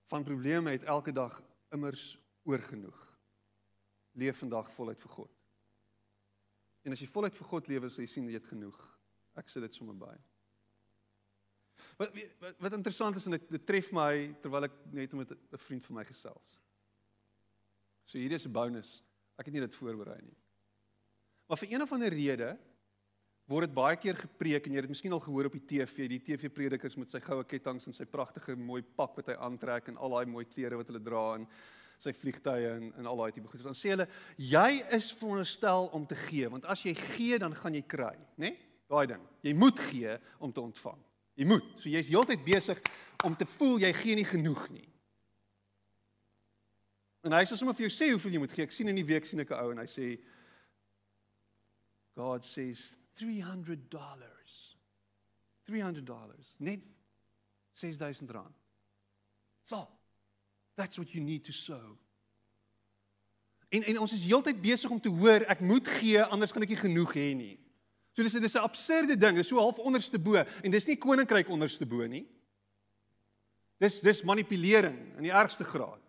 Van 0.06 0.24
probleme 0.24 0.72
het 0.72 0.84
elke 0.84 1.12
dag 1.12 1.42
immers 1.74 2.20
oorgenoeg. 2.44 3.00
Leef 4.12 4.38
vandag 4.38 4.70
voluit 4.72 5.02
vir 5.02 5.10
God. 5.10 5.32
En 6.86 6.94
as 6.94 7.02
jy 7.02 7.08
voluit 7.10 7.34
vir 7.34 7.50
God 7.50 7.72
lewe, 7.72 7.90
sal 7.90 8.06
jy 8.06 8.12
sien 8.12 8.28
jy 8.30 8.38
het 8.38 8.52
genoeg. 8.52 8.78
Ek 9.42 9.50
sê 9.50 9.64
dit 9.64 9.74
sommer 9.74 9.98
by. 9.98 10.14
Wat 11.98 12.14
wat, 12.44 12.62
wat 12.62 12.78
interessant 12.78 13.18
is 13.18 13.26
en 13.26 13.40
dit, 13.40 13.50
dit 13.58 13.66
tref 13.66 13.90
my 13.96 14.12
terwyl 14.44 14.70
ek 14.70 14.78
net 14.94 15.18
met 15.18 15.34
'n 15.34 15.64
vriend 15.66 15.84
van 15.84 15.96
my 15.98 16.06
gesels. 16.06 16.60
So 18.06 18.22
hier 18.22 18.38
is 18.38 18.46
'n 18.46 18.54
bonus. 18.54 19.02
Ek 19.40 19.50
het 19.50 19.54
nie 19.54 19.66
dit 19.66 19.74
voorberei 19.74 20.22
nie. 20.22 20.38
Maar 21.48 21.58
vir 21.58 21.74
een 21.74 21.82
of 21.82 21.92
ander 21.92 22.14
rede 22.14 22.58
word 23.52 23.68
dit 23.68 23.76
baie 23.78 23.98
keer 24.02 24.18
gepreek 24.18 24.66
en 24.66 24.74
jy 24.74 24.80
het 24.80 24.88
dit 24.88 24.94
miskien 24.96 25.14
al 25.14 25.22
gehoor 25.22 25.52
op 25.52 25.56
die 25.58 25.66
TV, 25.70 26.08
die 26.10 26.22
TV-predikers 26.24 26.98
met 26.98 27.12
sy 27.14 27.22
goue 27.22 27.46
kettinge 27.46 27.86
en 27.86 27.94
sy 27.94 28.08
pragtige 28.10 28.56
mooi 28.58 28.82
pak 28.82 29.20
wat 29.20 29.30
hy 29.30 29.36
aantrek 29.48 29.92
en 29.92 30.00
al 30.02 30.16
daai 30.18 30.32
mooi 30.32 30.46
klere 30.50 30.80
wat 30.80 30.90
hulle 30.90 31.04
dra 31.06 31.26
en 31.38 31.46
sy 32.02 32.12
vliegtye 32.12 32.72
en 32.74 32.88
en 33.00 33.10
al 33.12 33.22
daai 33.22 33.36
tipe 33.36 33.52
goed. 33.52 33.64
Dan 33.64 33.78
sê 33.78 33.94
hulle 33.94 34.08
jy 34.42 34.82
is 34.98 35.12
veronderstel 35.20 35.92
om 35.96 36.08
te 36.10 36.18
gee, 36.26 36.50
want 36.50 36.66
as 36.72 36.82
jy 36.88 36.96
gee 37.16 37.38
dan 37.42 37.54
gaan 37.56 37.78
jy 37.78 37.84
kry, 37.86 38.16
né? 38.36 38.50
Nee? 38.50 38.58
Daai 38.90 39.08
ding. 39.10 39.22
Jy 39.42 39.54
moet 39.58 39.80
gee 39.82 40.18
om 40.38 40.52
te 40.54 40.62
ontvang. 40.62 41.00
Jy 41.36 41.48
moet. 41.50 41.70
So 41.82 41.90
jy's 41.90 42.10
heeltyd 42.14 42.44
besig 42.46 42.82
om 43.26 43.34
te 43.38 43.48
voel 43.58 43.80
jy 43.82 43.94
gee 43.98 44.18
nie 44.20 44.28
genoeg 44.30 44.68
nie. 44.74 44.86
En 47.26 47.34
hy 47.34 47.42
sê 47.50 47.58
sommer 47.58 47.74
vir 47.78 47.88
jou 47.88 47.94
sê 47.94 48.12
hoeveel 48.12 48.38
jy 48.38 48.44
moet 48.44 48.54
gee. 48.54 48.68
Ek 48.68 48.74
sien 48.74 48.90
in 48.90 49.00
die 49.00 49.08
week 49.08 49.26
sien 49.26 49.42
ek 49.42 49.52
'n 49.54 49.62
ou 49.64 49.72
en 49.74 49.82
hy 49.82 49.90
sê 49.90 50.20
God 52.16 52.46
says 52.46 52.96
$300. 53.16 53.88
$300. 55.66 56.60
Net 56.60 56.82
6000 57.74 58.32
rand. 58.32 58.56
So. 59.64 59.88
That's 60.76 60.98
what 60.98 61.14
you 61.14 61.24
need 61.24 61.44
to 61.46 61.52
sow. 61.52 61.98
En 63.70 63.84
en 63.84 64.00
ons 64.00 64.12
is 64.12 64.26
heeltyd 64.28 64.62
besig 64.62 64.92
om 64.92 65.00
te 65.02 65.10
hoor 65.10 65.48
ek 65.52 65.64
moet 65.64 65.88
gee 66.00 66.22
anders 66.24 66.54
kan 66.54 66.64
ek 66.64 66.76
nie 66.76 66.80
genoeg 66.80 67.16
hê 67.16 67.30
nie. 67.36 67.56
So 68.16 68.24
dis 68.24 68.36
dis 68.36 68.56
'n 68.56 68.64
absurde 68.64 69.18
ding, 69.18 69.36
dis 69.36 69.48
so 69.48 69.60
half 69.60 69.80
onderste 69.80 70.20
bo 70.20 70.36
en 70.36 70.72
dis 70.72 70.88
nie 70.88 70.96
koninkryk 70.96 71.50
onderste 71.50 71.86
bo 71.86 72.06
nie. 72.08 72.28
Dis 73.80 74.00
dis 74.00 74.24
manipulering 74.24 75.18
in 75.18 75.24
die 75.24 75.32
ergste 75.32 75.64
graad. 75.64 76.02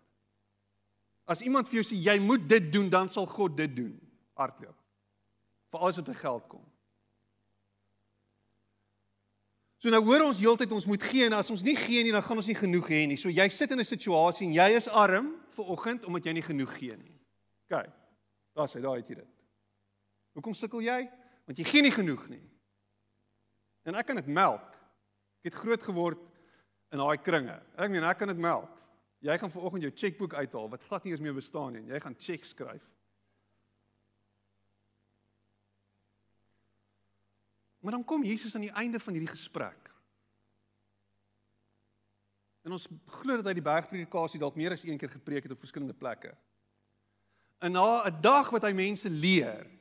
As 1.25 1.41
iemand 1.41 1.67
vir 1.67 1.81
jou 1.81 1.83
sê 1.83 1.99
jy 1.99 2.19
moet 2.19 2.47
dit 2.47 2.71
doen, 2.71 2.89
dan 2.89 3.09
sal 3.09 3.25
God 3.25 3.57
dit 3.57 3.75
doen. 3.75 3.99
Hardloop. 4.33 4.75
Vir 5.71 5.79
alles 5.79 5.95
wat 5.95 6.05
by 6.05 6.13
geld 6.13 6.47
kom. 6.47 6.63
So 9.77 9.93
nou 9.93 10.01
hoor 10.07 10.23
ons 10.25 10.39
heeltyd 10.41 10.71
ons 10.73 10.87
moet 10.89 11.03
gee 11.05 11.27
en 11.27 11.35
as 11.37 11.51
ons 11.53 11.61
nie 11.65 11.75
gee 11.77 12.01
nie 12.03 12.13
dan 12.13 12.25
gaan 12.25 12.39
ons 12.41 12.49
nie 12.49 12.57
genoeg 12.57 12.87
hê 12.89 13.03
nie. 13.09 13.17
So 13.17 13.29
jy 13.29 13.47
sit 13.49 13.71
in 13.71 13.79
'n 13.79 13.85
situasie 13.85 14.47
en 14.47 14.53
jy 14.53 14.69
is 14.75 14.87
arm 14.87 15.35
vir 15.49 15.65
oggend 15.65 16.05
omdat 16.05 16.25
jy 16.25 16.33
nie 16.33 16.41
genoeg 16.41 16.73
gee 16.77 16.97
nie. 16.97 17.13
OK. 17.69 17.85
Daar 18.55 18.67
sê 18.67 18.81
daai 18.81 18.97
het 18.97 19.09
jy 19.09 19.15
dit. 19.15 19.33
Hoekom 20.33 20.53
sukkel 20.53 20.81
jy? 20.81 21.09
Want 21.45 21.57
jy 21.57 21.63
gee 21.63 21.81
nie 21.81 21.91
genoeg 21.91 22.29
nie. 22.29 22.43
En 23.85 23.95
ek 23.95 24.07
kan 24.07 24.15
dit 24.15 24.27
melk. 24.27 24.73
Ek 25.43 25.53
het 25.53 25.53
groot 25.53 25.83
geword 25.83 26.19
in 26.91 26.97
daai 26.97 27.17
kringe. 27.21 27.61
Ek 27.77 27.89
meen 27.89 28.03
ek 28.03 28.17
kan 28.17 28.27
dit 28.27 28.37
melk. 28.37 28.73
Jy 29.19 29.37
gaan 29.37 29.51
vanoggend 29.51 29.83
jou 29.83 29.93
chequeboek 29.93 30.33
uithaal 30.33 30.69
wat 30.69 30.83
glad 30.83 31.03
nie 31.03 31.11
eens 31.11 31.21
meer 31.21 31.33
bestaan 31.33 31.73
nie. 31.73 31.85
Jy 31.89 31.99
gaan 31.99 32.15
checks 32.17 32.49
skryf. 32.49 32.83
Maar 37.87 37.95
dan 37.95 38.05
kom 38.05 38.23
Jesus 38.23 38.55
aan 38.55 38.61
die 38.61 38.71
einde 38.71 38.99
van 38.99 39.13
hierdie 39.13 39.31
gesprek. 39.31 39.93
En 42.61 42.71
ons 42.75 42.87
glo 43.05 43.37
dat 43.39 43.47
hy 43.47 43.53
die 43.55 43.63
bergpredikasie 43.63 44.41
dalk 44.41 44.57
meer 44.59 44.75
as 44.75 44.83
een 44.83 44.99
keer 44.99 45.13
gepreek 45.13 45.47
het 45.47 45.53
op 45.55 45.61
verskillende 45.63 45.95
plekke. 45.95 46.33
En 47.63 47.71
na 47.71 48.03
'n 48.03 48.19
dag 48.21 48.49
wat 48.51 48.67
hy 48.67 48.73
mense 48.75 49.09
leer, 49.09 49.71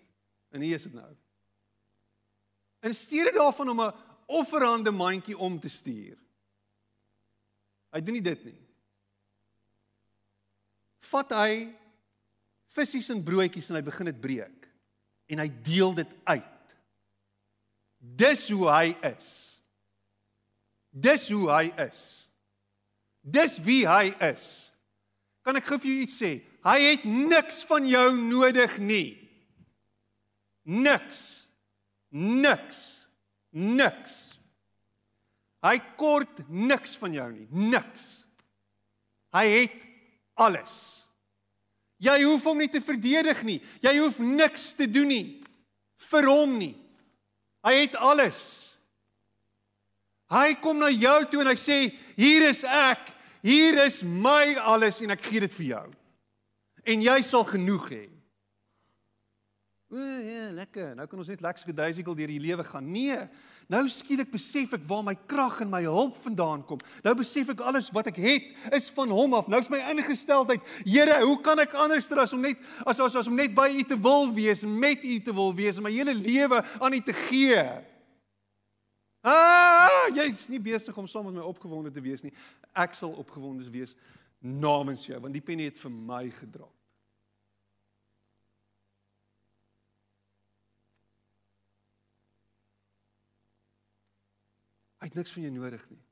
en 0.55 0.61
hier 0.61 0.79
is 0.79 0.87
dit 0.87 0.95
nou. 0.95 1.17
In 2.87 2.95
steede 2.95 3.33
daarvan 3.33 3.69
om 3.69 3.81
'n 3.81 3.95
offerande 4.27 4.91
mandjie 4.91 5.39
om 5.39 5.61
te 5.61 5.69
stuur. 5.69 6.19
Hy 7.91 8.01
doen 8.01 8.15
nie 8.15 8.23
dit 8.23 8.45
nie. 8.45 8.67
Vat 11.01 11.31
hy 11.31 11.75
visse 12.67 13.13
en 13.13 13.25
broodjies 13.25 13.69
en 13.69 13.75
hy 13.75 13.83
begin 13.83 14.07
dit 14.07 14.21
breek 14.21 14.71
en 15.27 15.39
hy 15.39 15.63
deel 15.63 15.95
dit 15.95 16.15
uit. 16.25 16.56
Dis 18.15 18.47
hoe 18.51 18.69
hy 18.71 18.95
is. 19.09 19.29
Dis 20.91 21.29
hoe 21.33 21.49
hy 21.51 21.67
is. 21.89 22.01
Dis 23.21 23.59
wie 23.67 23.83
hy 23.89 24.13
is. 24.31 24.47
Kan 25.47 25.59
ek 25.59 25.67
gou 25.67 25.79
vir 25.83 25.91
jou 25.91 26.05
iets 26.07 26.21
sê? 26.23 26.33
Hy 26.67 26.77
het 26.83 27.05
niks 27.07 27.63
van 27.67 27.87
jou 27.87 28.07
nodig 28.19 28.79
nie. 28.83 29.11
Niks. 30.67 31.21
Niks. 32.11 32.81
Niks. 33.53 34.17
Hy 35.67 35.77
kort 35.99 36.45
niks 36.49 36.95
van 37.01 37.15
jou 37.15 37.27
nie. 37.33 37.47
Niks. 37.51 38.27
Hy 39.35 39.45
het 39.51 39.83
alles. 40.39 40.79
Jy 42.03 42.17
hoef 42.27 42.45
hom 42.47 42.61
nie 42.61 42.71
te 42.71 42.83
verdedig 42.85 43.43
nie. 43.49 43.61
Jy 43.83 43.95
hoef 43.99 44.19
niks 44.23 44.71
te 44.77 44.87
doen 44.91 45.09
nie 45.11 45.27
vir 46.11 46.29
hom 46.29 46.59
nie. 46.61 46.75
Hy 47.67 47.75
het 47.83 47.97
alles. 47.99 48.41
Hy 50.31 50.57
kom 50.63 50.79
na 50.79 50.91
jou 50.91 51.19
toe 51.31 51.43
en 51.43 51.51
hy 51.51 51.59
sê 51.59 51.79
hier 52.19 52.49
is 52.49 52.65
ek. 52.67 53.13
Hier 53.47 53.79
is 53.85 54.01
my 54.03 54.57
alles 54.59 55.01
en 55.05 55.15
ek 55.15 55.23
gee 55.29 55.43
dit 55.45 55.55
vir 55.61 55.67
jou. 55.75 55.87
En 56.87 57.03
jy 57.03 57.17
sal 57.27 57.47
genoeg 57.47 57.91
hê. 57.91 58.05
O 59.91 60.03
ja, 60.03 60.49
lekker. 60.55 60.95
Nou 60.99 61.07
kan 61.07 61.23
ons 61.23 61.31
net 61.31 61.43
lekker 61.45 61.63
so 61.63 61.75
duisikel 61.79 62.17
deur 62.19 62.33
die 62.33 62.43
lewe 62.43 62.67
gaan. 62.67 62.91
Nee. 62.91 63.19
Nou 63.67 63.83
skielik 63.91 64.29
besef 64.31 64.77
ek 64.77 64.85
waar 64.87 65.03
my 65.03 65.17
krag 65.27 65.59
en 65.65 65.71
my 65.73 65.81
hulp 65.83 66.15
vandaan 66.23 66.63
kom. 66.69 66.79
Nou 67.03 67.17
besef 67.19 67.49
ek 67.51 67.65
alles 67.67 67.89
wat 67.95 68.13
ek 68.13 68.21
het 68.23 68.75
is 68.79 68.87
van 68.95 69.11
hom 69.11 69.35
af. 69.35 69.49
Nou 69.51 69.59
is 69.59 69.71
my 69.73 69.81
ingesteldheid, 69.91 70.63
Here, 70.87 71.19
hoe 71.25 71.41
kan 71.43 71.59
ek 71.65 71.75
anders 71.75 72.07
as 72.15 72.35
om 72.37 72.45
net 72.47 72.63
as 72.87 73.01
as, 73.03 73.17
as 73.19 73.27
om 73.27 73.35
net 73.35 73.57
by 73.57 73.67
U 73.75 73.83
te 73.83 73.99
wil 73.99 74.31
wees, 74.37 74.63
met 74.63 75.03
U 75.03 75.19
te 75.19 75.35
wil 75.35 75.51
wees, 75.59 75.83
my 75.83 75.91
hele 75.91 76.15
lewe 76.15 76.63
aan 76.79 76.95
U 76.95 77.01
te 77.03 77.17
gee? 77.27 77.59
Ah, 79.27 80.07
jy's 80.15 80.47
nie 80.47 80.63
besig 80.63 80.95
om 80.95 81.09
saam 81.11 81.27
met 81.27 81.41
my 81.41 81.47
opgewonde 81.49 81.91
te 81.91 82.03
wees 82.05 82.23
nie. 82.23 82.31
Ek 82.79 82.95
sal 82.95 83.11
opgewonde 83.19 83.67
wees 83.75 83.97
namens 84.39 85.09
jou, 85.09 85.19
want 85.19 85.35
die 85.35 85.43
pen 85.43 85.65
het 85.65 85.79
vir 85.81 85.91
my 85.91 86.29
gedra. 86.31 86.69
Hy 95.01 95.09
het 95.11 95.19
niks 95.19 95.33
van 95.37 95.45
jou 95.45 95.53
nodig 95.55 95.89
nie. 95.91 96.03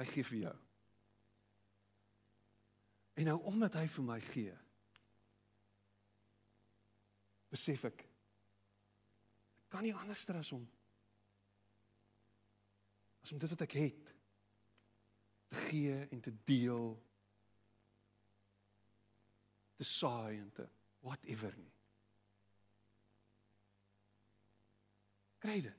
Hy 0.00 0.06
gee 0.08 0.24
vir 0.24 0.38
jou. 0.38 0.56
En 3.20 3.28
nou 3.28 3.38
omdat 3.52 3.76
hy 3.76 3.86
vir 3.92 4.06
my 4.06 4.18
gee, 4.24 4.54
besef 7.50 7.84
ek 7.90 8.06
ek 9.60 9.74
kan 9.74 9.84
nie 9.86 9.94
anders 9.94 10.22
as 10.34 10.52
om 10.54 10.62
as 13.22 13.32
om 13.34 13.38
dit 13.42 13.52
wat 13.52 13.64
ek 13.66 13.76
het 13.78 14.12
te 15.50 15.64
gee 15.68 15.98
en 16.14 16.22
te 16.22 16.32
deel 16.46 16.94
te 19.76 19.84
saai 19.84 20.38
en 20.38 20.50
te 20.52 20.66
whatever 21.00 21.54
nie. 21.56 21.72
Kry 25.40 25.60
dit. 25.64 25.76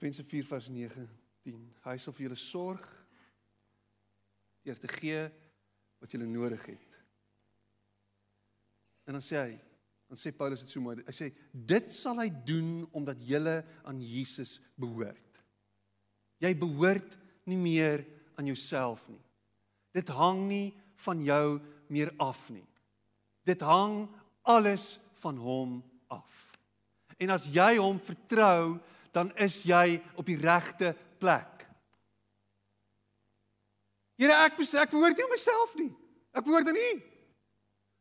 Filippense 0.00 0.24
4 0.24 0.46
vers 0.48 0.68
9 0.72 1.08
10 1.44 1.64
Hy 1.84 1.96
sal 2.00 2.14
vir 2.16 2.26
julle 2.28 2.38
sorg 2.40 2.86
deur 4.64 4.78
te 4.80 4.88
gee 4.92 5.24
wat 6.00 6.12
julle 6.12 6.28
nodig 6.28 6.62
het. 6.68 6.96
En 9.08 9.16
dan 9.16 9.24
sê 9.24 9.36
hy, 9.40 9.54
dan 10.08 10.20
sê 10.20 10.32
Paulus 10.36 10.62
dit 10.64 10.72
so 10.72 10.80
mooi. 10.84 10.98
Hy 11.04 11.14
sê 11.16 11.30
dit 11.52 11.92
sal 11.92 12.20
hy 12.22 12.28
doen 12.48 12.84
omdat 12.96 13.20
julle 13.24 13.60
aan 13.88 14.00
Jesus 14.04 14.58
behoort. 14.80 15.40
Jy 16.40 16.52
behoort 16.60 17.16
nie 17.48 17.58
meer 17.58 18.04
aan 18.36 18.46
jouself 18.46 19.06
nie. 19.08 19.20
Dit 19.92 20.08
hang 20.08 20.46
nie 20.48 20.70
van 21.04 21.22
jou 21.24 21.60
meer 21.90 22.12
af 22.18 22.48
nie. 22.50 22.66
Dit 23.44 23.60
hang 23.60 24.08
alles 24.42 24.98
van 25.20 25.36
hom 25.36 25.80
af. 26.08 26.50
En 27.20 27.30
as 27.34 27.46
jy 27.52 27.76
hom 27.76 27.98
vertrou, 28.00 28.78
dan 29.12 29.32
is 29.36 29.62
jy 29.66 30.00
op 30.16 30.26
die 30.26 30.38
regte 30.40 30.94
plek. 31.20 31.66
Here, 34.20 34.36
ek 34.44 34.58
besê 34.60 34.80
ek 34.82 34.92
behoort 34.92 35.16
nie 35.16 35.24
aan 35.24 35.32
myself 35.32 35.72
nie. 35.80 35.90
Ek 36.36 36.44
behoort 36.44 36.68
aan 36.68 36.76
U. 36.76 36.92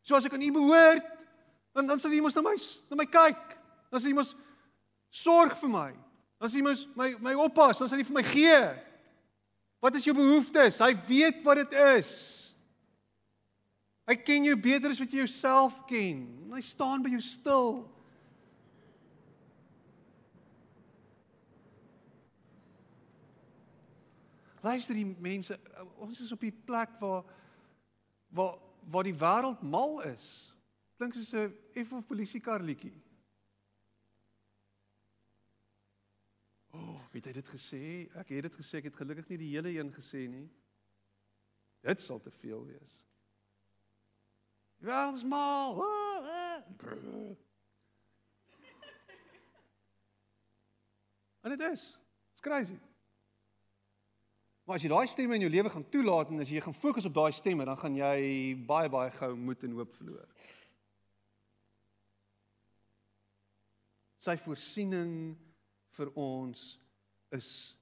So 0.04 0.18
as 0.18 0.28
ek 0.28 0.36
aan 0.36 0.44
U 0.44 0.52
behoort, 0.60 1.08
dan 1.76 1.88
dan 1.88 2.02
sal 2.02 2.14
U 2.14 2.22
mos 2.26 2.36
na 2.36 2.44
my 2.46 2.56
na 2.92 3.00
my 3.00 3.08
kyk. 3.08 3.56
Dan 3.90 4.04
sal 4.04 4.12
U 4.12 4.20
mos 4.20 4.36
sorg 5.10 5.56
vir 5.62 5.72
my. 5.72 5.90
Dan 6.40 6.52
sal 6.52 6.62
U 6.62 6.68
mos 6.68 6.86
my 7.00 7.10
my 7.24 7.36
oppas, 7.40 7.80
dan 7.80 7.92
sal 7.92 8.04
U 8.04 8.08
vir 8.12 8.20
my 8.20 8.26
gee. 8.28 8.62
Wat 9.80 9.96
is 9.96 10.04
jou 10.04 10.16
behoeftes? 10.16 10.80
Hy 10.84 10.92
weet 11.08 11.44
wat 11.46 11.62
dit 11.64 11.78
is. 11.96 12.12
Hy 14.10 14.18
ken 14.26 14.48
jou 14.48 14.58
beter 14.60 14.92
as 14.92 15.00
wat 15.00 15.12
jy 15.14 15.22
jouself 15.22 15.84
ken. 15.88 16.24
Hy 16.52 16.62
staan 16.66 17.04
by 17.06 17.14
jou 17.14 17.22
stil. 17.24 17.70
Luister 24.66 24.98
die 24.98 25.08
mense, 25.08 25.56
ons 26.04 26.20
is 26.20 26.34
op 26.36 26.42
die 26.44 26.52
plek 26.52 26.98
waar 27.00 27.24
waar 28.36 28.58
waar 28.90 29.06
die 29.06 29.16
wêreld 29.16 29.62
mal 29.62 30.00
is. 30.08 30.26
Klink 30.98 31.14
soos 31.14 31.34
'n 31.34 31.54
F 31.86 31.94
of 31.94 32.08
polisiekar 32.08 32.62
liedjie. 32.62 32.96
O, 36.74 36.80
oh, 36.80 36.99
het 37.18 37.30
hy 37.30 37.34
dit 37.40 37.48
gesê? 37.50 37.84
Ek 38.22 38.34
het 38.36 38.46
dit 38.46 38.58
gesê, 38.60 38.80
ek 38.80 38.90
het 38.92 39.00
gelukkig 39.02 39.30
nie 39.32 39.40
die 39.42 39.54
hele 39.56 39.72
een 39.74 39.92
gesê 39.96 40.28
nie. 40.30 40.48
Dit 41.86 42.02
sal 42.04 42.20
te 42.22 42.32
veel 42.32 42.66
wees. 42.68 43.00
Wel, 44.84 45.12
dis 45.16 45.24
mal. 45.24 45.80
En 51.42 51.50
dit 51.50 51.62
is. 51.72 52.00
It's 52.32 52.42
crazy. 52.42 52.78
Maar 54.64 54.78
as 54.78 54.84
jy 54.86 54.90
daai 54.92 55.08
stemme 55.10 55.34
in 55.34 55.42
jou 55.48 55.52
lewe 55.52 55.70
gaan 55.74 55.88
toelaat 55.90 56.30
en 56.30 56.44
as 56.44 56.52
jy 56.54 56.62
gaan 56.62 56.76
fokus 56.78 57.08
op 57.10 57.16
daai 57.16 57.32
stemme, 57.34 57.66
dan 57.66 57.78
gaan 57.80 57.96
jy 57.98 58.20
baie 58.70 58.92
baie 58.92 59.10
gou 59.16 59.32
moed 59.34 59.64
en 59.66 59.78
hoop 59.80 59.96
verloor. 59.98 60.28
Sy 64.22 64.36
voorsiening 64.44 65.14
vir 65.98 66.12
ons 66.14 66.76
is 67.36 67.76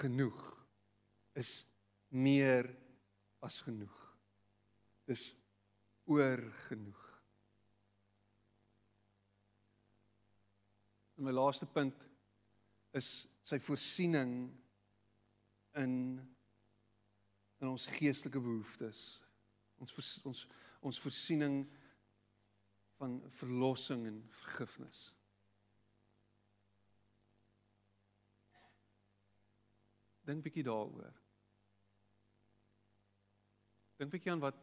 genoeg. 0.00 0.40
Is 1.34 1.64
meer 2.08 2.68
as 3.44 3.60
genoeg. 3.66 3.96
Dis 5.06 5.34
oor 6.04 6.42
genoeg. 6.66 7.02
En 11.16 11.24
my 11.24 11.32
laaste 11.32 11.66
punt 11.66 12.06
is 12.96 13.26
sy 13.46 13.58
voorsiening 13.62 14.32
in 15.80 15.94
in 17.56 17.70
ons 17.72 17.86
geestelike 17.88 18.40
behoeftes. 18.40 19.22
Ons 19.80 19.94
ons 20.28 20.42
ons 20.86 20.98
voorsiening 21.00 21.62
van 23.00 23.16
verlossing 23.38 24.04
en 24.06 24.18
vergifnis. 24.42 25.15
Dink 30.26 30.42
bietjie 30.42 30.64
daaroor. 30.66 31.14
Dink 34.00 34.10
bietjie 34.12 34.32
aan 34.34 34.42
wat 34.42 34.62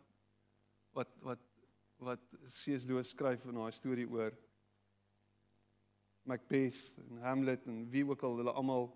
wat 0.93 1.14
wat 1.26 1.45
wat 2.03 2.24
C.S. 2.51 2.84
Lewis 2.89 3.14
skryf 3.14 3.45
in 3.47 3.55
daai 3.55 3.72
storie 3.72 4.07
oor 4.11 4.36
Macbeth 6.28 6.80
en 6.99 7.22
Hamlet 7.24 7.64
en 7.72 7.86
wie 7.91 8.03
ook 8.09 8.24
al 8.28 8.36
hulle 8.41 8.51
almal 8.59 8.89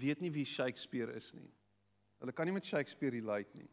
weet 0.00 0.20
nie 0.24 0.32
wie 0.32 0.46
Shakespeare 0.48 1.12
is 1.12 1.32
nie. 1.36 1.50
Hulle 2.22 2.32
kan 2.32 2.48
nie 2.48 2.56
met 2.56 2.66
Shakespeare 2.66 3.12
relate 3.12 3.52
nie. 3.58 3.68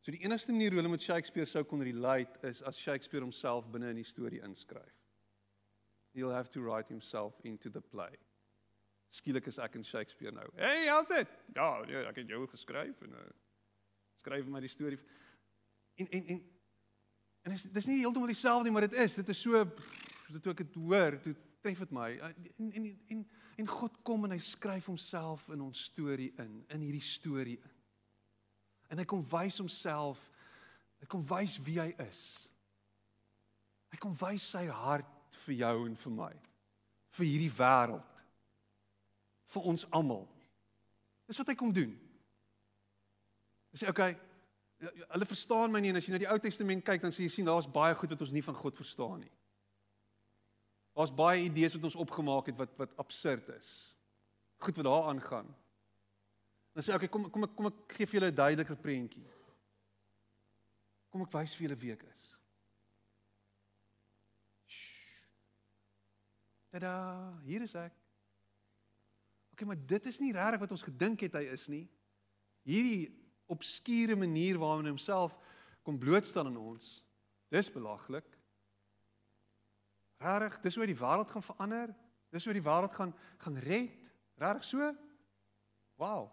So 0.00 0.14
die 0.14 0.22
enigste 0.24 0.54
manier 0.54 0.72
hoe 0.72 0.80
hulle 0.80 0.94
met 0.94 1.04
Shakespeare 1.04 1.46
sou 1.46 1.64
kon 1.68 1.84
relate 1.84 2.40
is 2.48 2.62
as 2.62 2.80
Shakespeare 2.80 3.24
homself 3.24 3.68
binne 3.68 3.92
in 3.92 4.00
die 4.00 4.08
storie 4.08 4.40
inskryf. 4.40 4.96
He'll 6.14 6.32
have 6.32 6.48
to 6.50 6.64
write 6.64 6.88
himself 6.88 7.36
into 7.44 7.68
the 7.68 7.84
play 7.84 8.16
skielik 9.08 9.46
is 9.48 9.58
ek 9.62 9.78
in 9.78 9.84
Shakespeare 9.84 10.32
nou. 10.34 10.46
Hey, 10.56 10.88
how's 10.88 11.10
it? 11.14 11.30
Ja, 11.56 11.70
ja, 11.88 12.04
ek 12.10 12.20
het 12.22 12.30
jou 12.30 12.44
geskryf 12.50 13.02
en 13.06 13.16
uh, 13.16 13.26
skryf 14.20 14.48
my 14.50 14.60
die 14.64 14.72
storie. 14.72 14.98
En 15.98 16.10
en 16.10 16.32
en 16.34 16.42
en 17.48 17.54
dis 17.54 17.64
dis 17.72 17.88
nie 17.88 18.00
heeltemal 18.02 18.28
dieselfde 18.32 18.68
nie, 18.68 18.74
maar 18.74 18.88
dit 18.88 18.98
is, 19.00 19.14
dit 19.20 19.28
is 19.32 19.40
so 19.40 19.64
dit 20.28 20.42
toe 20.42 20.52
ek 20.52 20.64
dit 20.66 20.80
hoor, 20.82 21.16
toe 21.24 21.34
tref 21.64 21.80
dit 21.86 21.94
my. 21.96 22.10
En 22.58 22.68
en 22.68 22.90
en 23.14 23.24
en 23.58 23.70
God 23.72 23.96
kom 24.06 24.28
en 24.28 24.36
hy 24.36 24.40
skryf 24.42 24.86
homself 24.86 25.48
in 25.54 25.64
ons 25.64 25.86
storie 25.88 26.30
in, 26.38 26.60
in 26.74 26.84
hierdie 26.84 27.04
storie 27.04 27.56
in. 27.58 27.74
En 28.92 29.00
hy 29.00 29.06
kom 29.08 29.24
wys 29.32 29.58
homself, 29.60 30.20
hy 31.00 31.08
kom 31.10 31.24
wys 31.28 31.58
wie 31.64 31.80
hy 31.80 31.90
is. 32.06 32.22
Hy 33.92 33.98
kom 34.00 34.14
wys 34.20 34.46
sy 34.52 34.66
hart 34.68 35.36
vir 35.44 35.58
jou 35.64 35.74
en 35.86 35.96
vir 35.96 36.14
my. 36.20 36.34
vir 37.18 37.26
hierdie 37.26 37.52
wêreld 37.56 38.17
vir 39.54 39.68
ons 39.72 39.84
almal. 39.94 40.26
Dis 41.28 41.38
wat 41.40 41.52
hy 41.52 41.56
kom 41.58 41.72
doen. 41.74 41.92
Hy 43.72 43.80
sê 43.80 43.88
okay, 43.90 44.16
ja, 44.80 44.90
ja, 44.92 45.08
hulle 45.14 45.28
verstaan 45.28 45.72
my 45.72 45.80
nie 45.82 45.92
en 45.92 46.00
as 46.00 46.06
jy 46.08 46.14
na 46.14 46.22
die 46.22 46.30
Ou 46.30 46.38
Testament 46.42 46.84
kyk 46.86 47.04
dan 47.04 47.14
sê 47.14 47.26
jy 47.26 47.32
sien 47.32 47.48
daar's 47.48 47.68
baie 47.70 47.96
goed 47.98 48.14
wat 48.14 48.24
ons 48.24 48.34
nie 48.34 48.44
van 48.44 48.56
God 48.56 48.78
verstaan 48.78 49.22
nie. 49.24 49.32
Daar's 50.98 51.14
baie 51.14 51.44
idees 51.46 51.76
wat 51.76 51.86
ons 51.86 51.98
opgemaak 52.00 52.50
het 52.50 52.58
wat 52.58 52.74
wat 52.80 52.96
absurd 52.98 53.50
is. 53.54 53.70
Goed 54.64 54.80
wat 54.80 54.88
daar 54.88 55.10
aangaan. 55.12 55.50
Dan 56.74 56.86
sê 56.86 56.96
okay, 56.96 57.10
kom 57.12 57.28
kom 57.30 57.46
ek 57.46 57.54
kom 57.58 57.70
ek 57.70 57.96
gee 57.96 58.06
vir 58.06 58.20
julle 58.20 58.32
'n 58.32 58.40
duideliker 58.40 58.80
prentjie. 58.82 59.28
Kom 61.12 61.22
ek 61.22 61.32
wys 61.32 61.54
vir 61.54 61.68
julle 61.68 61.80
wie 61.80 61.92
ek 61.92 62.04
is. 62.12 62.26
Tada, 66.68 66.92
hier 67.44 67.62
is 67.64 67.74
ek. 67.74 68.07
OK, 69.58 69.66
maar 69.66 69.86
dit 69.86 70.06
is 70.06 70.20
nie 70.22 70.30
regtig 70.32 70.60
wat 70.62 70.70
ons 70.70 70.86
gedink 70.86 71.24
het 71.26 71.34
hy 71.34 71.48
is 71.50 71.64
nie. 71.66 71.88
Hierdie 72.62 73.08
obskure 73.50 74.14
manier 74.14 74.58
waarop 74.60 74.84
hy 74.84 74.92
homself 74.92 75.34
kom 75.82 75.98
blootstel 75.98 76.46
aan 76.46 76.60
ons. 76.60 77.00
Dis 77.50 77.70
belaglik. 77.74 78.28
Regtig, 80.22 80.60
dis 80.62 80.78
hoe 80.78 80.86
die 80.86 80.98
wêreld 80.98 81.34
gaan 81.34 81.42
verander. 81.42 81.90
Dis 82.30 82.46
hoe 82.46 82.54
die 82.54 82.62
wêreld 82.62 82.94
gaan 82.94 83.14
gaan 83.42 83.58
red. 83.66 83.98
Regtig 84.38 84.68
so? 84.68 84.92
Wow. 85.98 86.30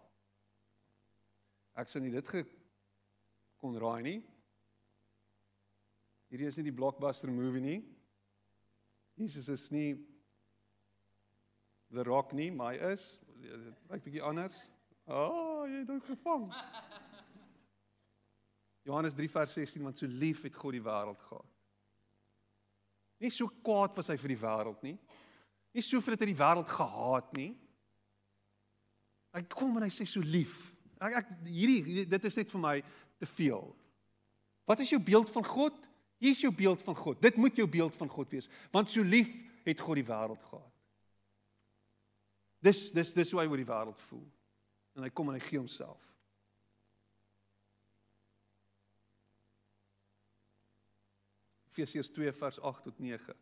Ek 1.74 1.90
sou 1.90 1.98
nie 2.04 2.14
dit 2.14 2.30
ge 2.30 2.44
kon 3.58 3.74
raai 3.74 4.06
nie. 4.06 4.18
Hierdie 6.30 6.46
is 6.46 6.60
nie 6.60 6.68
die 6.70 6.78
blockbuster 6.78 7.32
movie 7.32 7.64
nie. 7.64 7.80
Jesus 9.18 9.50
is 9.50 9.66
nie 9.74 9.96
The 11.94 12.02
Rock 12.02 12.32
nie, 12.36 12.50
maar 12.50 12.74
hy 12.74 12.92
is 12.94 13.04
lyk 13.90 14.02
bietjie 14.04 14.24
anders. 14.24 14.58
Ah, 15.06 15.30
oh, 15.30 15.66
jy 15.70 15.82
het 15.84 15.90
hom 15.92 16.00
gevang. 16.02 16.46
Johannes 18.86 19.14
3 19.18 19.28
vers 19.30 19.54
16 19.58 19.82
want 19.82 19.98
so 19.98 20.06
lief 20.10 20.42
het 20.46 20.56
God 20.56 20.76
die 20.76 20.82
wêreld 20.82 21.20
gehad. 21.28 21.52
Nie 23.22 23.30
so 23.32 23.48
kwaad 23.64 23.96
was 23.96 24.10
hy 24.12 24.18
vir 24.20 24.34
die 24.34 24.42
wêreld 24.42 24.82
nie. 24.86 24.96
Nie 25.76 25.84
so 25.84 26.00
vir 26.02 26.14
dit 26.14 26.26
hy 26.26 26.30
die 26.32 26.38
wêreld 26.38 26.70
gehaat 26.70 27.32
nie. 27.38 27.50
Hy 29.36 29.42
kom 29.52 29.74
en 29.78 29.86
hy 29.86 29.92
sê 29.92 30.06
so 30.08 30.22
lief. 30.24 30.70
Ek 31.02 31.18
ek 31.22 31.32
hierdie 31.48 32.06
dit 32.08 32.30
is 32.30 32.38
net 32.40 32.52
vir 32.52 32.62
my 32.62 32.76
te 33.20 33.28
veel. 33.30 33.66
Wat 34.66 34.80
is 34.82 34.92
jou 34.94 35.02
beeld 35.02 35.30
van 35.34 35.46
God? 35.46 35.76
Hier 36.22 36.32
is 36.32 36.42
jou 36.42 36.52
beeld 36.54 36.82
van 36.82 36.96
God. 36.96 37.20
Dit 37.22 37.36
moet 37.38 37.58
jou 37.58 37.66
beeld 37.68 37.94
van 37.98 38.10
God 38.10 38.32
wees, 38.32 38.48
want 38.72 38.90
so 38.90 39.04
lief 39.04 39.30
het 39.66 39.82
God 39.82 40.00
die 40.00 40.06
wêreld 40.06 40.42
gehad. 40.48 40.75
Dis 42.66 42.88
dis 42.94 43.12
dis 43.14 43.32
hoe 43.32 43.42
hy 43.42 43.46
oor 43.50 43.60
die 43.62 43.68
wêreld 43.68 44.02
voel. 44.08 44.26
En 44.96 45.04
hy 45.06 45.10
kom 45.14 45.30
en 45.30 45.36
hy 45.38 45.42
gee 45.44 45.60
homself. 45.60 46.02
Efesiërs 51.70 52.10
2 52.16 52.32
vers 52.32 52.58
8 52.64 52.86
tot 52.88 53.02
9. 53.04 53.36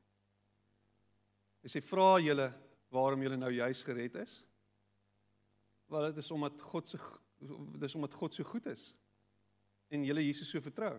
Hy 1.65 1.71
sê 1.71 1.81
vra 1.87 2.17
julle 2.21 2.49
waarom 2.93 3.23
julle 3.23 3.39
nou 3.39 3.53
juis 3.55 3.83
gered 3.87 4.19
is? 4.21 4.41
Wel 5.93 6.11
dit 6.11 6.19
is 6.21 6.31
omdat 6.35 6.61
God 6.73 6.91
se 6.91 6.99
dis 7.79 7.95
omdat 7.95 8.15
God 8.19 8.35
so 8.35 8.47
goed 8.49 8.67
is 8.73 8.89
en 9.95 10.05
julle 10.05 10.25
Jesus 10.25 10.51
so 10.51 10.61
vertrou. 10.65 10.97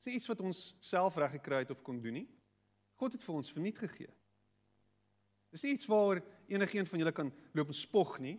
Dis 0.00 0.14
iets 0.14 0.28
wat 0.28 0.40
ons 0.44 0.62
self 0.84 1.16
reg 1.20 1.38
gekry 1.38 1.62
het 1.64 1.72
of 1.72 1.82
kon 1.86 2.00
doen 2.02 2.20
nie. 2.20 2.28
God 3.00 3.16
het 3.16 3.24
vir 3.24 3.36
ons 3.40 3.52
verniet 3.52 3.80
gegee. 3.80 4.12
Dis 5.50 5.64
nie 5.66 5.74
iets 5.74 5.88
waaroor 5.90 6.20
enigiemand 6.50 6.90
van 6.90 7.02
julle 7.02 7.14
kan 7.14 7.32
loop 7.56 7.72
en 7.72 7.78
spog 7.78 8.18
nie. 8.22 8.36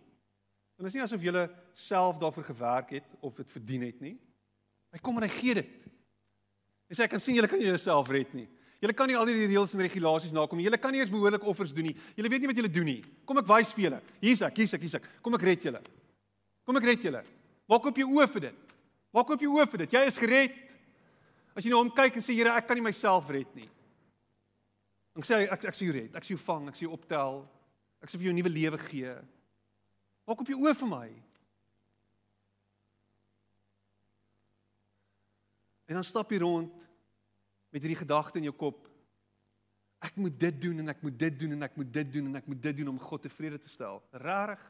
En 0.78 0.88
dis 0.88 0.96
nie 0.96 1.04
asof 1.04 1.22
julle 1.22 1.44
self 1.76 2.18
daarvoor 2.20 2.46
gewerk 2.48 2.96
het 2.96 3.16
of 3.20 3.36
dit 3.40 3.50
verdien 3.50 3.84
het 3.86 4.00
nie. 4.00 4.16
Hy 4.92 5.00
kom 5.00 5.20
en 5.20 5.26
hy 5.26 5.32
gee 5.32 5.56
dit. 5.60 5.70
Hy 6.90 6.96
sê 6.96 7.06
ek 7.06 7.14
kan 7.14 7.22
sien 7.22 7.36
julle 7.36 7.48
kan 7.48 7.60
jouself 7.60 8.10
red 8.12 8.32
nie. 8.36 8.48
Julle 8.82 8.96
kan 8.98 9.06
nie 9.06 9.14
al 9.16 9.28
die 9.28 9.46
reëls 9.46 9.76
en 9.76 9.84
regulasies 9.84 10.34
nakom 10.34 10.58
nie. 10.58 10.66
Julle 10.66 10.80
kan 10.82 10.90
nie 10.92 11.00
eens 11.04 11.12
behoorlik 11.12 11.44
offers 11.46 11.70
doen 11.76 11.86
nie. 11.86 11.94
Julle 12.18 12.32
weet 12.32 12.42
nie 12.42 12.50
wat 12.50 12.58
julle 12.58 12.72
doen 12.72 12.88
nie. 12.90 12.98
Kom 13.28 13.38
ek 13.38 13.46
wys 13.52 13.70
vir 13.76 13.86
julle. 13.86 14.00
Hier's 14.24 14.42
ek, 14.42 14.58
hier's 14.58 14.74
ek, 14.74 14.82
hier's 14.82 14.96
ek. 14.98 15.06
Kom 15.22 15.38
ek 15.38 15.46
red 15.46 15.68
julle. 15.68 15.80
Kom 16.66 16.80
ek 16.80 16.88
red 16.90 17.06
julle. 17.06 17.22
Waar 17.70 17.80
koop 17.84 18.00
jy 18.02 18.08
oë 18.08 18.26
vir 18.34 18.48
dit? 18.48 18.74
Waar 19.14 19.28
koop 19.28 19.44
jy 19.44 19.52
oë 19.52 19.68
vir 19.70 19.84
dit? 19.84 19.94
Jy 19.94 20.02
is 20.10 20.18
gered. 20.18 20.58
As 21.54 21.62
jy 21.62 21.70
na 21.70 21.76
nou 21.76 21.84
hom 21.84 21.94
kyk 21.94 22.18
en 22.18 22.24
sê 22.26 22.34
Here, 22.34 22.56
ek 22.58 22.66
kan 22.66 22.80
nie 22.80 22.84
myself 22.84 23.30
red 23.30 23.54
nie. 23.54 23.68
Dan 25.12 25.26
sê 25.28 25.42
ek 25.44 25.68
ek 25.68 25.76
sê 25.76 25.86
jy 25.86 25.92
red, 25.92 26.16
ek 26.16 26.24
sê 26.24 26.32
jy 26.32 26.40
vang, 26.40 26.70
ek 26.70 26.78
sê 26.78 26.86
jy 26.86 26.92
optel. 26.92 27.42
Ek 28.02 28.10
sê 28.10 28.18
vir 28.18 28.30
jou 28.30 28.32
'n 28.32 28.38
nuwe 28.40 28.52
lewe 28.52 28.78
gee. 28.88 29.14
Maak 30.26 30.40
op 30.40 30.48
jou 30.48 30.58
oë 30.62 30.74
vir 30.74 30.88
my. 30.88 31.08
En 35.86 35.94
dan 35.94 36.04
stap 36.04 36.30
jy 36.32 36.38
rond 36.38 36.72
met 37.70 37.82
hierdie 37.82 37.98
gedagte 38.00 38.38
in 38.38 38.44
jou 38.48 38.54
kop. 38.56 38.88
Ek 40.02 40.16
moet 40.16 40.38
dit 40.38 40.60
doen 40.60 40.78
en 40.78 40.88
ek 40.88 41.02
moet 41.02 41.18
dit 41.18 41.38
doen 41.38 41.52
en 41.52 41.62
ek 41.62 41.76
moet 41.76 41.92
dit 41.92 42.12
doen 42.12 42.26
en 42.26 42.36
ek 42.36 42.46
moet 42.46 42.62
dit 42.62 42.76
doen 42.76 42.88
om 42.88 42.98
God 42.98 43.22
tevrede 43.22 43.58
te 43.58 43.68
stel. 43.68 44.02
Rarig. 44.10 44.62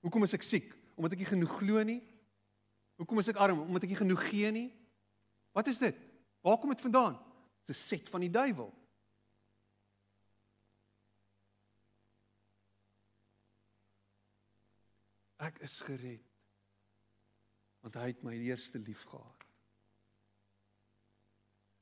Hoekom 0.00 0.22
is 0.22 0.34
ek 0.34 0.42
siek? 0.42 0.74
Omdat 0.96 1.12
ek 1.12 1.18
nie 1.24 1.30
genoeg 1.32 1.54
glo 1.58 1.82
nie? 1.82 2.00
Hoekom 2.96 3.18
is 3.18 3.28
ek 3.28 3.40
arm? 3.40 3.62
Omdat 3.64 3.84
ek 3.84 3.94
nie 3.94 4.02
genoeg 4.02 4.26
gee 4.28 4.50
nie? 4.52 4.68
Wat 5.56 5.66
is 5.66 5.78
dit? 5.78 5.96
Waar 6.44 6.58
kom 6.58 6.70
dit 6.70 6.80
vandaan? 6.80 7.16
Dis 7.66 7.78
'n 7.78 7.86
set 7.88 8.08
van 8.08 8.20
die 8.20 8.30
duiwel. 8.30 8.72
Ek 15.36 15.58
is 15.58 15.80
gered. 15.80 16.24
Want 17.80 17.94
hy 17.94 18.06
het 18.06 18.22
my 18.22 18.34
eerste 18.34 18.78
lief 18.78 19.02
gehad. 19.02 19.44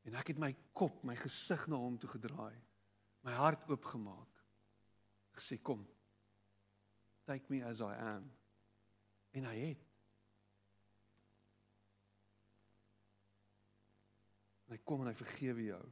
En 0.04 0.14
ek 0.14 0.34
het 0.34 0.38
my 0.38 0.52
kop, 0.72 1.02
my 1.04 1.16
gesig 1.16 1.66
na 1.66 1.76
hom 1.80 1.98
toe 1.98 2.10
gedraai. 2.10 2.56
My 3.24 3.32
hart 3.32 3.68
oopgemaak. 3.68 4.42
Gesê 5.36 5.58
kom. 5.62 5.86
Take 7.24 7.48
me 7.48 7.62
as 7.64 7.80
I 7.80 7.94
am. 7.96 8.28
En 9.32 9.44
hy 9.44 9.56
het 9.56 9.93
hy 14.74 14.80
kom 14.82 15.04
en 15.04 15.10
hy 15.12 15.16
vergewe 15.18 15.68
jou. 15.68 15.82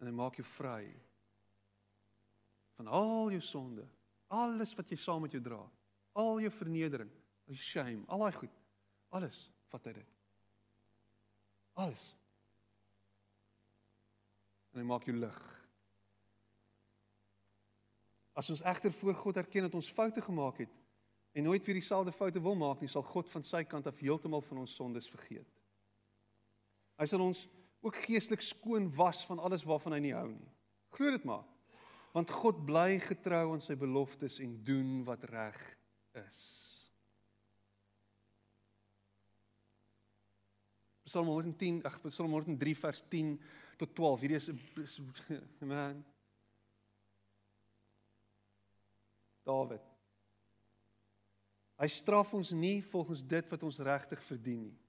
En 0.00 0.08
hy 0.08 0.14
maak 0.16 0.38
jou 0.40 0.46
vry 0.56 0.86
van 2.78 2.88
al 2.88 3.30
jou 3.34 3.42
sonde, 3.44 3.84
alles 4.32 4.72
wat 4.74 4.88
jy 4.90 4.96
saam 4.98 5.20
met 5.22 5.34
jou 5.36 5.42
dra, 5.44 5.60
al 6.18 6.40
jou 6.40 6.50
vernedering, 6.56 7.10
al 7.44 7.54
jou 7.54 7.60
shame, 7.60 8.06
al 8.08 8.24
daai 8.24 8.38
goed. 8.40 8.54
Alles 9.12 9.44
vat 9.70 9.86
hy 9.90 9.92
dit. 10.00 10.14
Alles. 11.84 12.08
En 14.72 14.80
hy 14.80 14.86
maak 14.88 15.04
jou 15.06 15.14
lig. 15.14 15.40
As 18.32 18.48
ons 18.50 18.64
egter 18.64 18.92
voor 18.96 19.14
God 19.20 19.40
erken 19.44 19.68
dat 19.68 19.76
ons 19.76 19.92
foute 19.92 20.24
gemaak 20.24 20.64
het 20.64 20.78
en 21.36 21.44
nooit 21.44 21.64
weer 21.64 21.76
dieselfde 21.76 22.12
foute 22.16 22.40
wil 22.40 22.56
maak 22.56 22.80
nie, 22.80 22.88
sal 22.88 23.04
God 23.04 23.28
van 23.32 23.44
sy 23.44 23.62
kant 23.68 23.86
af 23.88 24.00
heeltemal 24.00 24.40
van 24.44 24.64
ons 24.64 24.74
sondes 24.80 25.08
vergeet. 25.12 25.48
Hy 27.00 27.06
sal 27.08 27.24
ons 27.24 27.46
ook 27.82 27.96
geestelik 28.04 28.42
skoon 28.44 28.90
was 28.94 29.24
van 29.26 29.40
alles 29.42 29.64
waarvan 29.66 29.96
hy 29.96 30.02
nie 30.04 30.14
hou 30.14 30.28
nie. 30.30 30.52
Glo 30.94 31.10
dit 31.14 31.24
maar. 31.26 31.46
Want 32.12 32.30
God 32.30 32.60
bly 32.68 33.00
getrou 33.02 33.54
aan 33.54 33.64
sy 33.64 33.74
beloftes 33.78 34.38
en 34.44 34.58
doen 34.66 35.00
wat 35.06 35.24
reg 35.30 35.58
is. 36.20 36.42
Psalm 41.08 41.26
110, 41.32 41.80
ag 41.84 41.98
Psalm 42.06 42.32
103 42.36 42.76
vers 42.78 43.02
10 43.08 43.32
tot 43.80 43.94
12. 43.94 44.20
Hierdie 44.20 44.38
is 44.84 45.00
man. 45.60 46.04
Dawid. 49.42 49.82
Hy 51.82 51.88
straf 51.90 52.30
ons 52.38 52.52
nie 52.54 52.78
volgens 52.92 53.24
dit 53.26 53.48
wat 53.50 53.66
ons 53.66 53.80
regtig 53.82 54.22
verdien 54.22 54.68
nie. 54.68 54.81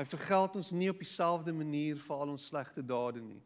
Hy 0.00 0.06
vergeld 0.08 0.54
ons 0.56 0.70
nie 0.72 0.88
op 0.88 1.00
dieselfde 1.02 1.52
manier 1.52 1.98
vir 2.00 2.20
al 2.24 2.30
ons 2.32 2.46
slegte 2.48 2.80
dade 2.80 3.20
nie. 3.20 3.42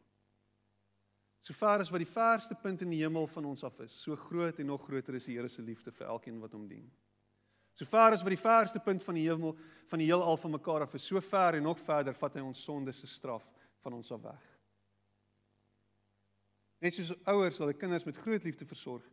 Sover 1.43 1.83
as 1.83 1.91
wat 1.91 2.01
die 2.01 2.09
verste 2.09 2.55
punt 2.55 2.85
in 2.87 2.93
die 2.95 3.01
hemel 3.03 3.27
van 3.29 3.49
ons 3.51 3.65
af 3.67 3.81
is, 3.83 3.97
so 4.05 4.15
groot 4.17 4.61
en 4.63 4.71
nog 4.71 4.85
groter 4.87 5.19
is 5.19 5.27
die 5.27 5.35
Here 5.35 5.51
se 5.51 5.65
liefde 5.67 5.91
vir 5.93 6.07
elkeen 6.15 6.39
wat 6.41 6.55
hom 6.55 6.69
dien. 6.71 6.87
Sover 7.75 8.15
as 8.15 8.23
wat 8.23 8.31
die 8.37 8.41
verste 8.41 8.79
punt 8.79 9.03
van 9.03 9.19
die 9.19 9.27
hemel 9.27 9.57
van 9.91 9.99
die 9.99 10.07
heelal 10.07 10.39
van 10.39 10.55
mekaar 10.55 10.87
af 10.87 10.95
is, 10.95 11.11
so 11.11 11.21
ver 11.21 11.59
en 11.59 11.67
nog 11.67 11.83
verder 11.83 12.15
vat 12.15 12.39
hy 12.39 12.47
ons 12.47 12.63
sonde 12.63 12.95
se 12.95 13.11
straf 13.11 13.51
van 13.83 13.99
ons 13.99 14.15
af 14.15 14.23
weg. 14.23 14.49
Net 16.87 16.95
soos 16.95 17.11
ouers 17.27 17.59
hulle 17.59 17.75
kinders 17.75 18.07
met 18.07 18.21
groot 18.23 18.47
liefde 18.47 18.69
versorg, 18.69 19.05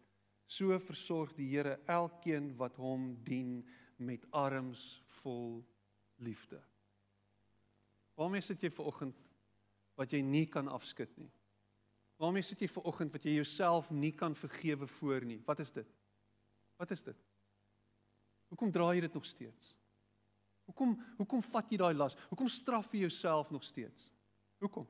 so 0.46 0.78
versorg 0.78 1.34
die 1.34 1.50
Here 1.56 1.80
elkeen 1.90 2.54
wat 2.62 2.78
hom 2.78 3.16
dien 3.26 3.64
met 3.98 4.30
arms 4.30 5.02
vol 5.24 5.64
liefde. 6.22 6.62
Waarmee 8.20 8.42
sit 8.42 8.62
jy 8.62 8.72
ver 8.72 8.86
oggend 8.86 9.18
wat 10.00 10.12
jy 10.12 10.22
nie 10.26 10.46
kan 10.50 10.68
afskud 10.72 11.12
nie? 11.18 11.32
Waarmee 12.22 12.46
sit 12.46 12.62
jy 12.62 12.70
ver 12.70 12.86
oggend 12.90 13.14
wat 13.16 13.26
jy 13.26 13.36
jouself 13.40 13.92
nie 13.92 14.14
kan 14.14 14.36
vergewe 14.36 14.88
voor 14.88 15.26
nie? 15.26 15.42
Wat 15.46 15.60
is 15.60 15.72
dit? 15.72 15.88
Wat 16.78 16.92
is 16.92 17.04
dit? 17.04 17.18
Hoekom 18.52 18.72
dra 18.72 18.92
jy 18.94 19.06
dit 19.06 19.14
nog 19.14 19.26
steeds? 19.26 19.76
Hoekom 20.70 20.96
hoekom 21.18 21.44
vat 21.44 21.72
jy 21.72 21.80
daai 21.80 21.94
las? 21.96 22.16
Hoekom 22.30 22.50
straf 22.52 22.92
jy 22.94 23.06
jouself 23.06 23.52
nog 23.52 23.64
steeds? 23.64 24.10
Hoekom? 24.62 24.88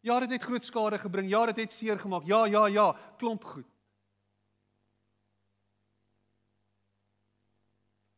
Ja, 0.00 0.18
dit 0.20 0.30
het 0.32 0.42
groot 0.42 0.64
skade 0.64 0.98
gebring. 0.98 1.28
Ja, 1.28 1.44
dit 1.50 1.56
het 1.56 1.72
seer 1.72 1.98
gemaak. 1.98 2.24
Ja, 2.28 2.46
ja, 2.46 2.66
ja, 2.66 2.92
klomp 3.18 3.44
goed. 3.44 3.66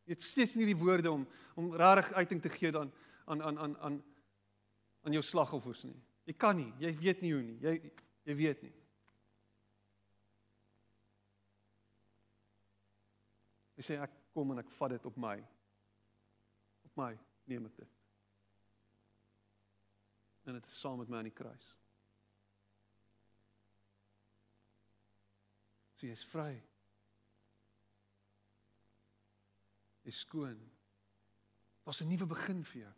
Jy 0.03 0.15
het 0.15 0.23
steeds 0.23 0.55
nie 0.59 0.67
die 0.67 0.77
woorde 0.79 1.11
om 1.11 1.27
om 1.55 1.73
regtig 1.77 2.13
uiting 2.17 2.41
te 2.41 2.49
gee 2.49 2.71
dan 2.73 2.89
aan 3.25 3.41
aan 3.41 3.59
aan 3.59 3.77
aan 3.77 4.03
aan 5.03 5.11
jou 5.11 5.23
slagoffers 5.23 5.83
nie. 5.83 5.99
Jy 6.23 6.33
kan 6.39 6.55
nie, 6.55 6.71
jy 6.79 6.93
weet 6.99 7.21
nie 7.21 7.33
hoe 7.33 7.43
nie. 7.43 7.57
Jy 7.63 7.73
jy 8.23 8.35
weet 8.39 8.63
nie. 8.63 8.73
Hy 13.75 13.85
sê 13.85 13.97
ek 13.99 14.13
kom 14.33 14.53
en 14.53 14.61
ek 14.63 14.71
vat 14.71 14.95
dit 14.95 15.05
op 15.09 15.17
my. 15.19 15.37
Op 16.87 16.99
my 17.01 17.11
neem 17.51 17.67
ek 17.67 17.79
dit. 17.81 17.99
En 20.47 20.59
dit 20.59 20.67
is 20.67 20.79
saam 20.79 20.99
met 20.99 21.09
my 21.09 21.21
aan 21.21 21.31
die 21.31 21.35
kruis. 21.35 21.73
So 25.97 26.07
jy's 26.07 26.25
vry. 26.27 26.51
Jy's 30.03 30.19
skoon. 30.25 30.59
Daar's 31.83 32.01
'n 32.01 32.07
nuwe 32.07 32.25
begin 32.25 32.63
vir 32.63 32.81
jou. 32.81 32.93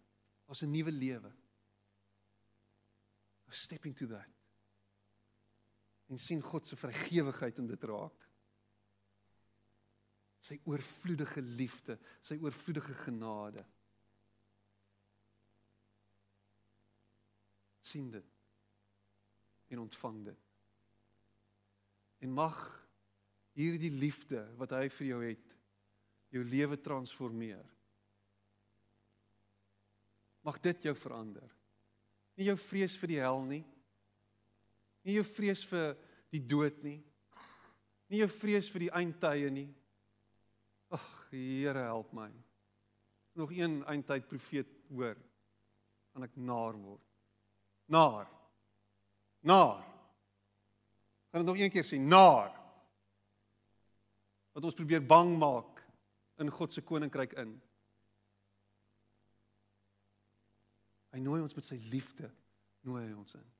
Daar's 0.45 0.61
'n 0.61 0.71
nuwe 0.71 0.91
lewe. 0.91 1.31
Step 3.49 3.85
into 3.85 4.07
that. 4.07 4.29
En 6.05 6.17
sien 6.19 6.41
God 6.41 6.67
se 6.67 6.75
vrygewigheid 6.75 7.57
in 7.57 7.67
dit 7.67 7.83
raak. 7.83 8.29
Sy 10.39 10.59
oorvloedige 10.63 11.41
liefde, 11.41 11.99
sy 12.21 12.37
oorvloedige 12.37 12.93
genade. 12.93 13.65
sien 17.85 18.09
dit 18.11 18.31
en 19.67 19.79
ontvang 19.79 20.23
dit. 20.25 20.41
En 22.25 22.33
mag 22.33 22.57
hierdie 23.55 23.91
liefde 23.93 24.41
wat 24.59 24.73
hy 24.75 24.87
vir 24.97 25.07
jou 25.07 25.21
het 25.23 25.53
jou 26.33 26.43
lewe 26.43 26.77
transformeer. 26.81 27.63
Mag 30.45 30.59
dit 30.61 30.85
jou 30.85 30.93
verander. 30.97 31.49
Nie 32.37 32.51
jou 32.51 32.57
vrees 32.59 32.95
vir 32.99 33.13
die 33.15 33.21
hel 33.23 33.41
nie. 33.47 33.63
Nie 35.05 35.17
jou 35.17 35.25
vrees 35.25 35.63
vir 35.65 35.95
die 36.33 36.41
dood 36.41 36.77
nie. 36.85 36.99
Nie 38.11 38.21
jou 38.21 38.29
vrees 38.29 38.69
vir 38.69 38.85
die 38.85 38.93
eindtye 38.93 39.49
nie. 39.53 39.69
Ag, 40.93 41.05
Here 41.31 41.81
help 41.89 42.13
my. 42.13 42.29
Nog 43.35 43.51
een 43.51 43.81
eindtyd 43.91 44.27
profeet 44.29 44.69
hoor, 44.87 45.17
gaan 46.13 46.23
ek 46.23 46.37
naar 46.39 46.77
word. 46.79 47.03
Naar. 47.91 48.29
Naar. 49.43 49.81
Gaan 51.31 51.43
dit 51.43 51.49
nog 51.49 51.59
een 51.59 51.73
keer 51.73 51.83
sê, 51.83 51.99
naar. 51.99 52.53
Wat 54.55 54.63
ons 54.63 54.77
probeer 54.77 55.03
bang 55.03 55.33
maak 55.37 55.83
in 56.39 56.51
God 56.51 56.73
se 56.73 56.81
koninkryk 56.81 57.35
in. 57.41 57.57
Hy 61.15 61.21
nooi 61.23 61.39
ons 61.39 61.53
met 61.55 61.63
sy 61.63 61.77
liefde, 61.87 62.27
nooi 62.83 63.05
hy 63.05 63.13
ons 63.15 63.37
in. 63.39 63.51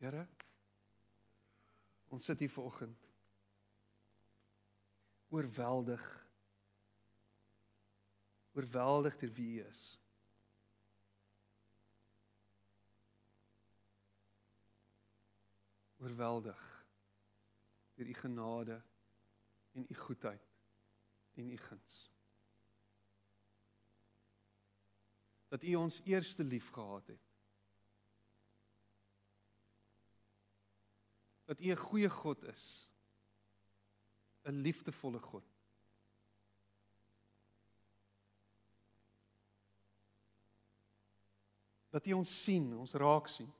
Here, 0.00 0.24
ons 2.10 2.26
sit 2.26 2.42
hier 2.42 2.50
vanoggend 2.50 3.06
oorweldig 5.30 6.08
oorweldig 8.58 9.22
deur 9.22 9.34
wie 9.38 9.48
U 9.60 9.64
is. 9.68 9.86
Oorweldig 16.02 16.68
deur 17.94 18.10
U 18.10 18.22
genade 18.26 18.82
en 19.80 19.86
u 19.88 19.94
goedheid 19.94 20.48
en 21.34 21.50
u 21.50 21.56
guns. 21.56 22.10
Dat 25.48 25.62
u 25.62 25.74
ons 25.74 26.00
eerste 26.04 26.44
lief 26.44 26.68
gehad 26.68 27.06
het. 27.06 27.28
Dat 31.44 31.60
u 31.60 31.70
'n 31.70 31.76
goeie 31.76 32.10
God 32.10 32.42
is. 32.42 32.88
'n 34.42 34.60
liefdevolle 34.60 35.18
God. 35.18 35.44
Dat 41.88 42.06
u 42.06 42.12
ons 42.12 42.42
sien, 42.42 42.76
ons 42.76 42.92
raak 42.92 43.28
sien. 43.28 43.52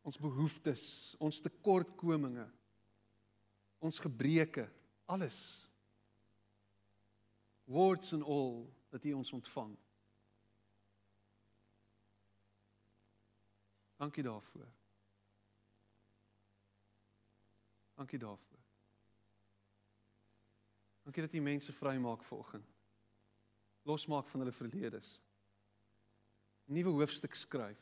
Ons 0.00 0.18
behoeftes, 0.18 1.14
ons 1.18 1.40
tekortkominge 1.40 2.59
ons 3.80 3.98
gebreke, 3.98 4.68
alles. 5.04 5.68
Words 7.64 8.12
and 8.12 8.22
all 8.22 8.68
dat 8.90 9.04
U 9.04 9.12
ons 9.12 9.32
ontvang. 9.32 9.76
Dankie 13.96 14.22
daarvoor. 14.22 14.68
Dankie 17.94 18.18
daarvoor. 18.18 18.58
Dankie 21.02 21.22
dat 21.22 21.34
U 21.34 21.40
mense 21.40 21.72
vrymaak 21.72 22.24
vanoggend. 22.24 22.66
Losmaak 23.82 24.28
van 24.28 24.40
hulle 24.40 24.52
verledes. 24.52 25.20
Nuwe 26.64 26.90
hoofstuk 26.90 27.34
skryf. 27.34 27.80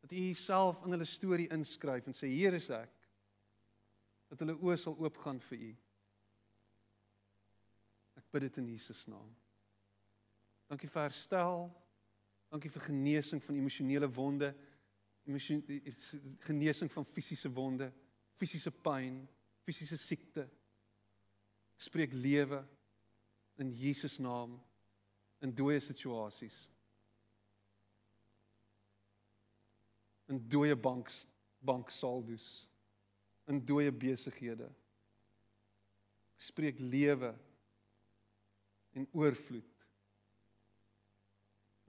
Dat 0.00 0.12
U 0.12 0.28
Uself 0.28 0.84
in 0.84 0.90
hulle 0.90 1.04
storie 1.04 1.48
inskryf 1.48 2.06
en 2.06 2.14
sê 2.14 2.26
hier 2.30 2.52
is 2.52 2.68
ek 2.68 3.03
dat 4.28 4.42
hulle 4.42 4.56
oë 4.56 4.76
sal 4.80 4.96
oopgaan 4.98 5.40
vir 5.50 5.70
u. 5.70 5.72
Ek 8.20 8.28
bid 8.32 8.46
dit 8.46 8.60
in 8.62 8.68
Jesus 8.72 9.04
naam. 9.10 9.30
Dankie 10.70 10.88
vir 10.90 11.06
herstel. 11.06 11.68
Dankie 12.54 12.70
vir 12.70 12.86
genesing 12.86 13.42
van 13.42 13.56
emosionele 13.58 14.08
wonde, 14.14 14.52
genesing 16.46 16.92
van 16.92 17.06
fisiese 17.08 17.50
wonde, 17.50 17.88
fisiese 18.38 18.70
pyn, 18.70 19.16
fisiese 19.66 19.98
siekte. 19.98 20.44
Ek 21.74 21.86
spreek 21.88 22.14
lewe 22.14 22.60
in 23.58 23.72
Jesus 23.74 24.20
naam 24.22 24.54
in 25.42 25.54
dooie 25.56 25.80
situasies. 25.82 26.60
In 30.30 30.38
dooie 30.48 30.76
bank 30.78 31.10
banksaldos 31.64 32.68
in 33.50 33.60
dooie 33.66 33.92
besighede. 33.92 34.70
Spreek 36.36 36.78
lewe 36.80 37.34
en 38.94 39.06
oorvloed 39.12 39.70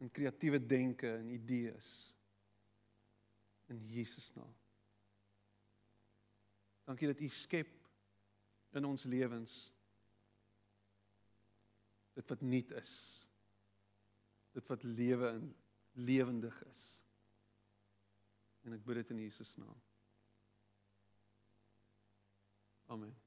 in 0.04 0.12
kreatiewe 0.12 0.60
denke 0.60 1.10
en 1.16 1.30
idees 1.30 1.90
in 3.72 3.80
Jesus 3.90 4.32
naam. 4.36 4.52
Dankie 6.86 7.10
dat 7.10 7.22
U 7.22 7.30
skep 7.34 7.72
in 8.76 8.86
ons 8.86 9.08
lewens 9.10 9.56
dit 12.16 12.30
wat 12.30 12.44
nuut 12.46 12.76
is. 12.80 12.94
Dit 14.56 14.68
wat 14.72 14.84
lewe 14.84 15.32
en 15.34 15.50
lewendig 15.92 16.56
is. 16.70 16.84
En 18.64 18.76
ek 18.76 18.86
bid 18.86 19.02
dit 19.02 19.16
in 19.16 19.26
Jesus 19.26 19.56
naam. 19.60 19.82
Amen. 22.96 23.25